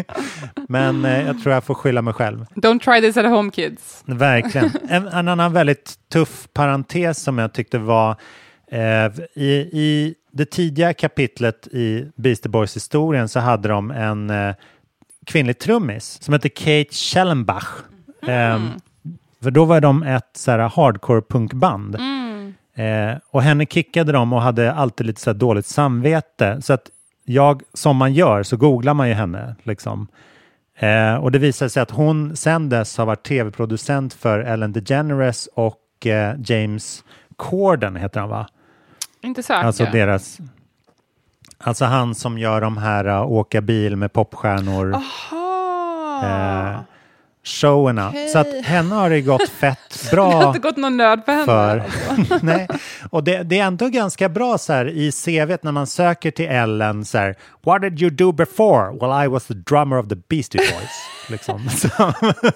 Men 0.70 1.05
eh, 1.05 1.26
jag 1.26 1.41
tror 1.41 1.53
jag 1.53 1.64
får 1.64 1.74
skylla 1.74 2.01
mig 2.01 2.14
själv. 2.14 2.45
Don't 2.55 2.80
try 2.80 3.01
this 3.01 3.18
at 3.18 3.26
home 3.26 3.51
kids. 3.51 4.03
Verkligen. 4.05 4.72
En, 4.89 5.07
en 5.07 5.28
annan 5.28 5.53
väldigt 5.53 5.93
tuff 6.14 6.47
parentes 6.53 7.24
som 7.24 7.38
jag 7.38 7.53
tyckte 7.53 7.78
var 7.78 8.16
eh, 8.72 9.11
i, 9.34 9.53
i 9.72 10.16
det 10.32 10.45
tidiga 10.45 10.93
kapitlet 10.93 11.68
i 11.68 12.11
Beastie 12.16 12.49
Boys-historien 12.49 13.30
så 13.30 13.39
hade 13.39 13.68
de 13.68 13.91
en 13.91 14.30
eh, 14.30 14.55
kvinnlig 15.26 15.59
trummis 15.59 16.21
som 16.21 16.34
hette 16.34 16.49
Kate 16.49 16.89
Schellenbach. 16.91 17.67
Eh, 18.28 18.59
för 19.43 19.51
då 19.51 19.65
var 19.65 19.82
de 19.82 20.03
ett 20.03 20.30
så 20.34 20.51
här, 20.51 20.59
hardcore-punkband. 20.59 21.95
Eh, 22.76 23.17
och 23.30 23.41
henne 23.41 23.65
kickade 23.65 24.11
de 24.11 24.34
och 24.34 24.41
hade 24.41 24.74
alltid 24.74 25.05
lite 25.07 25.21
så 25.21 25.30
här 25.30 25.36
dåligt 25.36 25.65
samvete. 25.65 26.61
Så 26.61 26.74
att 26.74 26.89
jag, 27.26 27.61
som 27.74 27.97
man 27.97 28.13
gör, 28.13 28.43
så 28.43 28.57
googlar 28.57 28.93
man 28.93 29.07
ju 29.07 29.13
henne. 29.13 29.55
Liksom. 29.63 30.07
Eh, 30.80 31.15
och 31.15 31.32
det 31.32 31.39
visade 31.39 31.69
sig 31.69 31.84
att 31.84 31.91
hon 31.91 32.36
sen 32.36 32.69
dess 32.69 32.97
har 32.97 33.05
varit 33.05 33.24
tv-producent 33.24 34.13
för 34.13 34.39
Ellen 34.39 34.74
DeGeneres 34.74 35.49
och 35.55 36.07
eh, 36.07 36.36
James 36.45 37.03
Corden 37.36 37.95
heter 37.95 38.19
han 38.19 38.30
va? 38.30 38.47
Inte 39.21 39.43
säker. 39.43 39.63
Alltså 39.63 39.86
deras... 39.91 40.38
Alltså 41.64 41.86
han 41.86 42.16
som 42.16 42.38
gör 42.38 42.61
de 42.61 42.78
här 42.78 43.07
uh, 43.07 43.32
åka 43.32 43.61
bil 43.61 43.95
med 43.95 44.14
popstjärnor 44.14 44.93
eh, 46.24 46.80
showerna. 47.43 48.09
Okej. 48.09 48.30
Så 48.30 48.39
att 48.39 48.66
henne 48.66 48.95
har 48.95 49.09
det 49.09 49.22
gått 49.22 49.49
fett 49.49 49.80
Det 50.11 50.18
har 50.18 50.32
bra 50.32 50.47
inte 50.47 50.59
gått 50.59 50.78
någon 50.78 50.97
nöd 50.97 51.26
på 51.26 51.32
henne. 51.32 51.45
för. 51.45 51.80
alltså. 51.80 52.39
Nej. 52.45 52.68
Och 53.09 53.24
det, 53.24 53.43
det 53.43 53.59
är 53.59 53.64
ändå 53.64 53.89
ganska 53.89 54.30
bra 54.30 54.57
så 54.57 54.74
här 54.74 54.86
i 54.86 55.11
CVt 55.11 55.64
när 55.64 55.72
man 55.72 55.88
söker 55.88 56.32
till 56.32 56.45
Ellen 56.45 57.05
så 57.05 57.18
här, 57.18 57.36
What 57.61 57.82
did 57.82 58.01
you 58.01 58.11
do 58.11 58.32
before? 58.32 58.91
Well 59.01 59.26
I 59.26 59.28
was 59.28 59.45
the 59.45 59.53
drummer 59.53 59.99
of 59.99 60.07
the 60.07 60.16
Beastie 60.16 60.57
Boys. 60.57 61.07
liksom. 61.30 61.70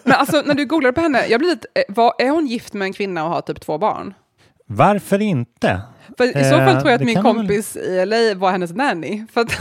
Men 0.03 0.13
alltså 0.13 0.41
när 0.45 0.53
du 0.53 0.65
googlade 0.65 0.93
på 0.93 1.01
henne, 1.01 1.27
jag 1.27 1.39
blir 1.39 1.49
lite, 1.49 1.67
eh, 1.73 1.83
vad, 1.87 2.21
är 2.21 2.29
hon 2.29 2.47
gift 2.47 2.73
med 2.73 2.85
en 2.85 2.93
kvinna 2.93 3.23
och 3.23 3.29
har 3.29 3.41
typ 3.41 3.61
två 3.61 3.77
barn? 3.77 4.13
Varför 4.67 5.21
inte? 5.21 5.81
För 6.17 6.23
i 6.23 6.43
så 6.43 6.49
fall 6.49 6.61
Eh, 6.75 6.79
tror 6.79 6.91
jag 6.91 7.01
att 7.01 7.05
min 7.05 7.21
kompis 7.21 7.75
i 7.75 8.05
LA 8.05 8.35
var 8.35 8.51
hennes 8.51 8.71
nanny. 8.71 9.25
För 9.33 9.41
att, 9.41 9.51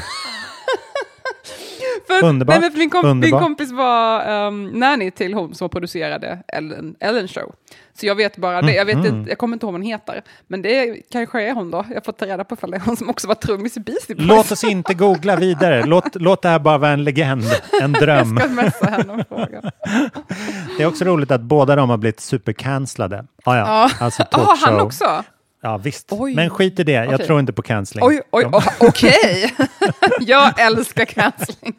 för 2.09 2.25
Underbart, 2.25 2.61
Nej, 2.61 2.71
för 2.71 2.79
min, 2.79 2.91
kom, 2.91 3.01
min 3.03 3.11
underbart. 3.11 3.43
kompis 3.43 3.73
var 3.73 4.47
um, 4.47 4.67
nanny 4.67 5.11
till 5.11 5.35
hon 5.35 5.55
som 5.55 5.69
producerade 5.69 6.39
Ellen, 6.49 6.95
Ellen 7.01 7.29
show. 7.29 7.55
Så 7.95 8.07
jag 8.07 8.15
vet 8.15 8.37
bara 8.37 8.63
det. 8.63 8.73
Jag, 8.75 8.85
vet 8.85 8.97
Mhm. 8.97 9.07
inte, 9.07 9.31
jag 9.31 9.39
kommer 9.39 9.55
inte 9.57 9.67
ihåg 9.67 9.73
vad 9.73 9.81
hon 9.81 9.87
heter. 9.91 10.23
Men 10.47 10.63
det 10.63 10.97
kanske 11.13 11.43
är 11.43 11.53
hon 11.55 11.71
då. 11.71 11.85
Jag 11.95 12.05
får 12.05 12.13
ta 12.13 12.27
reda 12.27 12.45
på 12.45 12.55
ifall 12.55 12.71
det 12.71 12.77
är 12.77 12.81
hon 12.81 12.97
som 12.97 13.11
också 13.11 13.29
var 13.29 13.35
trummis 13.35 13.77
i 13.77 13.81
Beastie 13.81 14.17
Boys. 14.17 14.29
Låt 14.29 14.53
oss 14.53 14.65
inte 14.65 14.95
googla 14.95 15.37
vidare. 15.37 15.85
Låt, 15.87 16.15
låt 16.15 16.43
det 16.43 16.49
här 16.49 16.59
bara 16.59 16.79
vara 16.79 16.91
en 16.91 17.05
legend, 17.05 17.43
en 17.83 17.93
dröm. 18.03 18.37
Jag 18.37 18.45
ska 18.47 18.49
messa 18.63 18.87
henne 18.87 19.13
och 19.13 19.29
fråga. 19.29 19.63
Det 20.77 20.83
är 20.83 20.87
också 20.87 21.05
roligt 21.05 21.31
att 21.31 21.41
båda 21.41 21.77
de 21.77 21.91
har 21.91 21.97
blivit 21.97 22.21
supercancellade. 22.21 23.25
Ah, 23.45 23.57
ja, 23.57 23.65
Ja. 23.67 24.05
alltså 24.05 24.25
Ja, 24.31 24.57
han 24.65 24.81
också? 24.81 25.25
Ja, 25.67 25.77
visst. 25.77 26.13
Oj. 26.13 26.35
Men 26.35 26.51
skit 26.51 26.79
i 26.79 26.85
det. 26.85 26.93
Jag 26.93 27.15
Okej. 27.15 27.27
tror 27.27 27.41
inte 27.41 27.53
på 27.53 27.63
cancelling. 27.63 28.05
Oj, 28.09 28.23
oj, 28.31 28.47
okej. 28.81 29.55
jag 30.21 30.61
älskar 30.61 31.05
cancelling. 31.05 31.75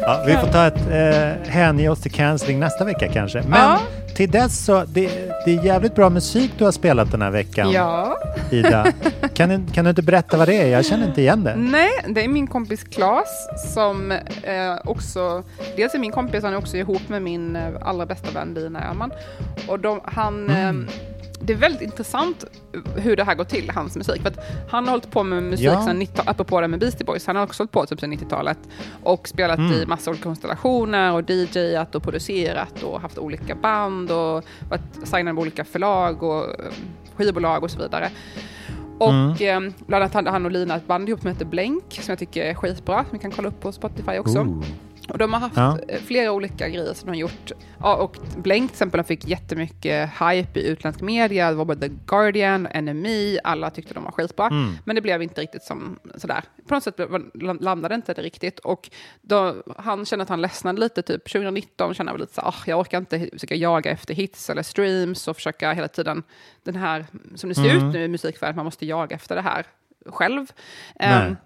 Ja, 0.00 0.22
vi 0.26 0.32
får 0.32 0.46
ta 0.52 0.66
ett 0.66 0.80
eh, 0.90 1.50
hänge 1.52 1.88
oss 1.88 2.00
till 2.00 2.12
cancelling 2.12 2.60
nästa 2.60 2.84
vecka 2.84 3.08
kanske. 3.12 3.42
Men 3.42 3.60
Ja. 3.60 3.78
till 4.16 4.30
dess 4.30 4.64
så, 4.64 4.84
det, 4.84 5.27
det 5.48 5.54
är 5.58 5.64
jävligt 5.64 5.94
bra 5.94 6.10
musik 6.10 6.50
du 6.58 6.64
har 6.64 6.72
spelat 6.72 7.10
den 7.10 7.22
här 7.22 7.30
veckan. 7.30 7.70
Ja. 7.72 8.16
Ida. 8.50 8.86
Kan 9.34 9.48
du, 9.48 9.72
kan 9.72 9.84
du 9.84 9.90
inte 9.90 10.02
berätta 10.02 10.36
vad 10.36 10.48
det 10.48 10.54
är? 10.54 10.66
Jag 10.66 10.86
känner 10.86 11.06
inte 11.06 11.20
igen 11.20 11.44
det. 11.44 11.56
Nej, 11.56 11.90
det 12.08 12.24
är 12.24 12.28
min 12.28 12.46
kompis 12.46 12.84
Klas 12.84 13.48
som 13.74 14.12
eh, 14.12 14.18
också, 14.84 15.42
dels 15.76 15.94
är 15.94 15.98
min 15.98 16.12
kompis, 16.12 16.42
han 16.44 16.52
är 16.52 16.56
också 16.56 16.76
ihop 16.76 17.08
med 17.08 17.22
min 17.22 17.56
eh, 17.56 17.62
allra 17.82 18.06
bästa 18.06 18.30
vän 18.30 18.54
Dina 18.54 18.90
Öhman. 18.90 19.12
Och 19.68 19.80
de, 19.80 20.00
han, 20.04 20.50
Mm. 20.50 20.88
eh, 20.88 20.92
det 21.40 21.52
är 21.52 21.56
väldigt 21.56 21.82
intressant 21.82 22.44
hur 22.96 23.16
det 23.16 23.24
här 23.24 23.34
går 23.34 23.44
till, 23.44 23.70
hans 23.74 23.96
musik. 23.96 24.22
För 24.22 24.32
han 24.70 24.84
har 24.84 24.90
hållit 24.90 25.10
på 25.10 25.22
med 25.22 25.42
musik 25.42 25.66
Ja. 25.66 25.82
sedan 25.84 25.98
90 25.98 26.22
apropå 26.26 26.60
det 26.60 26.68
med 26.68 26.80
Beastie 26.80 27.04
Boys, 27.06 27.26
han 27.26 27.36
har 27.36 27.42
också 27.42 27.62
hållit 27.62 27.72
på 27.72 27.86
typ 27.86 28.00
sedan 28.00 28.12
90-talet 28.12 28.58
och 29.02 29.28
spelat 29.28 29.58
Mm. 29.58 29.72
i 29.72 29.86
massa 29.86 30.10
olika 30.10 30.22
konstellationer 30.24 31.12
och 31.12 31.30
DJat 31.30 31.94
och 31.94 32.02
producerat 32.02 32.82
och 32.82 33.00
haft 33.00 33.18
olika 33.18 33.54
band 33.54 34.10
och 34.10 34.44
varit 34.70 34.82
signad 35.08 35.34
med 35.34 35.42
olika 35.42 35.64
förlag 35.64 36.22
och 36.22 36.44
eh, 36.44 36.54
skivbolag 37.16 37.62
och 37.64 37.70
så 37.70 37.78
vidare. 37.78 38.10
Och 38.98 39.10
Mm. 39.40 39.66
eh, 39.66 39.72
bland 39.86 40.02
annat 40.04 40.14
hade 40.14 40.30
han 40.30 40.44
och 40.44 40.50
Lina 40.52 40.76
ett 40.76 40.86
band 40.86 41.08
ihop 41.08 41.20
som 41.20 41.28
heter 41.30 41.44
Blänk, 41.44 41.84
som 42.02 42.12
jag 42.12 42.18
tycker 42.18 42.44
är 42.44 42.54
skitbra, 42.54 42.96
som 43.04 43.08
vi 43.12 43.18
kan 43.18 43.30
kolla 43.30 43.48
upp 43.48 43.60
på 43.60 43.72
Spotify 43.72 44.18
också. 44.18 44.38
Ooh. 44.38 44.64
Och 45.08 45.18
de 45.18 45.32
har 45.32 45.40
haft 45.40 45.56
Ja. 45.56 45.78
eh, 45.88 46.00
flera 46.00 46.32
olika 46.32 46.68
grejer 46.68 46.94
som 46.94 47.06
de 47.06 47.10
har 47.10 47.20
gjort. 47.20 47.52
Ja, 47.80 47.96
och 47.96 48.16
Blänk 48.36 48.70
till 48.70 48.74
exempel, 48.74 48.98
de 48.98 49.04
fick 49.04 49.26
jättemycket 49.28 50.10
hype 50.20 50.60
i 50.60 50.68
utländsk 50.68 51.00
media. 51.00 51.50
Det 51.50 51.56
var 51.56 51.64
både 51.64 51.88
The 51.88 51.94
Guardian, 52.06 52.62
NME, 52.74 53.38
alla 53.44 53.70
tyckte 53.70 53.94
de 53.94 54.04
var 54.04 54.10
skitbra. 54.12 54.46
Mm. 54.46 54.74
Men 54.84 54.96
det 54.96 55.02
blev 55.02 55.22
inte 55.22 55.40
riktigt 55.40 55.62
som 55.62 55.98
sådär. 56.16 56.44
På 56.68 56.74
något 56.74 56.82
sätt 56.84 56.96
landade 57.60 57.94
inte 57.94 58.14
det 58.14 58.22
riktigt. 58.22 58.58
Och 58.58 58.90
då, 59.22 59.54
han 59.78 60.04
kände 60.06 60.22
att 60.22 60.28
han 60.28 60.40
ledsnade 60.40 60.80
lite, 60.80 61.02
typ 61.02 61.32
2019 61.32 61.94
kände 61.94 62.12
han 62.12 62.20
lite 62.20 62.34
så 62.34 62.40
ah, 62.40 62.54
jag 62.66 62.78
orkar 62.80 62.98
inte 62.98 63.28
försöka 63.32 63.54
jaga 63.54 63.90
efter 63.90 64.14
hits 64.14 64.50
eller 64.50 64.62
streams 64.62 65.28
och 65.28 65.36
försöka 65.36 65.72
hela 65.72 65.88
tiden, 65.88 66.22
den 66.62 66.76
här, 66.76 67.06
som 67.34 67.48
det 67.48 67.54
ser 67.54 67.70
Mm. 67.70 67.88
ut 67.88 67.94
nu 67.94 68.04
i 68.04 68.08
musikvärlden, 68.08 68.56
man 68.56 68.64
måste 68.64 68.86
jaga 68.86 69.16
efter 69.16 69.34
det 69.34 69.42
här 69.42 69.66
själv. 70.06 70.46
Nej. 71.00 71.36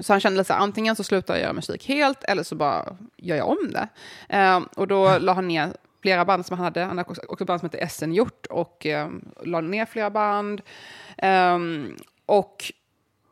Så 0.00 0.12
han 0.12 0.20
kände 0.20 0.44
så 0.44 0.52
här, 0.52 0.60
antingen 0.60 0.96
så 0.96 1.04
slutar 1.04 1.34
jag 1.34 1.42
göra 1.42 1.52
musik 1.52 1.88
helt 1.88 2.24
eller 2.24 2.42
så 2.42 2.54
bara 2.54 2.96
gör 3.16 3.36
jag 3.36 3.48
om 3.48 3.70
det. 3.72 3.88
Ehm, 4.28 4.68
och 4.76 4.88
då 4.88 5.18
la 5.18 5.32
han 5.32 5.48
ner 5.48 5.72
flera 6.02 6.24
band 6.24 6.46
som 6.46 6.56
han 6.56 6.64
hade. 6.64 6.80
Han 6.80 6.98
hade 6.98 7.10
också, 7.28 7.44
band 7.44 7.60
som 7.60 7.70
hette 7.72 7.88
SN 7.88 8.12
Hjort 8.12 8.46
och 8.46 8.86
um, 8.86 9.28
la 9.44 9.60
ner 9.60 9.86
flera 9.86 10.10
band. 10.10 10.60
Ehm, 11.18 11.96
och 12.26 12.72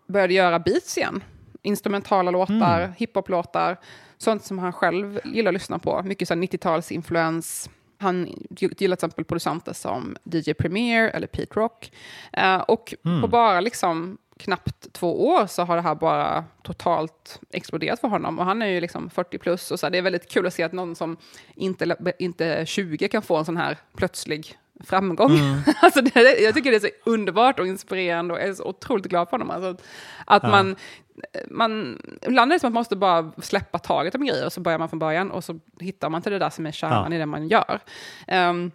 började 0.07 0.35
göra 0.35 0.59
beats 0.59 0.99
igen. 0.99 1.25
Instrumentala 1.63 2.31
låtar, 2.31 2.81
Mm. 2.81 2.93
hiphop-låtar, 2.99 3.77
sånt 4.19 4.45
som 4.45 4.59
han 4.59 4.73
själv 4.73 5.21
gillar 5.25 5.49
att 5.49 5.55
lyssna 5.55 5.79
på. 5.79 6.03
Mycket 6.03 6.29
så 6.29 6.35
här 6.35 6.41
90-talsinfluens. 6.43 7.71
Han 7.99 8.27
gillar 8.51 8.75
till 8.75 8.93
exempel 8.93 9.25
producenter 9.25 9.73
som 9.73 10.17
DJ 10.25 10.53
Premier 10.55 11.09
eller 11.09 11.27
Pete 11.27 11.55
Rock. 11.61 11.93
Eh, 12.33 12.57
och 12.57 12.95
Mm. 13.05 13.21
på 13.23 13.29
bara 13.29 13.61
liksom 13.61 14.19
knappt 14.39 14.93
två 14.93 15.27
år 15.29 15.47
så 15.47 15.63
har 15.63 15.77
det 15.77 15.83
här 15.83 15.95
bara 15.95 16.45
totalt 16.63 17.41
exploderat 17.51 18.01
för 18.01 18.09
honom. 18.09 18.39
Och 18.39 18.45
han 18.45 18.63
är 18.63 18.67
ju 18.67 18.81
liksom 18.81 19.11
40 19.11 19.39
plus 19.39 19.71
och 19.71 19.81
så 19.81 19.87
här, 19.87 19.91
det 19.91 19.99
är 19.99 20.03
väldigt 20.03 20.31
kul 20.31 20.47
att 20.47 20.55
se 20.55 20.63
att 20.63 20.73
någon 20.73 20.95
som 20.97 21.17
inte, 21.55 21.97
inte 22.19 22.47
är 22.47 22.65
20 22.65 23.09
kan 23.09 23.23
få 23.23 23.37
en 23.37 23.45
sån 23.45 23.57
här 23.57 23.77
plötslig 23.97 24.59
framgång. 24.85 25.31
Mm. 25.39 25.59
alltså 25.83 26.01
det, 26.01 26.41
jag 26.41 26.55
tycker 26.55 26.71
det 26.71 26.77
är 26.77 26.81
så 26.81 27.11
underbart 27.11 27.59
och 27.61 27.67
inspirerande 27.67 28.35
och 28.35 28.41
jag 28.41 28.49
är 28.49 28.55
så 28.55 28.65
otroligt 28.65 29.07
glad 29.07 29.29
för 29.29 29.39
honom. 29.39 29.51
Alltså, 29.51 29.85
att 30.27 30.43
Ja. 30.43 30.49
man, 30.49 30.77
man, 31.51 32.03
ibland 32.23 32.53
är 32.53 32.57
det 32.57 32.61
som 32.61 32.69
att 32.69 32.73
man 32.75 32.81
måste 32.81 32.97
bara 32.97 33.33
släppa 33.43 33.79
taget 33.79 34.15
om 34.15 34.27
grejer 34.27 34.47
och 34.47 34.53
så 34.53 34.61
börjar 34.61 34.79
man 34.79 34.89
från 34.89 34.99
början 34.99 35.31
och 35.31 35.45
så 35.45 35.59
hittar 35.81 36.11
man 36.11 36.23
till 36.23 36.33
det 36.33 36.39
där 36.39 36.51
som 36.51 36.67
är 36.67 36.73
kärnan 36.73 37.13
Ja. 37.13 37.17
i 37.17 37.19
det 37.19 37.27
man 37.27 37.49
gör. 37.49 37.81
Um, 38.29 38.71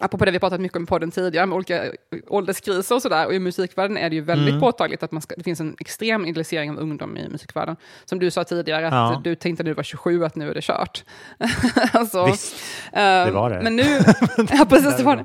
Apropå 0.00 0.24
det 0.24 0.30
vi 0.30 0.38
pratat 0.38 0.60
mycket 0.60 0.76
om 0.76 0.82
i 0.82 0.86
podden 0.86 1.10
tidigare, 1.10 1.46
med 1.46 1.56
olika 1.56 1.82
ålderskriser 2.28 2.94
och 2.94 3.02
sådär. 3.02 3.26
Och 3.26 3.34
i 3.34 3.38
musikvärlden 3.38 3.96
är 3.96 4.10
det 4.10 4.16
ju 4.16 4.22
väldigt 4.22 4.48
Mm. 4.48 4.60
påtagligt 4.60 5.02
att 5.02 5.12
man 5.12 5.22
ska, 5.22 5.34
det 5.36 5.42
finns 5.42 5.60
en 5.60 5.76
extrem 5.80 6.26
idealisering 6.26 6.70
av 6.70 6.78
ungdom 6.78 7.16
i 7.16 7.28
musikvärlden. 7.28 7.76
Som 8.04 8.18
du 8.18 8.30
sa 8.30 8.44
tidigare, 8.44 8.86
att 8.86 8.92
Ja. 8.92 9.20
du 9.24 9.34
tänkte 9.34 9.62
när 9.64 9.70
du 9.70 9.74
var 9.74 9.82
27 9.82 10.24
att 10.24 10.36
nu 10.36 10.50
är 10.50 10.54
det 10.54 10.64
kört. 10.64 11.04
alltså, 11.92 12.26
Visst, 12.26 12.54
eh, 12.92 13.00
det 13.24 13.30
var 13.30 13.50
det. 13.50 13.60
Men 13.62 13.76
nu, 13.76 13.82
ja 14.50 14.66
precis, 14.68 14.96
det 14.96 15.02
var 15.02 15.16
det. 15.16 15.24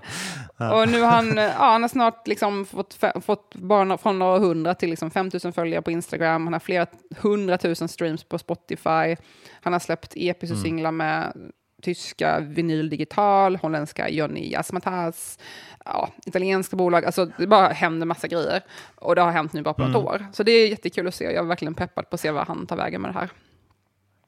Ja. 0.58 0.82
Och 0.82 0.90
nu 0.90 1.02
har 1.02 1.12
han, 1.12 1.38
ja, 1.38 1.52
han 1.58 1.82
har 1.82 1.90
snart 1.90 2.28
liksom 2.28 2.66
fått, 2.66 2.98
fått 3.26 3.56
bara 3.56 3.98
från 3.98 4.20
några 4.20 4.40
hundra 4.40 4.74
till 4.76 4.90
liksom 4.90 5.12
5 5.12 5.32
000 5.44 5.54
följare 5.54 5.82
på 5.82 5.92
Instagram. 5.92 6.44
Han 6.48 6.54
har 6.54 6.60
flera 6.60 6.86
hundratusen 7.20 7.88
streams 7.88 8.24
på 8.24 8.38
Spotify. 8.38 9.16
Han 9.62 9.74
har 9.74 9.80
släppt 9.80 10.16
och 10.16 10.50
Mm. 10.50 10.64
singlar 10.64 10.92
med 10.92 11.34
tyska 11.82 12.40
Vinyl 12.40 12.90
Digital, 12.90 13.56
holländska 13.56 14.10
Johnny 14.10 14.52
Jasmatas, 14.52 15.40
ja, 15.86 16.10
italienska 16.26 16.76
bolag. 16.76 17.06
Alltså 17.06 17.26
det 17.38 17.48
bara 17.48 17.68
händer 17.68 18.06
massa 18.06 18.28
grejer. 18.28 18.62
Och 18.96 19.16
det 19.16 19.22
har 19.22 19.32
hänt 19.32 19.54
nu 19.54 19.62
bara 19.62 19.74
på 19.74 19.82
något 19.82 19.90
Mm. 19.96 20.06
år. 20.08 20.26
Så 20.34 20.44
det 20.44 20.52
är 20.52 20.68
jättekul 20.68 21.08
att 21.08 21.16
se. 21.16 21.24
Jag 21.24 21.34
är 21.36 21.44
verkligen 21.44 21.74
peppad 21.74 22.10
på 22.10 22.14
att 22.16 22.20
se 22.20 22.32
vad 22.32 22.48
han 22.48 22.68
tar 22.68 22.76
vägen 22.76 23.02
med 23.02 23.10
det 23.14 23.20
här. 23.20 23.30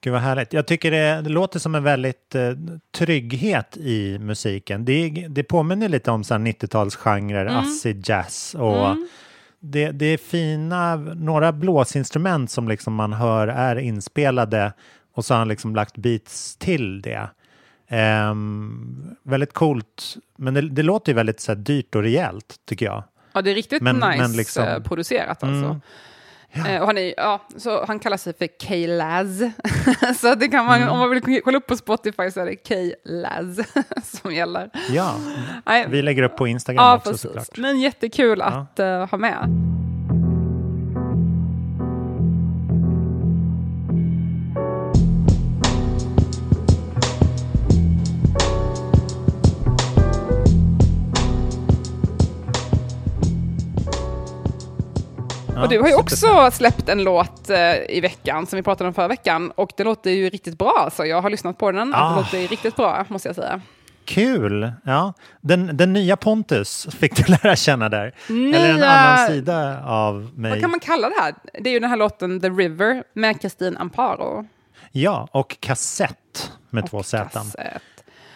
Gud 0.04 0.14
vad 0.14 0.22
härligt. 0.22 0.54
Jag 0.54 0.68
tycker 0.68 0.92
det, 0.92 1.22
det 1.22 1.30
låter 1.30 1.60
som 1.60 1.76
en 1.76 1.84
väldigt 1.84 2.36
eh, 2.36 2.52
trygghet 2.98 3.78
i 3.78 4.20
musiken. 4.20 4.86
Det, 4.86 5.10
det 5.30 5.44
påminner 5.44 5.90
lite 5.90 6.12
om 6.12 6.24
så 6.24 6.34
här 6.34 6.42
90-talsgenrer, 6.42 7.42
Mm. 7.46 7.56
acid 7.58 8.04
jazz 8.10 8.56
och 8.56 8.86
Mm. 8.86 9.08
det, 9.60 9.92
det 9.92 10.06
är 10.06 10.18
fina, 10.18 10.96
några 10.96 11.52
blåsinstrument 11.52 12.52
som 12.52 12.68
liksom 12.68 12.94
man 12.96 13.14
hör 13.14 13.48
är 13.48 13.76
inspelade 13.76 14.74
och 15.14 15.26
så 15.26 15.34
har 15.34 15.40
han 15.40 15.48
liksom 15.48 15.76
lagt 15.76 15.98
beats 15.98 16.56
till 16.58 17.02
det. 17.02 17.30
Ehm, 17.92 19.16
väldigt 19.24 19.54
coolt, 19.54 20.16
men 20.38 20.54
det, 20.54 20.62
det 20.70 20.84
låter 20.84 21.12
ju 21.12 21.16
väldigt 21.16 21.40
så 21.42 21.52
här, 21.52 21.60
dyrt 21.60 21.96
och 21.96 22.02
rejält 22.04 22.56
tycker 22.70 22.86
jag. 22.86 23.04
Ja, 23.34 23.42
det 23.42 23.52
är 23.52 23.56
riktigt 23.56 23.82
Men- 23.82 23.96
nice 23.96 24.18
men 24.18 24.32
liksom- 24.32 24.64
eh, 24.68 24.80
producerat 24.80 25.44
alltså. 25.44 25.66
Mm. 25.66 25.82
Eh, 26.76 26.82
och 26.82 26.88
han, 26.88 26.98
är, 26.98 27.14
ja, 27.18 27.42
så 27.58 27.86
han 27.86 28.00
kallar 28.00 28.18
sig 28.18 28.34
för 28.34 28.48
K-Laz. 28.68 29.40
så 30.22 30.36
det 30.36 30.48
kan 30.48 30.66
man, 30.66 30.78
Mm. 30.82 30.90
om 30.90 31.00
man 31.00 31.10
vill 31.10 31.42
kolla 31.44 31.58
upp 31.58 31.68
på 31.68 31.78
Spotify 31.78 32.32
så 32.32 32.40
är 32.40 32.46
det 32.46 32.56
K-Laz 32.56 33.60
som 34.22 34.34
gäller. 34.34 34.70
Ja, 34.90 35.16
vi 35.90 36.02
lägger 36.02 36.24
upp 36.24 36.38
på 36.38 36.48
Instagram 36.48 36.84
ja, 36.86 36.96
också 36.96 37.10
precis. 37.10 37.22
såklart. 37.22 37.58
Men 37.58 37.80
jättekul 37.80 38.42
att 38.42 38.80
eh, 38.80 39.06
ha 39.10 39.18
med. 39.18 39.48
Ja, 55.56 55.62
och 55.64 55.70
du 55.70 55.80
har 55.80 55.88
ju 55.88 55.96
också 55.96 56.52
släppt 56.52 56.90
en 56.90 57.04
låt 57.04 57.50
eh, 57.50 57.76
i 57.90 58.00
veckan 58.02 58.46
som 58.48 58.58
vi 58.58 58.64
pratade 58.64 58.88
om 58.88 58.94
förra 58.94 59.08
veckan 59.08 59.52
och 59.52 59.72
det 59.78 59.84
låter 59.84 60.12
ju 60.12 60.30
riktigt 60.30 60.58
bra. 60.58 60.74
Alltså. 60.78 61.06
Jag 61.06 61.22
har 61.22 61.30
lyssnat 61.30 61.58
på 61.58 61.72
den 61.72 61.94
och 61.94 62.00
Ah. 62.00 62.10
det 62.10 62.16
låter 62.16 62.48
riktigt 62.48 62.76
bra 62.76 63.06
måste 63.08 63.30
jag 63.30 63.36
säga. 63.36 63.62
Kul! 64.06 64.72
Ja. 64.86 65.14
Den, 65.42 65.78
den 65.78 65.94
nya 65.94 66.18
Pontus 66.18 66.88
fick 67.00 67.16
du 67.16 67.24
lära 67.44 67.56
känna 67.56 67.90
där. 67.90 68.14
Nya- 68.28 68.56
Eller 68.56 68.70
en 68.74 68.84
annan 68.84 69.28
sida 69.28 69.84
av 69.86 70.30
mig. 70.36 70.52
Vad 70.52 70.62
kan 70.62 70.72
man 70.72 70.80
kalla 70.80 71.10
det 71.10 71.16
här? 71.22 71.34
Det 71.62 71.70
är 71.70 71.74
ju 71.74 71.80
den 71.80 71.90
här 71.90 71.98
låten 71.98 72.42
The 72.42 72.50
River 72.50 73.04
med 73.14 73.42
Kristin 73.42 73.78
Amparo. 73.78 74.48
Ja, 74.92 75.28
och 75.32 75.58
kassett 75.60 76.52
med 76.70 76.90
två 76.90 77.04
Z. 77.04 77.30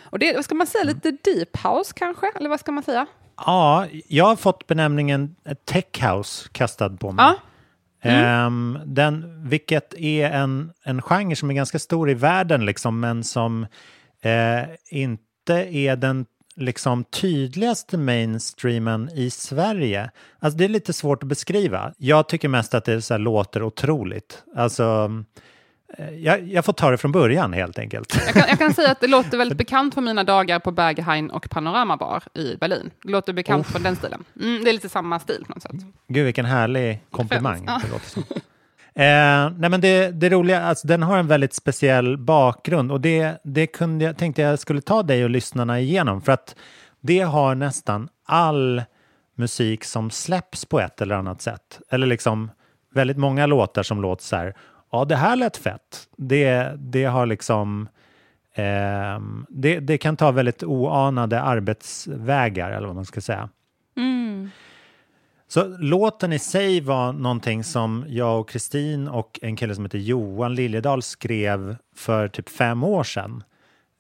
Och 0.10 0.20
det, 0.20 0.34
vad 0.36 0.46
ska 0.46 0.56
man 0.56 0.68
säga, 0.68 0.84
lite 0.84 1.12
deep 1.12 1.58
house 1.64 1.94
kanske? 1.96 2.32
Eller 2.36 2.50
vad 2.50 2.60
ska 2.60 2.72
man 2.72 2.84
säga? 2.84 3.06
Ja, 3.38 3.88
jag 4.08 4.26
har 4.26 4.36
fått 4.36 4.68
benämningen 4.68 5.36
tech 5.66 6.04
house 6.04 6.50
kastad 6.52 6.90
på 6.90 7.12
mig. 7.12 7.26
Ja. 7.26 7.36
Mm. 8.02 8.80
Den, 8.86 9.44
vilket 9.50 9.94
är 9.94 10.30
en, 10.30 10.72
en 10.84 11.02
genre 11.02 11.36
som 11.36 11.50
är 11.50 11.54
ganska 11.54 11.80
stor 11.80 12.10
i 12.10 12.14
världen, 12.14 12.66
liksom, 12.66 13.00
men 13.00 13.24
som 13.24 13.64
eh, 14.22 14.64
inte 14.90 15.76
är 15.76 15.96
den 15.96 16.26
liksom, 16.56 17.04
tydligaste 17.04 17.98
mainstreamen 17.98 19.10
i 19.10 19.30
Sverige. 19.30 20.12
Alltså, 20.40 20.58
det 20.58 20.66
är 20.66 20.70
lite 20.70 20.94
svårt 20.94 21.24
att 21.24 21.30
beskriva. 21.30 21.94
Jag 21.98 22.30
tycker 22.30 22.48
mest 22.48 22.74
att 22.74 22.86
det 22.86 23.02
så 23.02 23.14
här, 23.14 23.20
låter 23.20 23.64
otroligt. 23.64 24.44
Alltså, 24.56 25.12
jag, 26.18 26.48
jag 26.48 26.66
får 26.66 26.74
ta 26.74 26.92
det 26.92 26.98
från 26.98 27.12
början 27.12 27.54
helt 27.54 27.80
enkelt. 27.80 28.16
Jag 28.26 28.34
kan, 28.34 28.44
jag 28.50 28.60
kan 28.60 28.74
säga 28.74 28.92
att 28.92 29.00
det 29.00 29.08
låter 29.08 29.38
väldigt 29.38 29.58
bekant 29.66 29.94
från 29.94 30.06
mina 30.06 30.24
dagar 30.24 30.60
på 30.60 30.72
Berghain 30.72 31.30
och 31.30 31.50
Panorama 31.50 31.98
Bar 31.98 32.24
i 32.34 32.56
Berlin. 32.56 32.92
Det 33.04 33.12
låter 33.12 33.34
bekant 33.34 33.66
Uff. 33.66 33.72
från 33.72 33.84
den 33.84 33.96
stilen. 33.96 34.24
Mm, 34.42 34.64
det 34.64 34.70
är 34.70 34.74
lite 34.74 34.90
samma 34.90 35.20
stil 35.20 35.44
på 35.48 35.54
något 35.54 35.64
sätt. 35.64 35.72
Gud, 36.08 36.26
vilken 36.26 36.46
härlig 36.46 37.04
komplimang. 37.12 37.66
Det 37.66 37.92
låter 37.92 38.10
som. 38.10 38.24
Eh, 38.98 39.52
nej 39.58 39.70
men 39.70 39.82
det, 39.82 40.12
det 40.12 40.30
roliga, 40.30 40.62
alltså 40.62 40.88
den 40.88 41.04
har 41.04 41.18
en 41.18 41.28
väldigt 41.28 41.54
speciell 41.54 42.18
bakgrund 42.18 42.92
och 42.92 43.02
det, 43.02 43.38
det 43.44 43.68
kunde 43.68 44.06
jag, 44.06 44.18
tänkte 44.18 44.42
jag 44.42 44.60
skulle 44.60 44.82
ta 44.82 45.04
dig 45.04 45.24
och 45.24 45.30
lyssnarna 45.30 45.80
igenom 45.80 46.22
för 46.22 46.32
att 46.32 46.56
det 47.02 47.20
har 47.20 47.56
nästan 47.56 48.10
all 48.26 48.84
musik 49.38 49.84
som 49.84 50.12
släpps 50.12 50.66
på 50.66 50.80
ett 50.80 51.02
eller 51.02 51.16
annat 51.16 51.42
sätt. 51.42 51.80
Eller 51.90 52.08
liksom 52.08 52.52
väldigt 52.94 53.18
många 53.18 53.46
låtar 53.46 53.84
som 53.84 54.02
låter 54.02 54.24
så 54.24 54.36
här, 54.36 54.56
ja 54.92 55.06
det 55.06 55.16
här 55.16 55.36
lät 55.36 55.58
fett. 55.58 56.08
Det, 56.18 56.76
det 56.78 57.06
har 57.06 57.26
liksom, 57.26 57.90
ehm, 58.54 59.46
det, 59.50 59.80
det 59.80 59.98
kan 59.98 60.18
ta 60.18 60.32
väldigt 60.32 60.64
oanade 60.64 61.42
arbetsvägar 61.42 62.72
eller 62.72 62.88
vad 62.88 62.96
man 62.96 63.06
ska 63.06 63.22
säga. 63.22 63.50
Mm. 63.98 64.50
Så 65.48 65.78
låten 65.80 66.34
i 66.34 66.40
sig 66.40 66.82
var 66.82 67.14
någonting 67.14 67.64
som 67.64 68.06
jag 68.08 68.40
och 68.40 68.50
Kristin 68.50 69.08
och 69.08 69.40
en 69.42 69.56
kille 69.56 69.76
som 69.76 69.86
heter 69.86 69.98
Johan 69.98 70.56
Liljedahl 70.56 71.02
skrev 71.02 71.78
för 71.96 72.28
typ 72.28 72.50
fem 72.50 72.84
år 72.84 73.04
sedan 73.04 73.44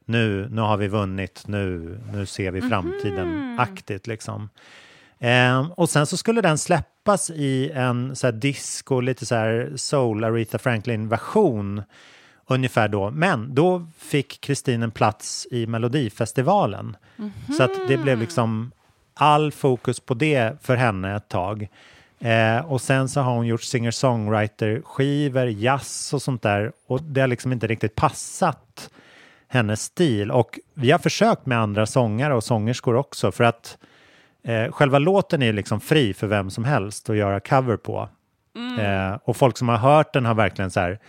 Nu, 0.05 0.47
nu 0.51 0.61
har 0.61 0.77
vi 0.77 0.87
vunnit, 0.87 1.43
nu, 1.47 1.99
nu 2.13 2.25
ser 2.25 2.51
vi 2.51 2.61
framtiden-aktigt 2.61 4.07
liksom. 4.07 4.49
Eh, 5.19 5.71
och 5.71 5.89
sen 5.89 6.05
så 6.05 6.17
skulle 6.17 6.41
den 6.41 6.57
släppas 6.57 7.29
i 7.29 7.71
en 7.73 8.15
så 8.15 8.27
här 8.27 8.31
disco, 8.31 8.99
lite 8.99 9.25
så 9.25 9.35
här 9.35 9.73
soul, 9.75 10.23
Aretha 10.23 10.57
Franklin-version 10.57 11.83
ungefär 12.47 12.87
då. 12.87 13.11
Men 13.11 13.55
då 13.55 13.87
fick 13.97 14.41
Kristin 14.41 14.83
en 14.83 14.91
plats 14.91 15.47
i 15.51 15.67
Melodifestivalen. 15.67 16.97
Mm 17.17 17.31
-hmm. 17.31 17.53
Så 17.53 17.63
att 17.63 17.87
det 17.87 17.97
blev 17.97 18.19
liksom 18.19 18.71
all 19.13 19.51
fokus 19.51 19.99
på 19.99 20.13
det 20.13 20.61
för 20.61 20.75
henne 20.75 21.15
ett 21.15 21.27
tag. 21.27 21.67
Eh, 22.19 22.71
och 22.71 22.81
sen 22.81 23.09
så 23.09 23.21
har 23.21 23.33
hon 23.33 23.47
gjort 23.47 23.63
singer-songwriter-skivor, 23.63 25.47
jazz 25.47 26.13
och 26.13 26.21
sånt 26.21 26.41
där. 26.41 26.71
Och 26.87 27.03
det 27.03 27.21
har 27.21 27.27
liksom 27.27 27.51
inte 27.51 27.67
riktigt 27.67 27.95
passat 27.95 28.89
hennes 29.47 29.81
stil. 29.81 30.31
Och 30.31 30.59
vi 30.73 30.91
har 30.91 30.99
försökt 30.99 31.45
med 31.45 31.59
andra 31.59 31.85
sångare 31.85 32.35
och 32.35 32.43
sångerskor 32.43 32.95
också 32.95 33.31
för 33.31 33.43
att 33.43 33.77
eh, 34.43 34.71
själva 34.71 34.99
låten 34.99 35.41
är 35.41 35.53
liksom 35.53 35.81
fri 35.81 36.13
för 36.13 36.27
vem 36.27 36.49
som 36.49 36.63
helst 36.63 37.09
att 37.09 37.15
göra 37.15 37.39
cover 37.39 37.77
på. 37.77 38.09
Mm. 38.55 38.79
Eh, 38.79 39.19
och 39.23 39.37
folk 39.37 39.57
som 39.57 39.69
har 39.69 39.77
hört 39.77 40.13
den 40.13 40.25
har 40.25 40.35
verkligen 40.35 40.71
så 40.71 40.79
här 40.79 40.99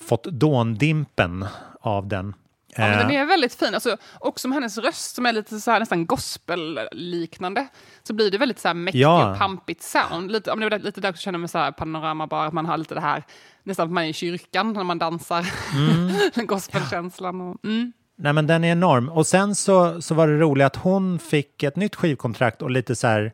fått 0.00 0.24
dåndimpen 0.24 1.46
av 1.80 2.08
den. 2.08 2.34
Ja, 2.76 2.88
men 2.88 2.98
den 2.98 3.10
är 3.10 3.26
väldigt 3.26 3.54
fin. 3.54 3.74
Alltså, 3.74 3.96
också 4.20 4.48
med 4.48 4.56
hennes 4.56 4.78
röst 4.78 5.14
som 5.14 5.26
är 5.26 5.32
lite 5.32 5.60
så 5.60 5.70
här, 5.70 5.80
nästan 5.80 6.06
gospel-liknande 6.06 7.66
så 8.02 8.12
blir 8.12 8.30
det 8.30 8.38
väldigt 8.38 8.58
så 8.58 8.68
här 8.68 8.74
mäktigt 8.74 9.02
ja. 9.02 9.32
och 9.32 9.38
pampigt 9.38 9.82
sound. 9.82 10.32
Lite, 10.32 10.50
om 10.50 10.60
det 10.60 10.68
var 10.68 10.78
lite 10.78 11.00
där 11.00 11.08
jag 11.08 11.18
känner 11.18 11.38
med 11.38 11.50
så 11.50 11.58
här 11.58 11.72
panorama 11.72 12.26
bara, 12.26 12.46
att 12.46 12.52
man 12.52 12.66
har 12.66 12.76
lite 12.76 12.94
det 12.94 13.00
här, 13.00 13.22
nästan 13.62 13.86
att 13.86 13.92
man 13.92 14.04
är 14.04 14.08
i 14.08 14.12
kyrkan 14.12 14.72
när 14.72 14.84
man 14.84 14.98
dansar. 14.98 15.46
Mm. 15.74 16.12
Gospelkänslan. 16.46 17.40
Och, 17.40 17.64
mm. 17.64 17.92
Nej 18.16 18.32
men 18.32 18.46
den 18.46 18.64
är 18.64 18.72
enorm. 18.72 19.08
Och 19.08 19.26
sen 19.26 19.54
så, 19.54 20.02
så 20.02 20.14
var 20.14 20.28
det 20.28 20.38
roligt 20.38 20.66
att 20.66 20.76
hon 20.76 21.18
fick 21.18 21.62
ett 21.62 21.76
nytt 21.76 21.94
skivkontrakt 21.96 22.62
och 22.62 22.70
lite 22.70 22.96
så 22.96 23.06
här 23.06 23.32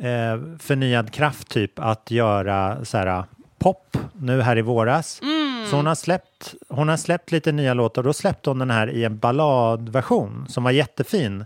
eh, 0.00 0.58
förnyad 0.58 1.12
kraft 1.12 1.48
typ 1.48 1.78
att 1.78 2.10
göra 2.10 2.84
så 2.84 2.98
här 2.98 3.24
pop 3.58 3.96
nu 4.12 4.40
här 4.40 4.58
i 4.58 4.62
våras. 4.62 5.20
Mm. 5.22 5.31
Så 5.70 5.76
hon 5.76 5.86
har, 5.86 5.94
släppt, 5.94 6.54
hon 6.68 6.88
har 6.88 6.96
släppt 6.96 7.32
lite 7.32 7.52
nya 7.52 7.74
låtar 7.74 8.02
och 8.02 8.06
då 8.06 8.12
släppte 8.12 8.50
hon 8.50 8.58
den 8.58 8.70
här 8.70 8.90
i 8.90 9.04
en 9.04 9.18
balladversion 9.18 10.46
som 10.48 10.64
var 10.64 10.70
jättefin 10.70 11.44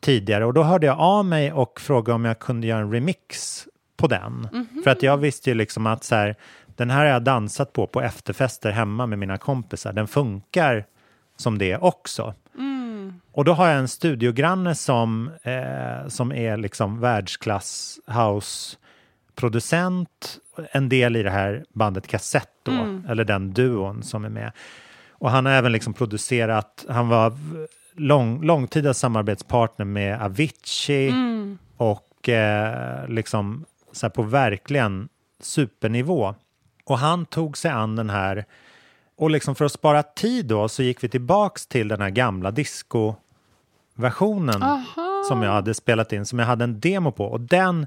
tidigare 0.00 0.44
och 0.44 0.54
då 0.54 0.62
hörde 0.62 0.86
jag 0.86 0.98
av 0.98 1.24
mig 1.24 1.52
och 1.52 1.80
frågade 1.80 2.14
om 2.14 2.24
jag 2.24 2.38
kunde 2.38 2.66
göra 2.66 2.80
en 2.80 2.92
remix 2.92 3.66
på 3.96 4.06
den. 4.06 4.48
Mm 4.52 4.66
-hmm. 4.66 4.82
För 4.82 4.90
att 4.90 5.02
jag 5.02 5.16
visste 5.16 5.50
ju 5.50 5.54
liksom 5.54 5.86
att 5.86 6.04
så 6.04 6.14
här, 6.14 6.36
den 6.66 6.90
här 6.90 6.98
har 6.98 7.06
jag 7.06 7.22
dansat 7.22 7.72
på 7.72 7.86
på 7.86 8.00
efterfester 8.00 8.70
hemma 8.70 9.06
med 9.06 9.18
mina 9.18 9.38
kompisar. 9.38 9.92
Den 9.92 10.08
funkar 10.08 10.84
som 11.36 11.58
det 11.58 11.76
också. 11.76 12.34
Mm. 12.58 13.20
Och 13.32 13.44
då 13.44 13.52
har 13.52 13.68
jag 13.68 13.78
en 13.78 13.88
studiogranne 13.88 14.74
som, 14.74 15.30
eh, 15.42 16.08
som 16.08 16.32
är 16.32 16.56
liksom 16.56 17.00
världsklass 17.00 17.98
house 18.06 18.76
producent, 19.34 20.38
en 20.72 20.88
del 20.88 21.16
i 21.16 21.22
det 21.22 21.30
här 21.30 21.64
bandet 21.72 22.06
Kassett 22.06 22.49
då, 22.62 22.72
mm. 22.72 23.04
eller 23.08 23.24
den 23.24 23.52
duon 23.52 24.02
som 24.02 24.24
är 24.24 24.28
med. 24.28 24.52
Och 25.10 25.30
han 25.30 25.46
har 25.46 25.52
även 25.52 25.72
liksom 25.72 25.94
producerat, 25.94 26.86
han 26.88 27.08
var 27.08 27.32
lång, 27.94 28.42
långtida 28.42 28.94
samarbetspartner 28.94 29.84
med 29.84 30.22
Avicii 30.22 31.08
mm. 31.08 31.58
och 31.76 32.28
eh, 32.28 33.08
liksom 33.08 33.64
så 33.92 34.06
här 34.06 34.10
på 34.10 34.22
verkligen 34.22 35.08
supernivå. 35.40 36.34
Och 36.84 36.98
han 36.98 37.26
tog 37.26 37.58
sig 37.58 37.70
an 37.70 37.96
den 37.96 38.10
här 38.10 38.44
och 39.16 39.30
liksom 39.30 39.54
för 39.54 39.64
att 39.64 39.72
spara 39.72 40.02
tid 40.02 40.46
då 40.46 40.68
så 40.68 40.82
gick 40.82 41.04
vi 41.04 41.08
tillbaks 41.08 41.66
till 41.66 41.88
den 41.88 42.00
här 42.00 42.10
gamla 42.10 42.50
disco-versionen 42.50 44.62
som 45.28 45.42
jag 45.42 45.52
hade 45.52 45.74
spelat 45.74 46.12
in, 46.12 46.26
som 46.26 46.38
jag 46.38 46.46
hade 46.46 46.64
en 46.64 46.80
demo 46.80 47.12
på. 47.12 47.24
Och 47.24 47.40
den 47.40 47.86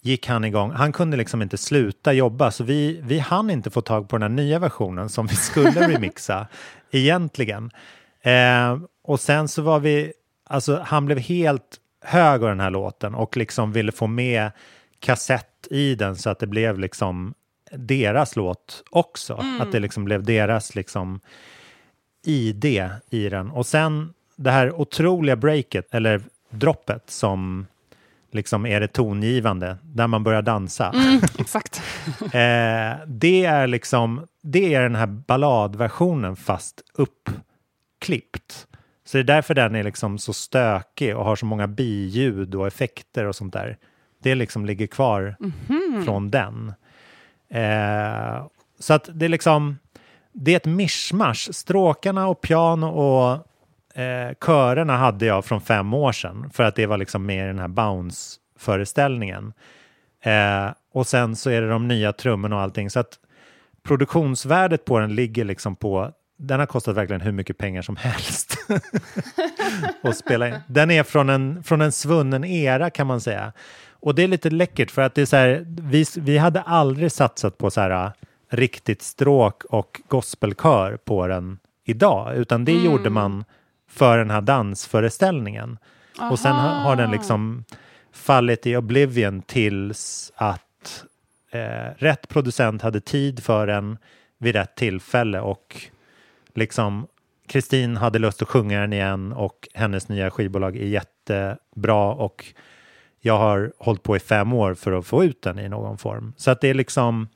gick 0.00 0.26
han 0.26 0.44
igång. 0.44 0.70
Han 0.70 0.92
kunde 0.92 1.16
liksom 1.16 1.42
inte 1.42 1.58
sluta 1.58 2.12
jobba 2.12 2.50
så 2.50 2.64
vi, 2.64 3.00
vi 3.04 3.18
hann 3.18 3.50
inte 3.50 3.70
få 3.70 3.80
tag 3.80 4.08
på 4.08 4.18
den 4.18 4.22
här 4.22 4.44
nya 4.44 4.58
versionen 4.58 5.08
som 5.08 5.26
vi 5.26 5.36
skulle 5.36 5.88
remixa 5.88 6.46
egentligen. 6.90 7.70
Eh, 8.22 8.78
och 9.04 9.20
sen 9.20 9.48
så 9.48 9.62
var 9.62 9.80
vi, 9.80 10.12
alltså 10.46 10.82
han 10.86 11.06
blev 11.06 11.18
helt 11.18 11.80
hög 12.04 12.42
av 12.42 12.48
den 12.48 12.60
här 12.60 12.70
låten 12.70 13.14
och 13.14 13.36
liksom 13.36 13.72
ville 13.72 13.92
få 13.92 14.06
med 14.06 14.50
kassett 14.98 15.66
i 15.70 15.94
den 15.94 16.16
så 16.16 16.30
att 16.30 16.38
det 16.38 16.46
blev 16.46 16.78
liksom 16.78 17.34
deras 17.72 18.36
låt 18.36 18.82
också. 18.90 19.34
Mm. 19.34 19.60
Att 19.60 19.72
det 19.72 19.80
liksom 19.80 20.04
blev 20.04 20.24
deras 20.24 20.74
liksom 20.74 21.20
ID 22.24 22.64
i 23.10 23.28
den. 23.28 23.50
Och 23.50 23.66
sen 23.66 24.12
det 24.36 24.50
här 24.50 24.80
otroliga 24.80 25.36
breaket, 25.36 25.94
eller 25.94 26.22
droppet 26.50 27.10
som 27.10 27.66
liksom 28.34 28.66
är 28.66 28.80
det 28.80 28.88
tongivande, 28.88 29.76
där 29.82 30.06
man 30.06 30.24
börjar 30.24 30.42
dansa. 30.42 30.92
Mm, 30.94 31.20
exakt. 31.38 31.82
eh, 32.20 33.06
det 33.06 33.44
är 33.44 33.66
liksom, 33.66 34.26
det 34.42 34.74
är 34.74 34.82
den 34.82 34.94
här 34.94 35.06
balladversionen 35.06 36.36
fast 36.36 36.82
uppklippt. 36.94 38.66
Så 39.04 39.16
det 39.16 39.20
är 39.20 39.24
därför 39.24 39.54
den 39.54 39.74
är 39.74 39.82
liksom 39.82 40.18
så 40.18 40.32
stökig 40.32 41.16
och 41.16 41.24
har 41.24 41.36
så 41.36 41.46
många 41.46 41.66
biljud 41.66 42.54
och 42.54 42.66
effekter 42.66 43.24
och 43.24 43.36
sånt 43.36 43.52
där. 43.52 43.78
Det 44.22 44.34
liksom 44.34 44.66
ligger 44.66 44.86
kvar 44.86 45.36
mm 45.40 45.52
-hmm. 45.66 46.04
från 46.04 46.30
den. 46.30 46.72
Eh, 47.50 48.46
så 48.78 48.94
att 48.94 49.08
det 49.12 49.24
är 49.24 49.28
liksom, 49.28 49.78
det 50.32 50.52
är 50.52 50.56
ett 50.56 50.66
mischmasch. 50.66 51.48
Stråkarna 51.52 52.28
och 52.28 52.40
piano 52.40 52.86
och 52.86 53.46
eh, 53.94 54.34
körerna 54.46 54.96
hade 54.96 55.26
jag 55.26 55.44
från 55.44 55.60
fem 55.60 55.94
år 55.94 56.12
sedan 56.12 56.50
för 56.52 56.64
att 56.64 56.76
det 56.76 56.86
var 56.86 56.98
liksom 56.98 57.26
med 57.26 57.44
i 57.44 57.46
den 57.46 57.58
här 57.58 57.68
Bounce-föreställningen. 57.68 59.52
Eh, 60.22 60.72
och 60.92 61.06
sen 61.06 61.36
så 61.36 61.50
är 61.50 61.60
det 61.60 61.68
de 61.68 61.88
nya 61.88 62.12
trummorna 62.12 62.56
och 62.56 62.62
allting. 62.62 62.90
Så 62.90 63.00
att 63.00 63.18
produktionsvärdet 63.82 64.84
på 64.84 64.98
den 64.98 65.14
ligger 65.14 65.44
liksom 65.44 65.76
på 65.76 66.12
den 66.40 66.60
har 66.60 66.66
kostat 66.66 66.96
verkligen 66.96 67.20
hur 67.20 67.32
mycket 67.32 67.58
pengar 67.58 67.82
som 67.82 67.96
helst 67.96 68.56
att 70.02 70.16
spela 70.16 70.48
in. 70.48 70.54
Den 70.66 70.90
är 70.90 71.02
från 71.02 71.28
en, 71.28 71.62
från 71.62 71.80
en 71.80 71.92
svunnen 71.92 72.44
era 72.44 72.90
kan 72.90 73.06
man 73.06 73.20
säga. 73.20 73.52
Och 73.90 74.14
det 74.14 74.22
är 74.22 74.28
lite 74.28 74.50
läckert 74.50 74.90
för 74.90 75.02
att 75.02 75.14
det 75.14 75.22
är 75.22 75.26
så 75.26 75.36
här, 75.36 75.64
vi, 75.66 76.04
vi 76.16 76.38
hade 76.38 76.60
aldrig 76.60 77.12
satsat 77.12 77.58
på 77.58 77.70
så 77.70 77.80
här 77.80 78.12
riktigt 78.50 79.02
stråk 79.02 79.64
och 79.64 80.00
gospelkör 80.08 80.96
på 80.96 81.26
den 81.26 81.58
idag, 81.84 82.36
utan 82.36 82.64
det 82.64 82.72
mm. 82.72 82.84
gjorde 82.84 83.10
man 83.10 83.44
för 83.90 84.18
den 84.18 84.30
här 84.30 84.40
dansföreställningen. 84.40 85.78
Aha. 86.18 86.30
Och 86.30 86.38
sen 86.38 86.56
har 86.56 86.96
den 86.96 87.10
liksom 87.10 87.64
fallit 88.12 88.66
i 88.66 88.76
oblivion 88.76 89.42
tills 89.42 90.32
att 90.34 91.04
eh, 91.50 91.94
rätt 91.96 92.28
producent 92.28 92.82
hade 92.82 93.00
tid 93.00 93.42
för 93.42 93.66
den 93.66 93.98
vid 94.38 94.54
rätt 94.54 94.76
tillfälle 94.76 95.40
och 95.40 95.76
liksom 96.54 97.06
Kristin 97.46 97.96
hade 97.96 98.18
lust 98.18 98.42
att 98.42 98.48
sjunga 98.48 98.80
den 98.80 98.92
igen 98.92 99.32
och 99.32 99.68
hennes 99.74 100.08
nya 100.08 100.30
skivbolag 100.30 100.76
är 100.76 100.86
jättebra 100.86 102.12
och 102.12 102.44
jag 103.20 103.38
har 103.38 103.72
hållit 103.78 104.02
på 104.02 104.16
i 104.16 104.20
fem 104.20 104.52
år 104.52 104.74
för 104.74 104.92
att 104.92 105.06
få 105.06 105.24
ut 105.24 105.42
den 105.42 105.58
i 105.58 105.68
någon 105.68 105.98
form. 105.98 106.32
Så 106.36 106.50
att 106.50 106.60
det 106.60 106.68
är 106.68 106.74
liksom, 106.74 107.28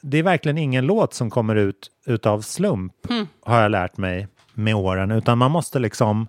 det 0.00 0.18
är 0.18 0.22
verkligen 0.22 0.58
ingen 0.58 0.86
låt 0.86 1.14
som 1.14 1.30
kommer 1.30 1.56
ut 1.56 1.90
utav 2.06 2.40
slump, 2.40 3.10
mm. 3.10 3.26
har 3.42 3.62
jag 3.62 3.70
lärt 3.70 3.96
mig 3.96 4.28
med 4.54 4.74
åren, 4.74 5.10
utan 5.10 5.38
man 5.38 5.50
måste 5.50 5.78
liksom, 5.78 6.26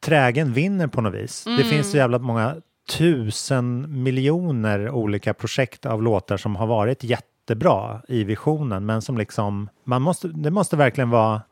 trägen 0.00 0.52
vinner 0.52 0.86
på 0.86 1.00
något 1.00 1.14
vis. 1.14 1.46
Mm. 1.46 1.58
Det 1.58 1.64
finns 1.64 1.90
så 1.90 1.96
jävla 1.96 2.18
många 2.18 2.56
tusen 2.88 4.02
miljoner 4.02 4.90
olika 4.90 5.34
projekt 5.34 5.86
av 5.86 6.02
låtar 6.02 6.36
som 6.36 6.56
har 6.56 6.66
varit 6.66 7.04
jättebra 7.04 8.02
i 8.08 8.24
visionen, 8.24 8.86
men 8.86 9.02
som 9.02 9.18
liksom, 9.18 9.68
man 9.84 10.02
måste, 10.02 10.28
det 10.28 10.50
måste 10.50 10.76
verkligen 10.76 11.10
vara 11.10 11.42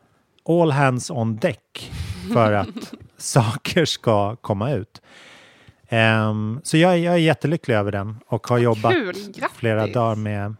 all 0.49 0.71
hands 0.71 1.11
on 1.11 1.37
deck 1.37 1.93
för 2.33 2.53
att 2.53 2.95
saker 3.17 3.85
ska 3.85 4.37
komma 4.37 4.73
ut. 4.73 5.03
Um, 5.91 6.61
så 6.63 6.77
jag, 6.77 6.99
jag 6.99 7.15
är 7.15 7.19
jättelycklig 7.19 7.75
över 7.75 7.93
den 7.93 8.17
och 8.27 8.47
har 8.47 8.59
jobbat 8.59 8.95
flera 9.55 9.87
dagar 9.87 10.15
med 10.15 10.55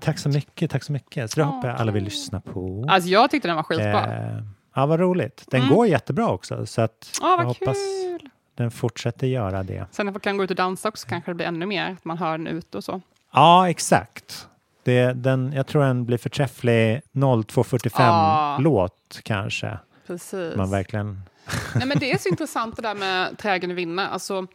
Tack 0.00 0.18
så 0.18 0.28
mycket, 0.28 0.70
tack 0.70 0.84
så 0.84 0.92
mycket. 0.92 1.30
Så 1.30 1.40
det 1.40 1.46
hoppas 1.46 1.64
jag 1.64 1.76
alla 1.76 1.92
vill 1.92 2.04
lyssna 2.04 2.40
på. 2.40 2.86
Alltså 2.88 3.10
jag 3.10 3.30
tyckte 3.30 3.48
den 3.48 3.56
var 3.56 3.62
skitbra. 3.62 4.06
Uh, 4.06 4.42
ja, 4.74 4.86
vad 4.86 5.00
roligt. 5.00 5.44
Den 5.46 5.60
mm. 5.60 5.74
går 5.74 5.86
jättebra 5.86 6.28
också. 6.28 6.66
Så 6.66 6.82
att 6.82 7.20
oh, 7.22 7.34
jag 7.38 7.44
hoppas 7.44 7.76
kul. 7.76 8.28
den 8.54 8.70
fortsätter 8.70 9.26
göra 9.26 9.62
det. 9.62 9.86
Sen 9.90 10.06
när 10.06 10.12
man 10.12 10.20
kan 10.20 10.36
gå 10.36 10.44
ut 10.44 10.50
och 10.50 10.56
dansa 10.56 10.88
också 10.88 11.08
kanske 11.08 11.30
det 11.30 11.34
blir 11.34 11.46
ännu 11.46 11.66
mer, 11.66 11.90
att 11.90 12.04
man 12.04 12.18
hör 12.18 12.38
den 12.38 12.46
ute 12.46 12.76
och 12.76 12.84
så. 12.84 13.00
Ja, 13.32 13.70
exakt. 13.70 14.48
Det, 14.82 15.12
den, 15.12 15.52
jag 15.52 15.66
tror 15.66 15.82
den 15.82 16.04
blir 16.04 16.18
förträfflig 16.18 17.02
02.45-låt 17.12 19.20
kanske. 19.22 19.78
Precis. 20.06 20.56
Man 20.56 20.70
verkligen... 20.70 21.20
Nej, 21.74 21.86
men 21.86 21.98
det 21.98 22.12
är 22.12 22.18
så 22.18 22.28
intressant 22.28 22.76
det 22.76 22.82
där 22.82 22.94
med 22.94 23.38
trägen 23.38 23.74
vinna. 23.74 24.08
Alltså, 24.08 24.46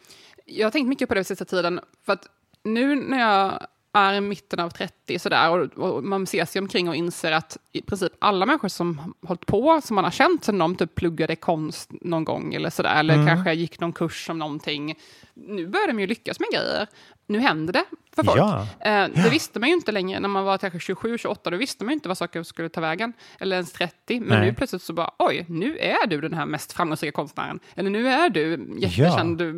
jag 0.45 0.65
har 0.65 0.71
tänkt 0.71 0.87
mycket 0.87 1.09
på 1.09 1.15
det 1.15 1.23
sista 1.23 1.45
tiden. 1.45 1.79
För 2.05 2.13
att 2.13 2.27
nu 2.63 2.95
när 2.95 3.19
jag 3.19 3.67
är 3.93 4.13
i 4.13 4.21
mitten 4.21 4.59
av 4.59 4.69
30 4.69 4.93
sådär, 5.19 5.49
och, 5.49 5.79
och 5.95 6.03
man 6.03 6.27
ser 6.27 6.45
sig 6.45 6.61
omkring 6.61 6.89
och 6.89 6.95
inser 6.95 7.31
att 7.31 7.57
i 7.71 7.81
princip 7.81 8.11
alla 8.19 8.45
människor 8.45 8.67
som 8.67 9.13
hållit 9.27 9.45
på, 9.45 9.81
som 9.83 9.95
man 9.95 10.03
har 10.03 10.11
känt 10.11 10.43
sen 10.43 10.57
de 10.57 10.75
typ 10.75 10.95
pluggade 10.95 11.35
konst 11.35 11.89
någon 12.01 12.23
gång 12.25 12.53
eller 12.53 12.69
sådär, 12.69 12.99
eller 12.99 13.13
Mm. 13.13 13.27
kanske 13.27 13.53
gick 13.53 13.79
någon 13.79 13.93
kurs 13.93 14.29
om 14.29 14.39
någonting. 14.39 14.95
Nu 15.33 15.67
börjar 15.67 15.87
de 15.87 15.99
ju 15.99 16.07
lyckas 16.07 16.39
med 16.39 16.47
grejer. 16.53 16.87
Nu 17.27 17.39
händer 17.39 17.73
det 17.73 17.85
för 18.15 18.23
folk. 18.23 18.39
Ja. 18.39 18.67
Eh, 18.79 19.07
det 19.23 19.29
visste 19.31 19.59
man 19.59 19.69
ju 19.69 19.75
inte 19.75 19.91
längre 19.91 20.19
när 20.19 20.29
man 20.29 20.43
var 20.43 20.57
kanske 20.57 20.79
27, 20.79 21.17
28, 21.17 21.49
då 21.49 21.57
visste 21.57 21.83
man 21.83 21.91
ju 21.91 21.93
inte 21.93 22.07
vad 22.07 22.17
saker 22.17 22.43
skulle 22.43 22.69
ta 22.69 22.81
vägen. 22.81 23.13
Eller 23.39 23.55
ens 23.55 23.71
30. 23.73 24.19
Men 24.19 24.29
Nej. 24.39 24.47
nu 24.47 24.53
plötsligt 24.53 24.81
så 24.81 24.93
bara, 24.93 25.11
oj, 25.19 25.45
nu 25.49 25.77
är 25.77 26.07
du 26.07 26.21
den 26.21 26.33
här 26.33 26.45
mest 26.45 26.73
framgångsrika 26.73 27.11
konstnären. 27.11 27.59
Eller 27.75 27.89
nu 27.89 28.07
är 28.07 28.29
du 28.29 28.67
jättekänd, 28.77 29.37
du, 29.37 29.53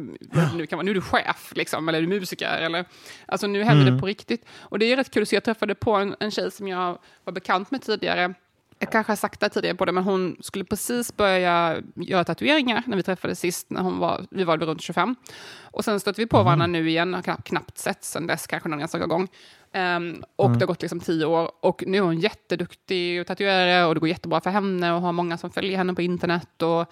nu, 0.56 0.66
kan 0.68 0.78
man, 0.78 0.86
nu 0.86 0.92
är 0.92 0.96
du 0.96 1.02
chef, 1.02 1.52
liksom, 1.56 1.90
eller 1.90 1.98
är 2.00 2.02
du 2.02 2.08
musiker. 2.08 2.58
Eller, 2.58 2.86
alltså 3.26 3.48
nu 3.48 3.64
händer 3.64 3.82
Mm. 3.84 3.94
det 3.96 4.00
på 4.02 4.08
riktigt. 4.08 4.46
Och 4.60 4.80
det 4.80 4.86
är 4.92 4.96
rätt 4.98 5.12
kul 5.12 5.22
att 5.24 5.30
se, 5.30 5.35
jag 5.36 5.44
träffade 5.44 5.76
på 5.76 5.94
en, 5.96 6.16
en 6.20 6.32
tjej 6.32 6.52
som 6.52 6.68
jag 6.68 6.98
var 7.24 7.34
bekant 7.34 7.72
med 7.72 7.82
tidigare. 7.82 8.34
Jag 8.80 8.92
kanske 8.92 9.12
har 9.12 9.18
sagt 9.18 9.40
det 9.40 9.50
tidigare 9.50 9.76
på 9.78 9.86
det, 9.86 9.92
men 9.92 10.04
hon 10.04 10.38
skulle 10.40 10.66
precis 10.66 11.18
börja 11.18 11.78
göra 11.96 12.24
tatueringar 12.24 12.84
när 12.86 12.98
vi 12.98 13.04
träffades 13.04 13.40
sist, 13.40 13.70
när 13.70 13.82
hon 13.82 14.00
var, 14.00 14.26
vi 14.32 14.44
var 14.44 14.58
runt 14.58 14.82
25. 14.82 15.16
Och 15.62 15.86
sen 15.86 16.00
stötte 16.00 16.22
vi 16.22 16.28
på 16.28 16.44
varandra 16.44 16.68
nu 16.68 16.90
igen, 16.90 17.14
har 17.14 17.22
knappt, 17.22 17.78
sett 17.78 18.04
sen 18.04 18.28
dess, 18.28 18.48
kanske 18.48 18.70
någon 18.70 18.82
enstaka 18.82 19.06
gång. 19.06 19.28
Ehm, 19.72 20.24
och 20.36 20.46
Mm. 20.46 20.60
det 20.60 20.66
har 20.66 20.68
gått 20.68 20.82
liksom 20.82 21.00
tio 21.00 21.26
år 21.26 21.52
och 21.60 21.84
nu 21.88 21.98
är 21.98 22.02
hon 22.02 22.20
jätteduktig 22.20 23.28
tatuerare 23.28 23.86
och 23.86 23.94
det 23.96 24.00
går 24.00 24.10
jättebra 24.10 24.42
för 24.42 24.50
henne 24.50 24.94
och 24.94 25.02
har 25.02 25.12
många 25.12 25.38
som 25.38 25.52
följer 25.52 25.78
henne 25.78 25.94
på 25.94 26.02
internet 26.02 26.62
och 26.62 26.92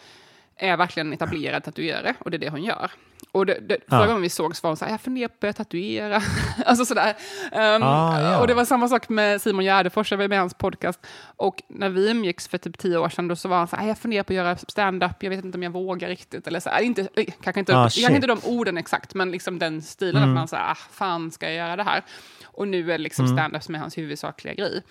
är 0.55 0.77
verkligen 0.77 1.13
etablerad 1.13 1.63
tatuerare 1.63 2.15
och 2.19 2.31
det 2.31 2.37
är 2.37 2.39
det 2.39 2.49
hon 2.49 2.63
gör. 2.63 2.91
Och 3.33 3.45
det, 3.45 3.59
det, 3.59 3.77
förra 3.89 4.07
gången 4.07 4.21
vi 4.21 4.29
sågs 4.29 4.63
var 4.63 4.69
hon 4.69 4.77
så 4.77 4.85
här, 4.85 4.91
jag 4.91 5.01
funderar 5.01 5.27
på 5.27 5.47
att 5.47 5.55
tatuera. 5.55 6.21
alltså 6.65 6.85
sådär. 6.85 7.15
Ehm, 7.51 7.83
Ah, 7.83 8.21
ja. 8.21 8.39
Och 8.41 8.47
det 8.47 8.53
var 8.53 8.65
samma 8.65 8.87
sak 8.87 9.09
med 9.09 9.41
Simon 9.41 9.65
Gärdefors, 9.65 10.11
jag 10.11 10.17
var 10.17 10.27
med 10.27 10.35
i 10.35 10.39
hans 10.39 10.53
podcast. 10.53 10.99
Och 11.37 11.61
när 11.69 11.89
vi 11.89 12.11
umgicks 12.11 12.47
för 12.47 12.57
typ 12.57 12.77
tio 12.77 12.97
år 12.97 13.09
sedan, 13.09 13.27
då 13.27 13.35
så 13.35 13.49
var 13.49 13.57
han 13.57 13.67
så 13.67 13.75
här, 13.75 13.87
jag 13.87 13.97
funderar 13.97 14.23
på 14.23 14.33
att 14.33 14.37
göra 14.37 14.57
stand-up, 14.57 15.23
jag 15.23 15.29
vet 15.29 15.45
inte 15.45 15.57
om 15.57 15.63
jag 15.63 15.71
vågar 15.71 16.09
riktigt. 16.09 16.47
Eller 16.47 16.59
så 16.59 16.69
här, 16.69 16.81
inte, 16.81 17.01
eh, 17.15 17.25
kanske, 17.43 17.59
inte, 17.59 17.75
Ah, 17.77 17.81
kanske 17.83 18.15
inte 18.15 18.27
de 18.27 18.39
orden 18.45 18.77
exakt, 18.77 19.13
men 19.13 19.31
liksom 19.31 19.59
den 19.59 19.81
stilen 19.81 20.23
Mm. 20.23 20.29
att 20.29 20.35
man 20.35 20.47
säger, 20.47 20.63
ah, 20.63 20.75
fan 20.91 21.31
ska 21.31 21.45
jag 21.45 21.55
göra 21.55 21.75
det 21.75 21.83
här? 21.83 22.03
Och 22.45 22.67
nu 22.67 22.79
är 22.91 22.97
det 22.97 23.03
liksom 23.03 23.25
Mm. 23.25 23.37
stand-up 23.37 23.63
som 23.63 23.75
är 23.75 23.79
hans 23.79 23.97
huvudsakliga 23.97 24.53
grej. 24.53 24.81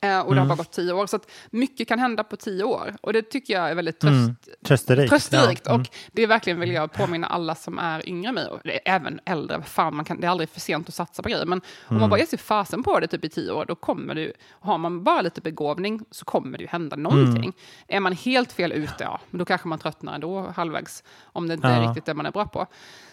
Eh, 0.00 0.20
och 0.20 0.34
det 0.34 0.40
har 0.40 0.46
Mm. 0.46 0.48
bara 0.48 0.54
gått 0.56 0.72
tio 0.72 0.92
år, 0.92 1.06
så 1.06 1.16
att 1.16 1.30
mycket 1.50 1.88
kan 1.88 1.98
hända 1.98 2.24
på 2.24 2.36
tio 2.36 2.64
år. 2.64 2.94
Och 3.00 3.12
det 3.12 3.22
tycker 3.22 3.54
jag 3.54 3.70
är 3.70 3.74
väldigt 3.74 4.00
tröst, 4.00 4.12
Mm. 4.14 4.36
Trösterikt. 4.64 5.10
trösterikt. 5.10 5.62
Ja. 5.64 5.70
Mm. 5.70 5.80
Och 5.82 5.88
det 6.12 6.22
är 6.22 6.26
verkligen 6.26 6.60
vill 6.60 6.72
jag 6.72 6.92
påminna 6.92 7.26
alla 7.26 7.54
som 7.54 7.78
är 7.78 8.08
yngre 8.08 8.28
än 8.28 8.34
mig, 8.34 8.46
och 8.46 8.66
är 8.66 8.80
även 8.84 9.20
äldre, 9.24 9.62
fan, 9.62 9.96
man 9.96 10.04
kan, 10.04 10.20
det 10.20 10.26
är 10.26 10.30
aldrig 10.30 10.48
för 10.48 10.60
sent 10.60 10.88
att 10.88 10.94
satsa 10.94 11.22
på 11.22 11.28
grejer. 11.28 11.46
Men 11.46 11.58
om 11.58 11.64
Mm. 11.96 12.00
man 12.00 12.10
bara 12.10 12.18
ger 12.20 12.26
sig 12.26 12.38
fasen 12.38 12.82
på 12.82 13.00
det 13.00 13.06
typ 13.06 13.24
i 13.24 13.28
tio 13.28 13.52
år, 13.52 13.64
då 13.64 13.74
kommer 13.74 14.14
det 14.14 14.32
har 14.60 14.78
man 14.78 15.04
bara 15.04 15.20
lite 15.22 15.40
begåvning 15.40 16.00
så 16.10 16.24
kommer 16.24 16.58
det 16.58 16.62
ju 16.64 16.68
hända 16.68 16.96
någonting. 16.96 17.36
Mm. 17.44 17.52
Är 17.88 18.00
man 18.00 18.12
helt 18.12 18.52
fel 18.52 18.72
ute, 18.72 18.94
ja, 18.98 19.20
men 19.30 19.38
då 19.38 19.44
kanske 19.44 19.68
man 19.68 19.78
tröttnar 19.78 20.14
ändå 20.14 20.52
halvvägs, 20.56 21.04
om 21.24 21.48
det 21.48 21.54
inte 21.54 21.68
är 21.68 21.82
Ja. 21.82 21.88
riktigt 21.88 22.04
det 22.04 22.14
man 22.14 22.26
är 22.26 22.30
bra 22.32 22.46
på. 22.46 22.66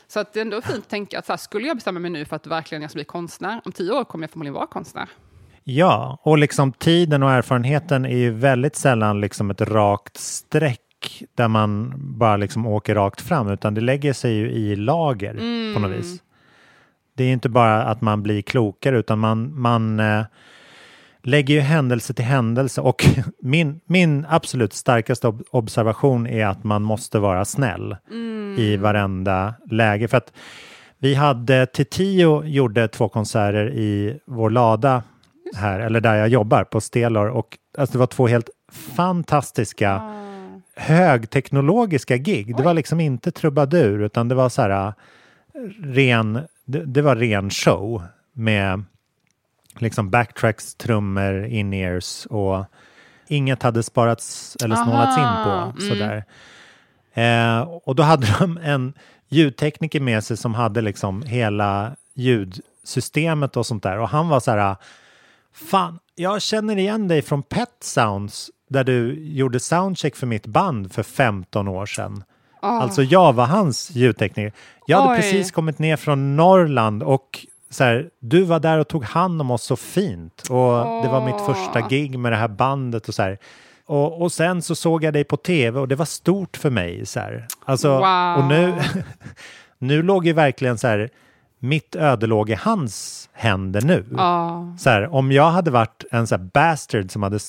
Så 0.08 0.20
att 0.20 0.34
det 0.34 0.40
är 0.40 0.42
ändå 0.42 0.62
fint 0.62 0.78
att 0.78 0.90
tänka 0.90 1.20
att 1.20 1.26
så 1.26 1.32
här, 1.32 1.38
skulle 1.38 1.68
jag 1.68 1.78
bestämma 1.78 2.00
mig 2.00 2.12
nu 2.12 2.26
för 2.26 2.36
att 2.36 2.48
verkligen 2.48 2.82
jag 2.82 2.92
ska 2.92 2.98
bli 2.98 3.04
konstnär, 3.06 3.62
om 3.66 3.72
tio 3.72 3.92
år 3.92 4.04
kommer 4.04 4.24
jag 4.24 4.32
förmodligen 4.32 4.54
vara 4.54 4.68
konstnär. 4.68 5.08
Ja, 5.72 6.20
och 6.22 6.38
liksom 6.38 6.72
tiden 6.72 7.24
och 7.24 7.32
erfarenheten 7.32 8.06
är 8.06 8.18
ju 8.18 8.32
väldigt 8.32 8.76
sällan 8.76 9.22
liksom 9.22 9.52
ett 9.52 9.62
rakt 9.62 10.18
streck 10.18 11.24
där 11.36 11.48
man 11.48 11.94
bara 11.98 12.38
liksom 12.38 12.68
åker 12.68 12.96
rakt 12.96 13.22
fram, 13.22 13.50
utan 13.50 13.74
det 13.74 13.82
lägger 13.82 14.14
sig 14.14 14.34
ju 14.34 14.52
i 14.52 14.76
lager 14.76 15.34
på 15.74 15.80
något 15.80 15.92
vis. 15.92 16.24
Det 17.18 17.24
är 17.24 17.34
inte 17.34 17.50
bara 17.50 17.84
att 17.84 18.02
man 18.02 18.24
blir 18.24 18.42
klokare, 18.42 19.00
utan 19.00 19.20
man, 19.20 19.62
man 19.62 20.00
eh, 20.00 20.24
lägger 21.24 21.54
ju 21.54 21.60
händelse 21.60 22.14
till 22.14 22.26
händelse. 22.26 22.82
Och 22.82 23.06
min, 23.42 23.80
min 23.86 24.26
absolut 24.30 24.74
starkaste 24.74 25.28
ob- 25.28 25.44
observation 25.52 26.28
är 26.28 26.46
att 26.46 26.64
man 26.64 26.84
måste 26.84 27.20
vara 27.20 27.46
snäll 27.46 27.96
i 28.58 28.78
varenda 28.78 29.54
läge. 29.72 30.08
För 30.08 30.18
att 30.18 30.34
vi 30.98 31.16
hade, 31.16 31.66
Titio 31.66 32.44
gjorde 32.46 32.88
två 32.88 33.10
konserter 33.10 33.70
i 33.70 34.20
vår 34.26 34.50
lada 34.50 35.04
här, 35.56 35.80
eller 35.80 36.02
där 36.02 36.16
jag 36.16 36.28
jobbar 36.28 36.64
på 36.64 36.82
Stelor. 36.82 37.28
Och 37.28 37.58
alltså, 37.78 37.94
det 37.94 38.00
var 38.00 38.08
två 38.08 38.28
helt 38.28 38.50
fantastiska 38.72 40.16
högteknologiska 40.76 42.18
gig. 42.18 42.58
Det 42.58 42.64
var 42.64 42.74
liksom 42.74 43.00
inte 43.00 43.32
trubadur, 43.32 44.02
utan 44.02 44.28
det 44.28 44.36
var 44.36 44.50
så 44.50 44.62
här 44.62 44.88
äh, 44.88 44.94
ren, 45.84 46.40
det, 46.66 46.86
det 46.86 47.02
var 47.02 47.16
ren 47.16 47.50
show 47.50 48.04
med 48.34 48.84
liksom 49.78 50.10
backtracks, 50.10 50.76
trummor, 50.76 51.46
in-ears 51.46 52.26
och 52.26 52.66
inget 53.28 53.64
hade 53.64 53.84
sparats 53.84 54.58
eller 54.64 54.76
snålats 54.76 55.18
in 55.18 55.44
på. 55.44 55.50
mm. 55.50 55.90
Sådär. 55.90 56.24
Eh, 57.14 57.62
och 57.62 57.96
då 57.96 58.04
hade 58.04 58.28
de 58.40 58.58
en 58.58 58.94
ljudtekniker 59.30 60.00
med 60.00 60.24
sig 60.24 60.38
som 60.38 60.54
hade 60.54 60.82
liksom 60.82 61.22
hela 61.22 61.96
ljudsystemet 62.14 63.58
och 63.58 63.66
sånt 63.66 63.84
där. 63.84 64.00
Och 64.00 64.10
han 64.10 64.30
var 64.30 64.40
så 64.40 64.52
här, 64.52 64.76
fan, 65.54 66.00
jag 66.16 66.42
känner 66.42 66.78
igen 66.78 67.08
dig 67.08 67.22
från 67.22 67.44
Pet 67.44 67.70
Sounds 67.82 68.52
där 68.70 68.84
du 68.84 69.14
gjorde 69.24 69.60
soundcheck 69.60 70.16
för 70.16 70.28
mitt 70.28 70.48
band 70.48 70.92
för 70.92 71.04
15 71.04 71.68
år 71.68 71.86
sedan. 71.86 72.24
Ah. 72.62 72.80
Alltså 72.80 73.04
jag 73.04 73.34
var 73.34 73.46
hans 73.46 73.92
ljudtekniker. 73.92 74.54
Jag 74.86 74.98
hade 74.98 75.10
Oj. 75.14 75.22
precis 75.22 75.52
kommit 75.52 75.80
ner 75.80 75.98
från 75.98 76.36
Norrland 76.36 77.04
och 77.04 77.46
så 77.70 77.84
här, 77.84 78.10
du 78.20 78.44
var 78.44 78.60
där 78.60 78.78
och 78.78 78.88
tog 78.88 79.04
hand 79.04 79.42
om 79.42 79.52
oss 79.52 79.64
så 79.64 79.76
fint. 79.76 80.42
Och 80.50 81.04
det 81.04 81.10
var 81.10 81.26
mitt 81.26 81.42
första 81.46 81.82
gig 81.82 82.20
med 82.20 82.32
det 82.32 82.36
här 82.36 82.48
bandet 82.48 83.08
och 83.08 83.16
så 83.16 83.22
här. 83.22 83.38
Och, 83.86 84.22
och 84.22 84.32
sen 84.32 84.62
så 84.62 84.76
såg 84.76 85.04
jag 85.04 85.14
dig 85.14 85.24
på 85.24 85.38
tv 85.38 85.80
och 85.80 85.88
det 85.88 85.96
var 85.96 86.06
stort 86.06 86.58
för 86.58 86.70
mig. 86.70 87.06
Så 87.06 87.20
här. 87.20 87.48
Alltså, 87.66 87.90
Wow. 87.98 88.38
Och 88.38 88.44
nu, 88.44 88.74
nu 89.78 90.04
låg 90.04 90.26
ju 90.26 90.34
verkligen 90.34 90.78
så 90.78 90.88
här, 90.88 91.10
mitt 91.60 91.96
öde 91.96 92.28
låg 92.28 92.50
i 92.50 92.54
hans 92.56 93.30
händer 93.34 93.82
nu. 93.82 94.06
Ja. 94.18 94.74
Så 94.80 94.90
här, 94.90 95.14
om 95.14 95.32
jag 95.32 95.52
hade 95.52 95.72
varit 95.72 96.04
en 96.12 96.28
så 96.28 96.38
bastard 96.38 97.12
som 97.12 97.24
hade 97.24 97.40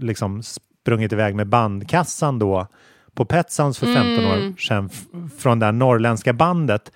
liksom 0.00 0.42
sprungit 0.42 1.12
iväg 1.12 1.34
med 1.34 1.46
bandkassan 1.46 2.38
då 2.38 2.66
på 3.14 3.24
Pet 3.24 3.52
Sounds 3.52 3.78
för 3.78 3.86
15 3.86 4.06
Mm. 4.24 4.30
år 4.30 4.56
sedan 4.60 4.90
från 5.38 5.58
det 5.58 5.66
här 5.66 5.72
norrländska 5.72 6.32
bandet, 6.32 6.92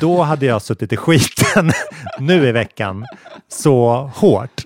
då 0.00 0.22
hade 0.22 0.46
jag 0.46 0.62
suttit 0.62 0.92
i 0.92 0.96
skiten 0.96 1.70
nu 2.18 2.48
i 2.48 2.52
veckan 2.52 3.06
så 3.48 4.10
hårt. 4.14 4.62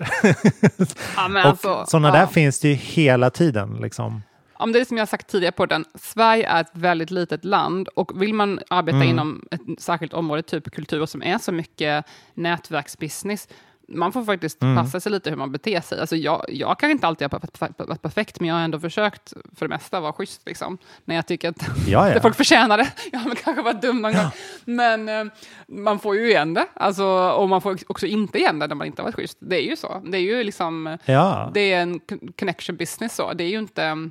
Ja, 1.15 1.27
men 1.27 1.41
och 1.43 1.49
alltså, 1.49 1.85
sådana 1.87 2.07
ja. 2.07 2.13
där 2.13 2.25
finns 2.25 2.59
det 2.59 2.67
ju 2.67 2.73
hela 2.73 3.29
tiden. 3.29 3.77
Liksom. 3.81 4.21
Om 4.59 4.71
det 4.71 4.79
är 4.79 4.85
som 4.85 4.97
jag 4.97 5.07
sagt 5.07 5.27
tidigare 5.27 5.51
på 5.51 5.65
den, 5.65 5.85
Sverige 5.95 6.47
är 6.49 6.61
ett 6.61 6.71
väldigt 6.73 7.11
litet 7.11 7.45
land 7.45 7.87
och 7.87 8.21
vill 8.21 8.33
man 8.33 8.59
arbeta 8.69 8.95
Mm. 8.97 9.09
inom 9.09 9.45
ett 9.51 9.81
särskilt 9.81 10.13
område, 10.13 10.41
typ 10.41 10.71
kultur, 10.71 11.05
som 11.05 11.23
är 11.23 11.37
så 11.37 11.51
mycket 11.51 12.05
nätverksbusiness, 12.33 13.47
man 13.89 14.11
får 14.11 14.23
faktiskt 14.23 14.63
Mm. 14.63 14.75
passa 14.75 14.99
sig 14.99 15.11
lite 15.11 15.29
hur 15.29 15.37
man 15.37 15.51
beter 15.51 15.81
sig. 15.81 15.99
Alltså 15.99 16.15
jag, 16.15 16.45
jag 16.49 16.79
kan 16.79 16.91
inte 16.91 17.07
alltid 17.07 17.31
ha 17.31 17.39
varit 17.77 18.01
perfekt, 18.01 18.39
men 18.39 18.49
jag 18.49 18.55
har 18.55 18.61
ändå 18.61 18.79
försökt 18.79 19.33
för 19.55 19.65
det 19.65 19.69
mesta 19.69 19.99
vara 19.99 20.13
schysst. 20.13 20.41
Liksom, 20.45 20.77
när 21.05 21.15
jag 21.15 21.27
tycker 21.27 21.49
att 21.49 21.55
Ja, 21.87 22.09
ja. 22.13 22.19
folk 22.21 22.35
förtjänar 22.35 22.77
det. 22.77 22.87
Jag 23.11 23.19
har 23.19 23.35
kanske 23.35 23.61
varit 23.63 23.81
dum 23.81 24.01
någon 24.01 24.13
gång. 24.13 24.29
Men 24.65 25.09
eh, 25.09 25.25
man 25.67 25.99
får 25.99 26.15
ju 26.15 26.29
igen 26.29 26.53
det. 26.53 26.65
Alltså, 26.73 27.05
och 27.29 27.49
man 27.49 27.61
får 27.61 27.77
också 27.87 28.05
inte 28.05 28.37
igen 28.37 28.59
det 28.59 28.67
när 28.67 28.75
man 28.75 28.87
inte 28.87 29.01
har 29.01 29.07
varit 29.07 29.15
schysst. 29.15 29.37
Det 29.41 29.55
är 29.55 29.69
ju 29.69 29.75
så. 29.75 30.01
Det 30.05 30.17
är 30.17 30.21
ju 30.21 30.43
liksom... 30.43 30.97
Ja. 31.05 31.51
Det 31.53 31.73
är 31.73 31.81
en 31.81 31.99
con- 31.99 32.31
connection 32.39 32.75
business. 32.77 33.15
Så. 33.15 33.33
Det 33.33 33.43
är 33.43 33.49
ju 33.49 33.59
inte... 33.59 34.09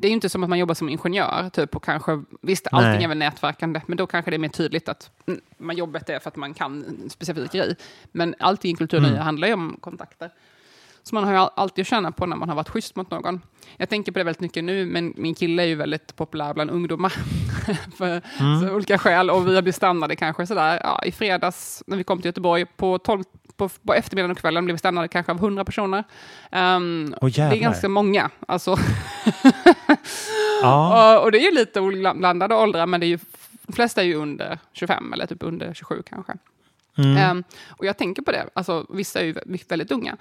Det 0.00 0.06
är 0.06 0.08
ju 0.08 0.14
inte 0.14 0.28
som 0.28 0.42
att 0.42 0.48
man 0.50 0.58
jobbar 0.58 0.74
som 0.74 0.88
ingenjör, 0.88 1.50
typ, 1.52 1.76
och 1.76 1.84
kanske, 1.84 2.22
visst, 2.40 2.66
allting 2.72 2.90
Nej. 2.90 3.04
är 3.04 3.08
väl 3.08 3.18
nätverkande, 3.18 3.80
men 3.86 3.96
då 3.96 4.06
kanske 4.06 4.30
det 4.30 4.36
är 4.36 4.38
mer 4.38 4.48
tydligt 4.48 4.88
att 4.88 5.10
man 5.58 5.76
jobbet 5.76 6.08
är 6.10 6.18
för 6.18 6.28
att 6.28 6.36
man 6.36 6.54
kan 6.54 6.84
en 6.84 7.10
specifik 7.10 7.52
grej. 7.52 7.76
Men 8.12 8.34
allting 8.38 8.72
i 8.74 8.76
kulturen 8.76 9.04
Mm. 9.04 9.18
handlar 9.18 9.48
ju 9.48 9.54
om 9.54 9.76
kontakter. 9.80 10.30
Så 11.02 11.14
man 11.14 11.24
har 11.24 11.32
ju 11.32 11.38
all- 11.38 11.50
alltid 11.56 11.82
att 11.82 11.86
känna 11.88 12.12
på 12.12 12.26
när 12.26 12.36
man 12.36 12.48
har 12.48 12.56
varit 12.56 12.68
schysst 12.68 12.96
mot 12.96 13.10
någon. 13.10 13.40
Jag 13.76 13.88
tänker 13.88 14.12
på 14.12 14.18
det 14.18 14.24
väldigt 14.24 14.40
mycket 14.40 14.64
nu, 14.64 14.86
men 14.86 15.14
min 15.16 15.34
kille 15.34 15.62
är 15.62 15.66
ju 15.66 15.74
väldigt 15.74 16.16
populär 16.16 16.54
bland 16.54 16.70
ungdomar. 16.70 17.12
för 17.96 18.22
Mm. 18.40 18.60
så 18.60 18.74
olika 18.74 18.98
skäl. 18.98 19.30
Och 19.30 19.48
vi 19.48 19.54
har 19.54 19.62
blivit 19.62 19.76
stannade 19.76 20.16
kanske 20.16 20.46
sådär, 20.46 20.80
ja, 20.84 21.02
i 21.04 21.12
fredags 21.12 21.82
när 21.86 21.96
vi 21.96 22.04
kom 22.04 22.18
till 22.18 22.26
Göteborg, 22.28 22.66
på, 22.66 22.98
12, 22.98 23.24
på, 23.58 23.68
på 23.68 23.94
eftermiddagen 23.94 24.30
och 24.30 24.38
kvällen 24.38 24.64
blev 24.64 24.74
vi 24.74 24.78
stannade 24.78 25.08
kanske 25.08 25.32
av 25.32 25.38
100 25.38 25.64
personer. 25.64 26.04
Um, 26.52 27.14
Åh, 27.20 27.28
det 27.30 27.38
är 27.38 27.56
ganska 27.56 27.88
många. 27.88 28.30
Alltså, 28.48 28.76
Ja. 30.62 31.16
och, 31.18 31.24
och 31.24 31.32
det 31.32 31.38
är 31.38 31.50
ju 31.50 31.50
lite 31.54 31.80
blandade 32.14 32.54
åldrar, 32.54 32.86
men 32.86 33.00
det 33.00 33.06
är 33.06 33.08
ju, 33.08 33.18
de 33.62 33.72
flesta 33.72 34.00
är 34.00 34.06
ju 34.06 34.14
under 34.14 34.58
25 34.72 35.12
eller 35.12 35.26
typ 35.26 35.42
under 35.42 35.74
27 35.74 36.02
kanske. 36.06 36.32
Mm. 36.98 37.16
Ehm, 37.16 37.44
och 37.68 37.84
jag 37.86 37.98
tänker 37.98 38.22
på 38.22 38.32
det, 38.32 38.48
alltså, 38.54 38.86
vissa 38.88 39.20
är 39.20 39.24
ju 39.24 39.32
vä- 39.32 39.68
väldigt 39.68 39.90
unga. 39.92 40.16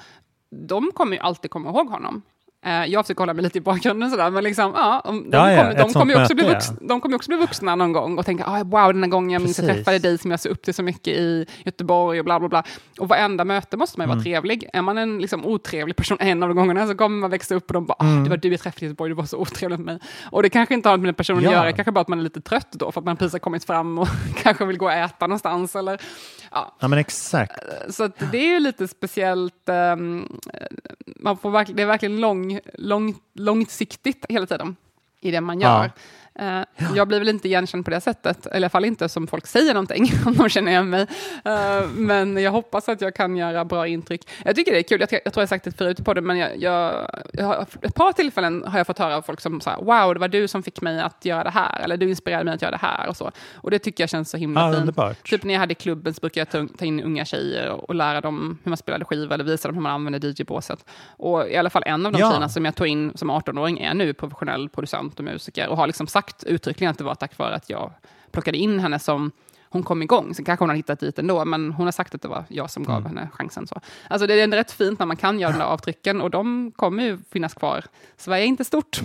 De 0.49 0.91
kommer 0.91 1.13
ju 1.15 1.19
alltid 1.21 1.51
komma 1.51 1.69
ihåg 1.69 1.89
honom. 1.89 2.21
Eh, 2.65 2.85
jag 2.85 3.05
försöker 3.05 3.19
hålla 3.19 3.33
mig 3.33 3.43
lite 3.43 3.57
i 3.57 3.61
bakgrunden 3.61 4.09
sådär, 4.11 4.29
men 4.29 4.43
liksom, 4.43 4.71
ja, 4.75 5.01
de, 5.05 5.29
Ja, 5.31 5.51
ja, 5.51 5.57
kommer, 5.63 5.77
de, 5.77 5.93
kommer 5.93 6.13
ju 6.15 6.21
också 6.21 6.35
bli 6.35 6.43
vuxna, 6.47 6.75
de 6.81 7.01
kommer 7.01 7.13
ju 7.13 7.15
också 7.15 7.29
bli 7.29 7.37
vuxna 7.37 7.75
någon 7.75 7.93
gång 7.93 8.17
och 8.17 8.25
tänka, 8.25 8.43
ah, 8.47 8.63
wow, 8.63 8.93
den 8.93 9.03
här 9.03 9.09
gången 9.09 9.29
jag 9.29 9.41
minns 9.41 9.59
jag 9.59 9.67
träffade 9.67 9.99
dig 9.99 10.17
som 10.17 10.31
jag 10.31 10.39
såg 10.39 10.51
upp 10.51 10.61
till 10.61 10.73
så 10.73 10.83
mycket 10.83 11.07
i 11.17 11.45
Göteborg 11.65 12.19
och 12.19 12.25
bla 12.25 12.39
bla 12.39 12.49
bla. 12.49 12.63
Och 12.99 13.07
varenda 13.07 13.45
möte 13.45 13.77
måste 13.77 13.99
man 13.99 14.05
ju 14.05 14.07
vara 14.07 14.13
Mm. 14.15 14.23
trevlig. 14.23 14.69
Är 14.73 14.81
man 14.81 14.97
en 14.97 15.19
liksom, 15.19 15.45
otrevlig 15.45 15.95
person 15.95 16.17
en 16.19 16.43
av 16.43 16.49
de 16.49 16.55
gångerna 16.57 16.87
så 16.87 16.95
kommer 16.95 17.17
man 17.17 17.29
växa 17.29 17.55
upp 17.55 17.67
och 17.69 17.73
de 17.73 17.85
bara, 17.85 17.95
ah, 17.99 18.05
Mm. 18.05 18.23
det 18.23 18.29
var 18.29 18.37
du 18.37 18.49
jag 18.51 18.59
träffade 18.59 18.85
i 18.85 18.87
Göteborg, 18.87 19.09
du 19.11 19.15
var 19.15 19.25
så 19.25 19.37
otrevlig 19.37 19.77
med 19.79 19.85
mig. 19.85 19.99
Och 20.31 20.43
det 20.43 20.49
kanske 20.49 20.73
inte 20.73 20.89
har 20.89 20.97
med 20.97 21.17
personen 21.17 21.43
Ja. 21.43 21.49
att 21.49 21.55
göra, 21.55 21.71
kanske 21.71 21.91
bara 21.91 22.01
att 22.01 22.07
man 22.07 22.19
är 22.19 22.23
lite 22.23 22.41
trött 22.41 22.71
då, 22.71 22.91
för 22.91 23.01
att 23.01 23.05
man 23.05 23.17
precis 23.17 23.33
har 23.33 23.39
kommit 23.39 23.65
fram 23.65 23.97
och 23.99 24.07
kanske 24.43 24.65
vill 24.65 24.77
gå 24.77 24.85
och 24.85 24.91
äta 24.93 25.27
någonstans. 25.27 25.75
Eller, 25.75 26.01
ja. 26.51 26.75
ja, 26.79 26.87
men 26.87 26.99
exakt. 26.99 27.59
Så 27.89 28.03
att 28.03 28.31
det 28.31 28.37
är 28.37 28.53
ju 28.53 28.59
lite 28.59 28.87
speciellt. 28.87 29.69
ehm, 29.69 30.39
man 31.05 31.37
får 31.37 31.51
verkligen, 31.51 31.77
det 31.77 31.83
är 31.83 31.87
verkligen 31.87 32.21
lång, 32.21 32.59
lång, 32.73 33.15
långsiktigt 33.33 34.25
hela 34.29 34.45
tiden 34.45 34.75
i 35.21 35.31
det 35.31 35.41
man 35.41 35.59
Ja. 35.61 35.89
Eh, 36.39 36.61
Jag 36.95 37.07
blir 37.07 37.19
väl 37.19 37.29
inte 37.29 37.47
igenkänd 37.47 37.85
på 37.85 37.91
det 37.91 38.01
sättet, 38.01 38.45
eller 38.45 38.55
i 38.55 38.57
alla 38.57 38.69
fall 38.69 38.85
inte 38.85 39.09
som 39.09 39.27
folk 39.27 39.47
säger 39.47 39.73
någonting, 39.73 40.11
om 40.25 40.33
de 40.33 40.49
känner 40.49 40.71
igen 40.71 40.89
mig. 40.89 41.07
Eh, 41.45 41.87
men 41.89 42.37
jag 42.37 42.51
hoppas 42.51 42.89
att 42.89 43.01
jag 43.01 43.15
kan 43.15 43.37
göra 43.37 43.65
bra 43.65 43.87
intryck. 43.87 44.29
Jag 44.45 44.55
tycker 44.55 44.71
det 44.71 44.79
är 44.79 44.83
kul, 44.83 44.99
jag, 44.99 45.21
jag 45.25 45.33
tror 45.33 45.41
jag 45.41 45.49
sagt 45.49 45.65
det 45.65 45.71
förut 45.71 46.05
på 46.05 46.13
det, 46.13 46.21
men 46.21 46.37
jag, 46.37 46.57
jag, 46.57 47.07
jag 47.33 47.65
ett 47.81 47.95
par 47.95 48.11
tillfällen 48.11 48.63
har 48.67 48.77
jag 48.79 48.87
fått 48.87 48.99
höra 48.99 49.15
av 49.17 49.21
folk 49.21 49.41
som 49.41 49.61
säger 49.61 49.77
wow, 49.77 50.13
det 50.13 50.19
var 50.19 50.27
du 50.27 50.47
som 50.47 50.63
fick 50.63 50.81
mig 50.81 51.01
att 51.01 51.25
göra 51.25 51.43
det 51.43 51.49
här, 51.49 51.79
eller 51.79 51.97
du 51.97 52.09
inspirerade 52.09 52.43
mig 52.45 52.53
att 52.53 52.61
göra 52.61 52.71
det 52.71 52.77
här 52.81 53.07
och 53.09 53.17
så. 53.17 53.31
Och 53.55 53.71
det 53.71 53.79
tycker 53.79 54.03
jag 54.03 54.09
känns 54.09 54.29
så 54.29 54.37
himla 54.37 54.61
Ja, 54.61 54.67
fint. 54.71 54.79
underbart. 54.79 55.29
Typ 55.29 55.43
när 55.43 55.53
jag 55.53 55.59
hade 55.59 55.71
i 55.71 55.75
klubben 55.75 56.13
så 56.13 56.19
brukade 56.19 56.47
jag 56.53 56.67
ta, 56.77 56.85
in 56.85 57.03
unga 57.03 57.25
tjejer 57.25 57.69
och, 57.69 57.95
lära 57.95 58.21
dem 58.21 58.57
hur 58.63 58.69
man 58.69 58.77
spelade 58.77 59.05
skiva 59.05 59.33
eller 59.35 59.43
visa 59.43 59.67
dem 59.67 59.75
hur 59.75 59.81
man 59.81 59.91
använder 59.91 60.19
DJ-båset. 60.29 60.85
Och 61.09 61.47
i 61.49 61.55
alla 61.57 61.69
fall 61.69 61.83
en 61.85 62.05
av 62.05 62.11
de 62.11 62.19
Ja. 62.19 62.29
tjejerna 62.29 62.49
som 62.49 62.65
jag 62.65 62.75
tog 62.75 62.87
in 62.87 63.11
som 63.15 63.31
18-åring 63.31 63.79
är 63.79 63.93
nu 63.93 64.13
professionell 64.13 64.69
producent 64.69 65.19
och 65.19 65.25
musiker 65.25 65.67
och 65.67 65.77
har 65.77 65.87
liksom 65.87 66.07
sagt 66.07 66.26
uttryckligen 66.43 66.91
att 66.91 66.97
det 66.97 67.03
var 67.03 67.15
tack 67.15 67.37
vare 67.37 67.55
att 67.55 67.69
jag 67.69 67.91
plockade 68.31 68.57
in 68.57 68.79
henne 68.79 68.99
som 68.99 69.31
hon 69.69 69.83
kom 69.83 70.01
igång. 70.01 70.33
Sen 70.33 70.45
kanske 70.45 70.63
hon 70.63 70.69
har 70.69 70.75
hittat 70.75 70.99
dit 70.99 71.19
ändå, 71.19 71.45
men 71.45 71.71
hon 71.71 71.85
har 71.87 71.91
sagt 71.91 72.15
att 72.15 72.21
det 72.21 72.27
var 72.27 72.43
jag 72.47 72.69
som 72.69 72.83
gav 72.83 73.07
henne 73.07 73.29
chansen. 73.33 73.67
Så. 73.67 73.79
Alltså 74.09 74.27
det 74.27 74.33
är 74.33 74.43
ändå 74.43 74.57
rätt 74.57 74.71
fint 74.71 74.99
när 74.99 75.05
man 75.05 75.17
kan 75.17 75.39
göra 75.39 75.51
de 75.51 75.57
där 75.57 75.65
avtrycken 75.65 76.21
och 76.21 76.29
de 76.29 76.71
kommer 76.75 77.03
ju 77.03 77.17
finnas 77.31 77.53
kvar. 77.53 77.83
Sverige 78.17 78.43
är 78.43 78.47
inte 78.47 78.65
stort. 78.65 79.01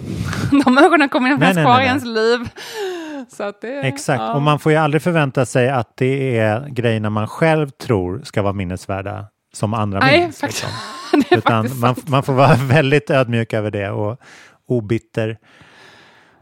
De 0.64 0.78
ögonen 0.78 1.08
kommer 1.08 1.32
att 1.32 1.38
finnas 1.38 1.54
nej, 1.54 1.64
kvar 1.64 1.76
nej, 1.76 1.86
i 1.86 1.88
nej. 1.88 1.88
ens 1.88 2.04
liv. 2.04 2.48
Så 3.28 3.42
att 3.42 3.60
det, 3.60 3.80
Exakt, 3.80 4.20
ja. 4.20 4.34
och 4.34 4.42
man 4.42 4.58
får 4.58 4.72
ju 4.72 4.78
aldrig 4.78 5.02
förvänta 5.02 5.46
sig 5.46 5.68
att 5.68 5.96
det 5.96 6.38
är 6.38 6.68
grejerna 6.68 7.10
man 7.10 7.28
själv 7.28 7.70
tror 7.70 8.20
ska 8.24 8.42
vara 8.42 8.52
minnesvärda 8.52 9.26
som 9.52 9.74
andra 9.74 9.98
Nej, 9.98 10.20
minns. 10.20 10.42
liksom. 10.42 10.68
Utan 11.30 11.80
man, 11.80 11.94
man 12.06 12.22
får 12.22 12.32
vara 12.32 12.54
väldigt 12.68 13.10
ödmjuk 13.10 13.52
över 13.52 13.70
det 13.70 13.90
och 13.90 14.20
obitter 14.66 15.38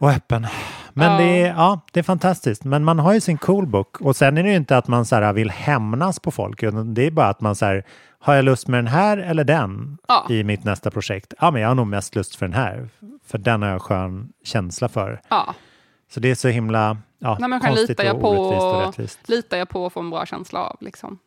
och 0.01 0.11
öppen. 0.11 0.47
Men 0.93 1.13
Ja. 1.13 1.19
det, 1.19 1.25
är, 1.43 1.47
ja, 1.47 1.81
det 1.93 2.01
är 2.01 2.05
fantastiskt. 2.05 2.65
Men 2.65 2.85
man 2.85 2.99
har 2.99 3.15
ju 3.15 3.21
sin 3.21 3.39
coolbook 3.39 4.01
och 4.01 4.17
sen 4.17 4.39
är 4.39 4.43
det 4.43 4.49
ju 4.51 4.57
inte 4.57 4.77
att 4.77 4.89
man 4.89 5.05
så 5.05 5.17
här 5.17 5.33
vill 5.33 5.51
hämnas 5.51 6.21
på 6.21 6.31
folk. 6.31 6.61
Det 6.85 7.07
är 7.07 7.11
bara 7.11 7.27
att 7.29 7.41
man 7.41 7.55
så 7.57 7.67
här, 7.67 7.85
har 8.19 8.35
jag 8.35 8.45
lust 8.45 8.69
med 8.69 8.79
den 8.79 8.87
här 8.87 9.19
eller 9.19 9.45
den 9.45 9.99
Ja. 10.09 10.27
i 10.31 10.45
mitt 10.45 10.65
nästa 10.65 10.91
projekt? 10.91 11.35
Ja, 11.41 11.51
men 11.51 11.63
jag 11.63 11.69
har 11.69 11.75
nog 11.75 11.87
mest 11.87 12.15
lust 12.17 12.37
för 12.37 12.47
den 12.47 12.55
här. 12.57 12.89
För 13.27 13.39
den 13.39 13.63
har 13.63 13.69
jag 13.69 13.83
skön 13.83 14.29
känsla 14.45 14.89
för. 14.89 15.21
Ja. 15.29 15.55
Så 16.15 16.21
det 16.21 16.31
är 16.31 16.35
så 16.35 16.49
himla 16.49 16.97
ja, 17.19 17.37
Nej, 17.41 17.49
men 17.49 17.61
konstigt 17.61 17.89
litar 17.89 18.05
jag 18.05 18.15
och 18.17 18.21
på, 18.23 18.29
orättvist 18.29 18.63
och 18.75 18.87
rättvist. 18.87 19.29
litar 19.29 19.57
jag 19.57 19.69
på 19.69 19.87
att 19.87 19.93
få 19.93 20.01
en 20.01 20.11
bra 20.11 20.27
känsla 20.27 20.61
av. 20.61 20.77
Liksom. 20.81 21.19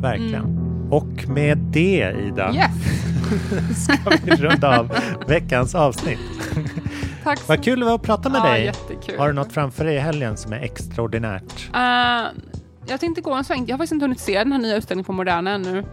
Verkligen. 0.00 0.70
Och 0.90 1.28
med 1.28 1.58
det, 1.58 2.14
Ida, 2.26 2.52
Yes. 2.54 3.84
ska 3.84 4.10
vi 4.24 4.30
runda 4.36 4.78
av 4.80 4.92
veckans 5.28 5.74
avsnitt. 5.74 6.18
Tack 7.24 7.38
så 7.38 7.44
Vad 7.46 7.64
kul 7.64 7.80
det 7.80 7.86
var 7.86 7.94
att 7.94 8.02
prata 8.02 8.28
med 8.28 8.38
Ja, 8.44 8.50
dig. 8.52 8.64
jättekul. 8.64 9.18
Har 9.18 9.26
du 9.28 9.32
något 9.34 9.52
framför 9.52 9.84
dig 9.84 9.94
i 9.94 9.98
helgen 9.98 10.36
som 10.36 10.52
är 10.52 10.60
extraordinärt? 10.60 11.70
Eh, 11.74 12.42
jag 12.86 13.00
tänkte 13.00 13.20
gå 13.20 13.34
en 13.34 13.44
sväng. 13.44 13.64
Jag 13.66 13.74
har 13.74 13.78
faktiskt 13.78 13.92
inte 13.92 14.04
hunnit 14.04 14.20
se 14.20 14.38
den 14.38 14.52
här 14.52 14.58
nya 14.58 14.76
utställningen 14.76 15.04
på 15.04 15.12
Moderna 15.12 15.50
ännu. 15.50 15.84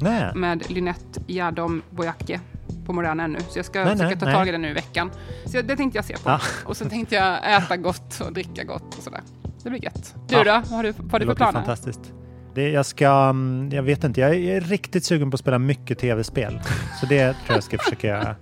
Nej. 0.00 0.32
Med 0.34 0.70
Lynette 0.70 1.20
Jadom 1.26 1.82
Bojacke 1.90 2.40
på 2.86 2.92
Moderna 2.92 3.24
ännu. 3.24 3.38
Så 3.48 3.58
jag 3.58 3.66
ska 3.66 3.84
Nej, 3.84 3.96
försöka 3.96 4.16
ta 4.16 4.26
nej. 4.26 4.34
tag 4.34 4.48
i 4.48 4.52
den 4.52 4.62
nu 4.62 4.68
i 4.68 4.72
veckan. 4.72 5.10
Så 5.46 5.62
det 5.62 5.76
tänkte 5.76 5.98
jag 5.98 6.04
se 6.04 6.14
på. 6.14 6.30
Ja. 6.30 6.40
Och 6.64 6.76
sen 6.76 6.88
tänkte 6.90 7.14
jag 7.14 7.56
äta 7.56 7.76
gott 7.76 8.20
och 8.20 8.32
dricka 8.32 8.64
gott 8.64 8.94
och 8.98 9.02
sådär. 9.04 9.20
Det 9.62 9.70
blir 9.70 9.84
gött. 9.84 10.14
Du 10.28 10.34
Ja. 10.34 10.44
då? 10.44 10.50
Vad 10.50 10.68
har 10.68 10.82
du, 10.82 10.92
har 10.92 10.92
Det 10.92 11.02
du 11.02 11.08
för 11.10 11.18
låter 11.20 11.34
planer? 11.34 11.52
fantastiskt. 11.52 12.00
Det, 12.54 12.70
jag 12.70 12.86
ska, 12.86 13.08
mm, 13.08 13.70
jag 13.72 13.82
vet 13.82 14.04
inte, 14.04 14.20
jag 14.20 14.34
är 14.34 14.60
riktigt 14.60 15.04
sugen 15.04 15.30
på 15.30 15.34
att 15.34 15.40
spela 15.40 15.58
mycket 15.58 15.98
tv-spel. 15.98 16.60
Så 17.00 17.06
det 17.06 17.32
tror 17.32 17.56
jag 17.56 17.62
ska 17.64 17.78
försöka 17.78 18.06
göra. 18.06 18.36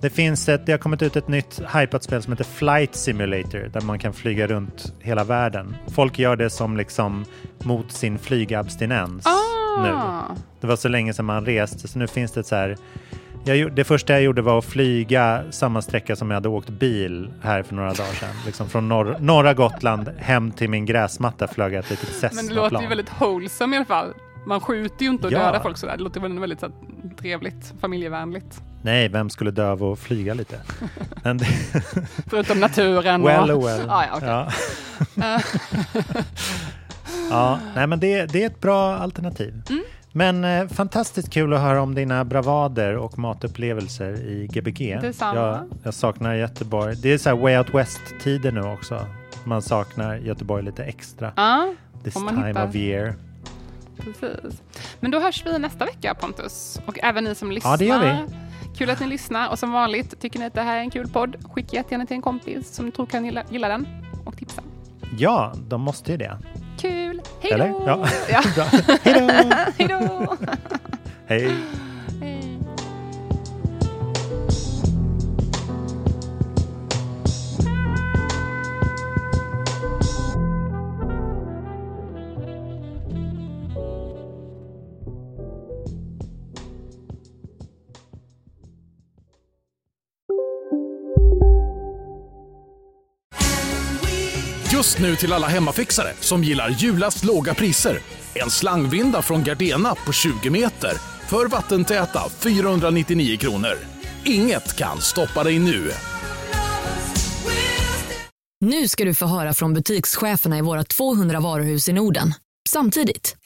Det 0.00 0.10
finns 0.10 0.48
ett, 0.48 0.66
det 0.66 0.72
har 0.72 0.78
kommit 0.78 1.02
ut 1.02 1.16
ett 1.16 1.28
nytt 1.28 1.62
hypat 1.74 2.02
spel 2.02 2.22
som 2.22 2.32
heter 2.32 2.44
Flight 2.44 2.94
Simulator 2.94 3.70
där 3.72 3.80
man 3.80 3.98
kan 3.98 4.12
flyga 4.12 4.46
runt 4.46 4.92
hela 5.00 5.24
världen. 5.24 5.76
Folk 5.88 6.18
gör 6.18 6.36
det 6.36 6.50
som 6.50 6.76
liksom 6.76 7.24
mot 7.64 7.92
sin 7.92 8.18
flygabstinens 8.18 9.26
Ah. 9.26 9.82
nu. 9.82 9.94
Det 10.60 10.66
var 10.66 10.76
så 10.76 10.88
länge 10.88 11.14
sedan 11.14 11.24
man 11.24 11.46
reste 11.46 11.88
så 11.88 11.98
nu 11.98 12.06
finns 12.06 12.32
det 12.32 12.40
ett 12.40 12.46
så 12.46 12.54
här 12.56 12.76
jag, 13.44 13.72
det 13.74 13.84
första 13.84 14.12
jag 14.12 14.22
gjorde 14.22 14.42
var 14.42 14.58
att 14.58 14.64
flyga 14.64 15.42
samma 15.50 15.82
sträcka 15.82 16.16
som 16.16 16.30
jag 16.30 16.36
hade 16.36 16.48
åkt 16.48 16.68
bil 16.70 17.32
här 17.42 17.62
för 17.62 17.74
några 17.74 17.92
dagar 17.92 18.12
sedan. 18.12 18.28
Liksom 18.46 18.68
från 18.68 18.88
norr, 18.88 19.16
norra 19.20 19.54
Gotland 19.54 20.10
hem 20.18 20.50
till 20.50 20.70
min 20.70 20.86
gräsmatta 20.86 21.48
flög 21.48 21.72
jag 21.72 21.78
ett 21.78 21.90
litet 21.90 22.32
Men 22.34 22.46
det 22.46 22.54
låter 22.54 22.62
ju 22.62 22.68
Cessna-plan. 22.70 22.88
väldigt 22.88 23.20
wholesome 23.20 23.76
i 23.76 23.78
alla 23.78 23.86
fall. 23.86 24.12
Man 24.46 24.60
skjuter 24.60 25.04
ju 25.04 25.10
inte 25.10 25.26
och 25.26 25.32
Ja. 25.32 25.38
dödar 25.38 25.60
folk 25.60 25.76
sådär. 25.76 25.96
Det 25.96 26.02
låter 26.02 26.20
väl 26.20 26.38
väldigt 26.38 26.60
så 26.60 26.66
här, 26.66 26.74
trevligt, 27.20 27.74
familjevänligt. 27.80 28.62
Nej, 28.82 29.08
vem 29.08 29.30
skulle 29.30 29.50
dö 29.50 29.70
av 29.70 29.84
att 29.84 29.98
flyga 29.98 30.34
lite? 30.34 30.56
Det, 31.22 31.44
Förutom 32.30 32.60
naturen. 32.60 33.22
well, 33.22 33.50
och... 33.50 33.66
well. 33.66 33.90
Ah, 33.90 34.04
ja, 34.04 34.16
okej. 34.16 34.28
Ja. 35.24 35.40
Ja, 37.30 37.58
nej, 37.74 37.86
men 37.86 38.00
det, 38.00 38.26
det 38.26 38.42
är 38.42 38.46
ett 38.46 38.60
bra 38.60 38.96
alternativ. 38.96 39.62
Mm. 39.70 39.82
Men 40.12 40.44
eh, 40.44 40.68
fantastiskt 40.68 41.30
kul 41.32 41.52
att 41.52 41.60
höra 41.60 41.82
om 41.82 41.94
dina 41.94 42.24
bravader 42.24 42.96
och 42.96 43.18
matupplevelser 43.18 44.12
i 44.12 44.46
Gbg. 44.52 44.98
Detsamma. 45.00 45.40
Jag, 45.40 45.64
jag 45.82 45.94
saknar 45.94 46.34
Göteborg. 46.34 46.96
Det 46.96 47.12
är 47.12 47.18
så 47.18 47.28
här 47.28 47.36
way 47.36 47.58
out 47.58 47.74
west-tider 47.74 48.52
nu 48.52 48.60
också. 48.62 49.06
Man 49.44 49.62
saknar 49.62 50.16
Göteborg 50.16 50.64
lite 50.64 50.84
extra. 50.84 51.32
Ja, 51.36 51.74
This 52.04 52.14
time 52.14 52.46
hitta. 52.48 52.64
of 52.64 52.74
year. 52.74 53.14
Precis. 53.96 54.62
Men 55.00 55.10
då 55.10 55.20
hörs 55.20 55.46
vi 55.46 55.58
nästa 55.58 55.84
vecka 55.84 56.14
Pontus. 56.14 56.80
Och 56.86 56.98
även 57.02 57.24
ni 57.24 57.34
som 57.34 57.52
lyssnar. 57.52 57.70
Ja, 57.70 57.76
det 57.76 57.84
gör 57.84 58.00
vi. 58.00 58.34
Kul 58.76 58.90
att 58.90 59.00
ni 59.00 59.06
lyssnar. 59.06 59.50
Och 59.50 59.58
som 59.58 59.72
vanligt, 59.72 60.20
tycker 60.20 60.38
ni 60.38 60.44
att 60.46 60.54
det 60.54 60.62
här 60.62 60.76
är 60.76 60.80
en 60.80 60.90
kul 60.90 61.08
podd, 61.08 61.36
skicka 61.52 61.76
jättegärna 61.76 62.06
till 62.06 62.16
en 62.16 62.22
kompis 62.22 62.74
som 62.74 62.86
ni 62.86 62.92
tror 62.92 63.06
kan 63.06 63.24
gilla, 63.24 63.42
gilla 63.50 63.68
den. 63.68 63.86
Och 64.24 64.36
tipsa. 64.36 64.62
Ja, 65.18 65.52
de 65.68 65.80
måste 65.80 66.10
ju 66.12 66.16
det. 66.18 66.38
Kul! 66.82 67.20
Hej 67.40 67.58
då! 67.58 67.82
Ja. 67.86 68.08
Ja. 68.28 68.42
Hej 69.78 69.88
då! 69.88 70.36
Hej 71.26 71.50
Just 94.82 94.98
nu 94.98 95.16
till 95.16 95.32
alla 95.32 95.46
hemmafixare 95.46 96.12
som 96.20 96.44
gillar 96.44 96.68
julast 96.68 97.24
låga 97.24 97.54
priser. 97.54 97.98
En 98.34 98.50
slangvinda 98.50 99.22
från 99.22 99.44
Gardena 99.44 99.94
på 99.94 100.12
20 100.12 100.50
meter 100.50 100.92
för 101.28 101.46
vattentäta 101.46 102.28
499 102.28 103.36
kronor. 103.36 103.78
Inget 104.24 104.76
kan 104.76 105.00
stoppa 105.00 105.44
dig 105.44 105.58
nu. 105.58 105.90
Nu 108.60 108.88
ska 108.88 109.04
du 109.04 109.14
få 109.14 109.26
höra 109.26 109.54
från 109.54 109.74
butikscheferna 109.74 110.58
i 110.58 110.60
våra 110.60 110.84
200 110.84 111.40
varuhus 111.40 111.88
i 111.88 111.92
Norden. 111.92 112.34
Samtidigt. 112.68 113.36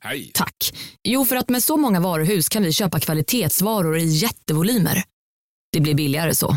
Hej! 0.00 0.30
Tack. 0.34 0.74
Jo, 1.04 1.24
för 1.24 1.36
att 1.36 1.48
med 1.48 1.62
så 1.62 1.76
många 1.76 2.00
varuhus 2.00 2.48
kan 2.48 2.62
vi 2.62 2.72
köpa 2.72 3.00
kvalitetsvaror 3.00 3.98
i 3.98 4.04
jättevolymer. 4.04 5.02
Det 5.72 5.80
blir 5.80 5.94
billigare 5.94 6.34
så. 6.34 6.56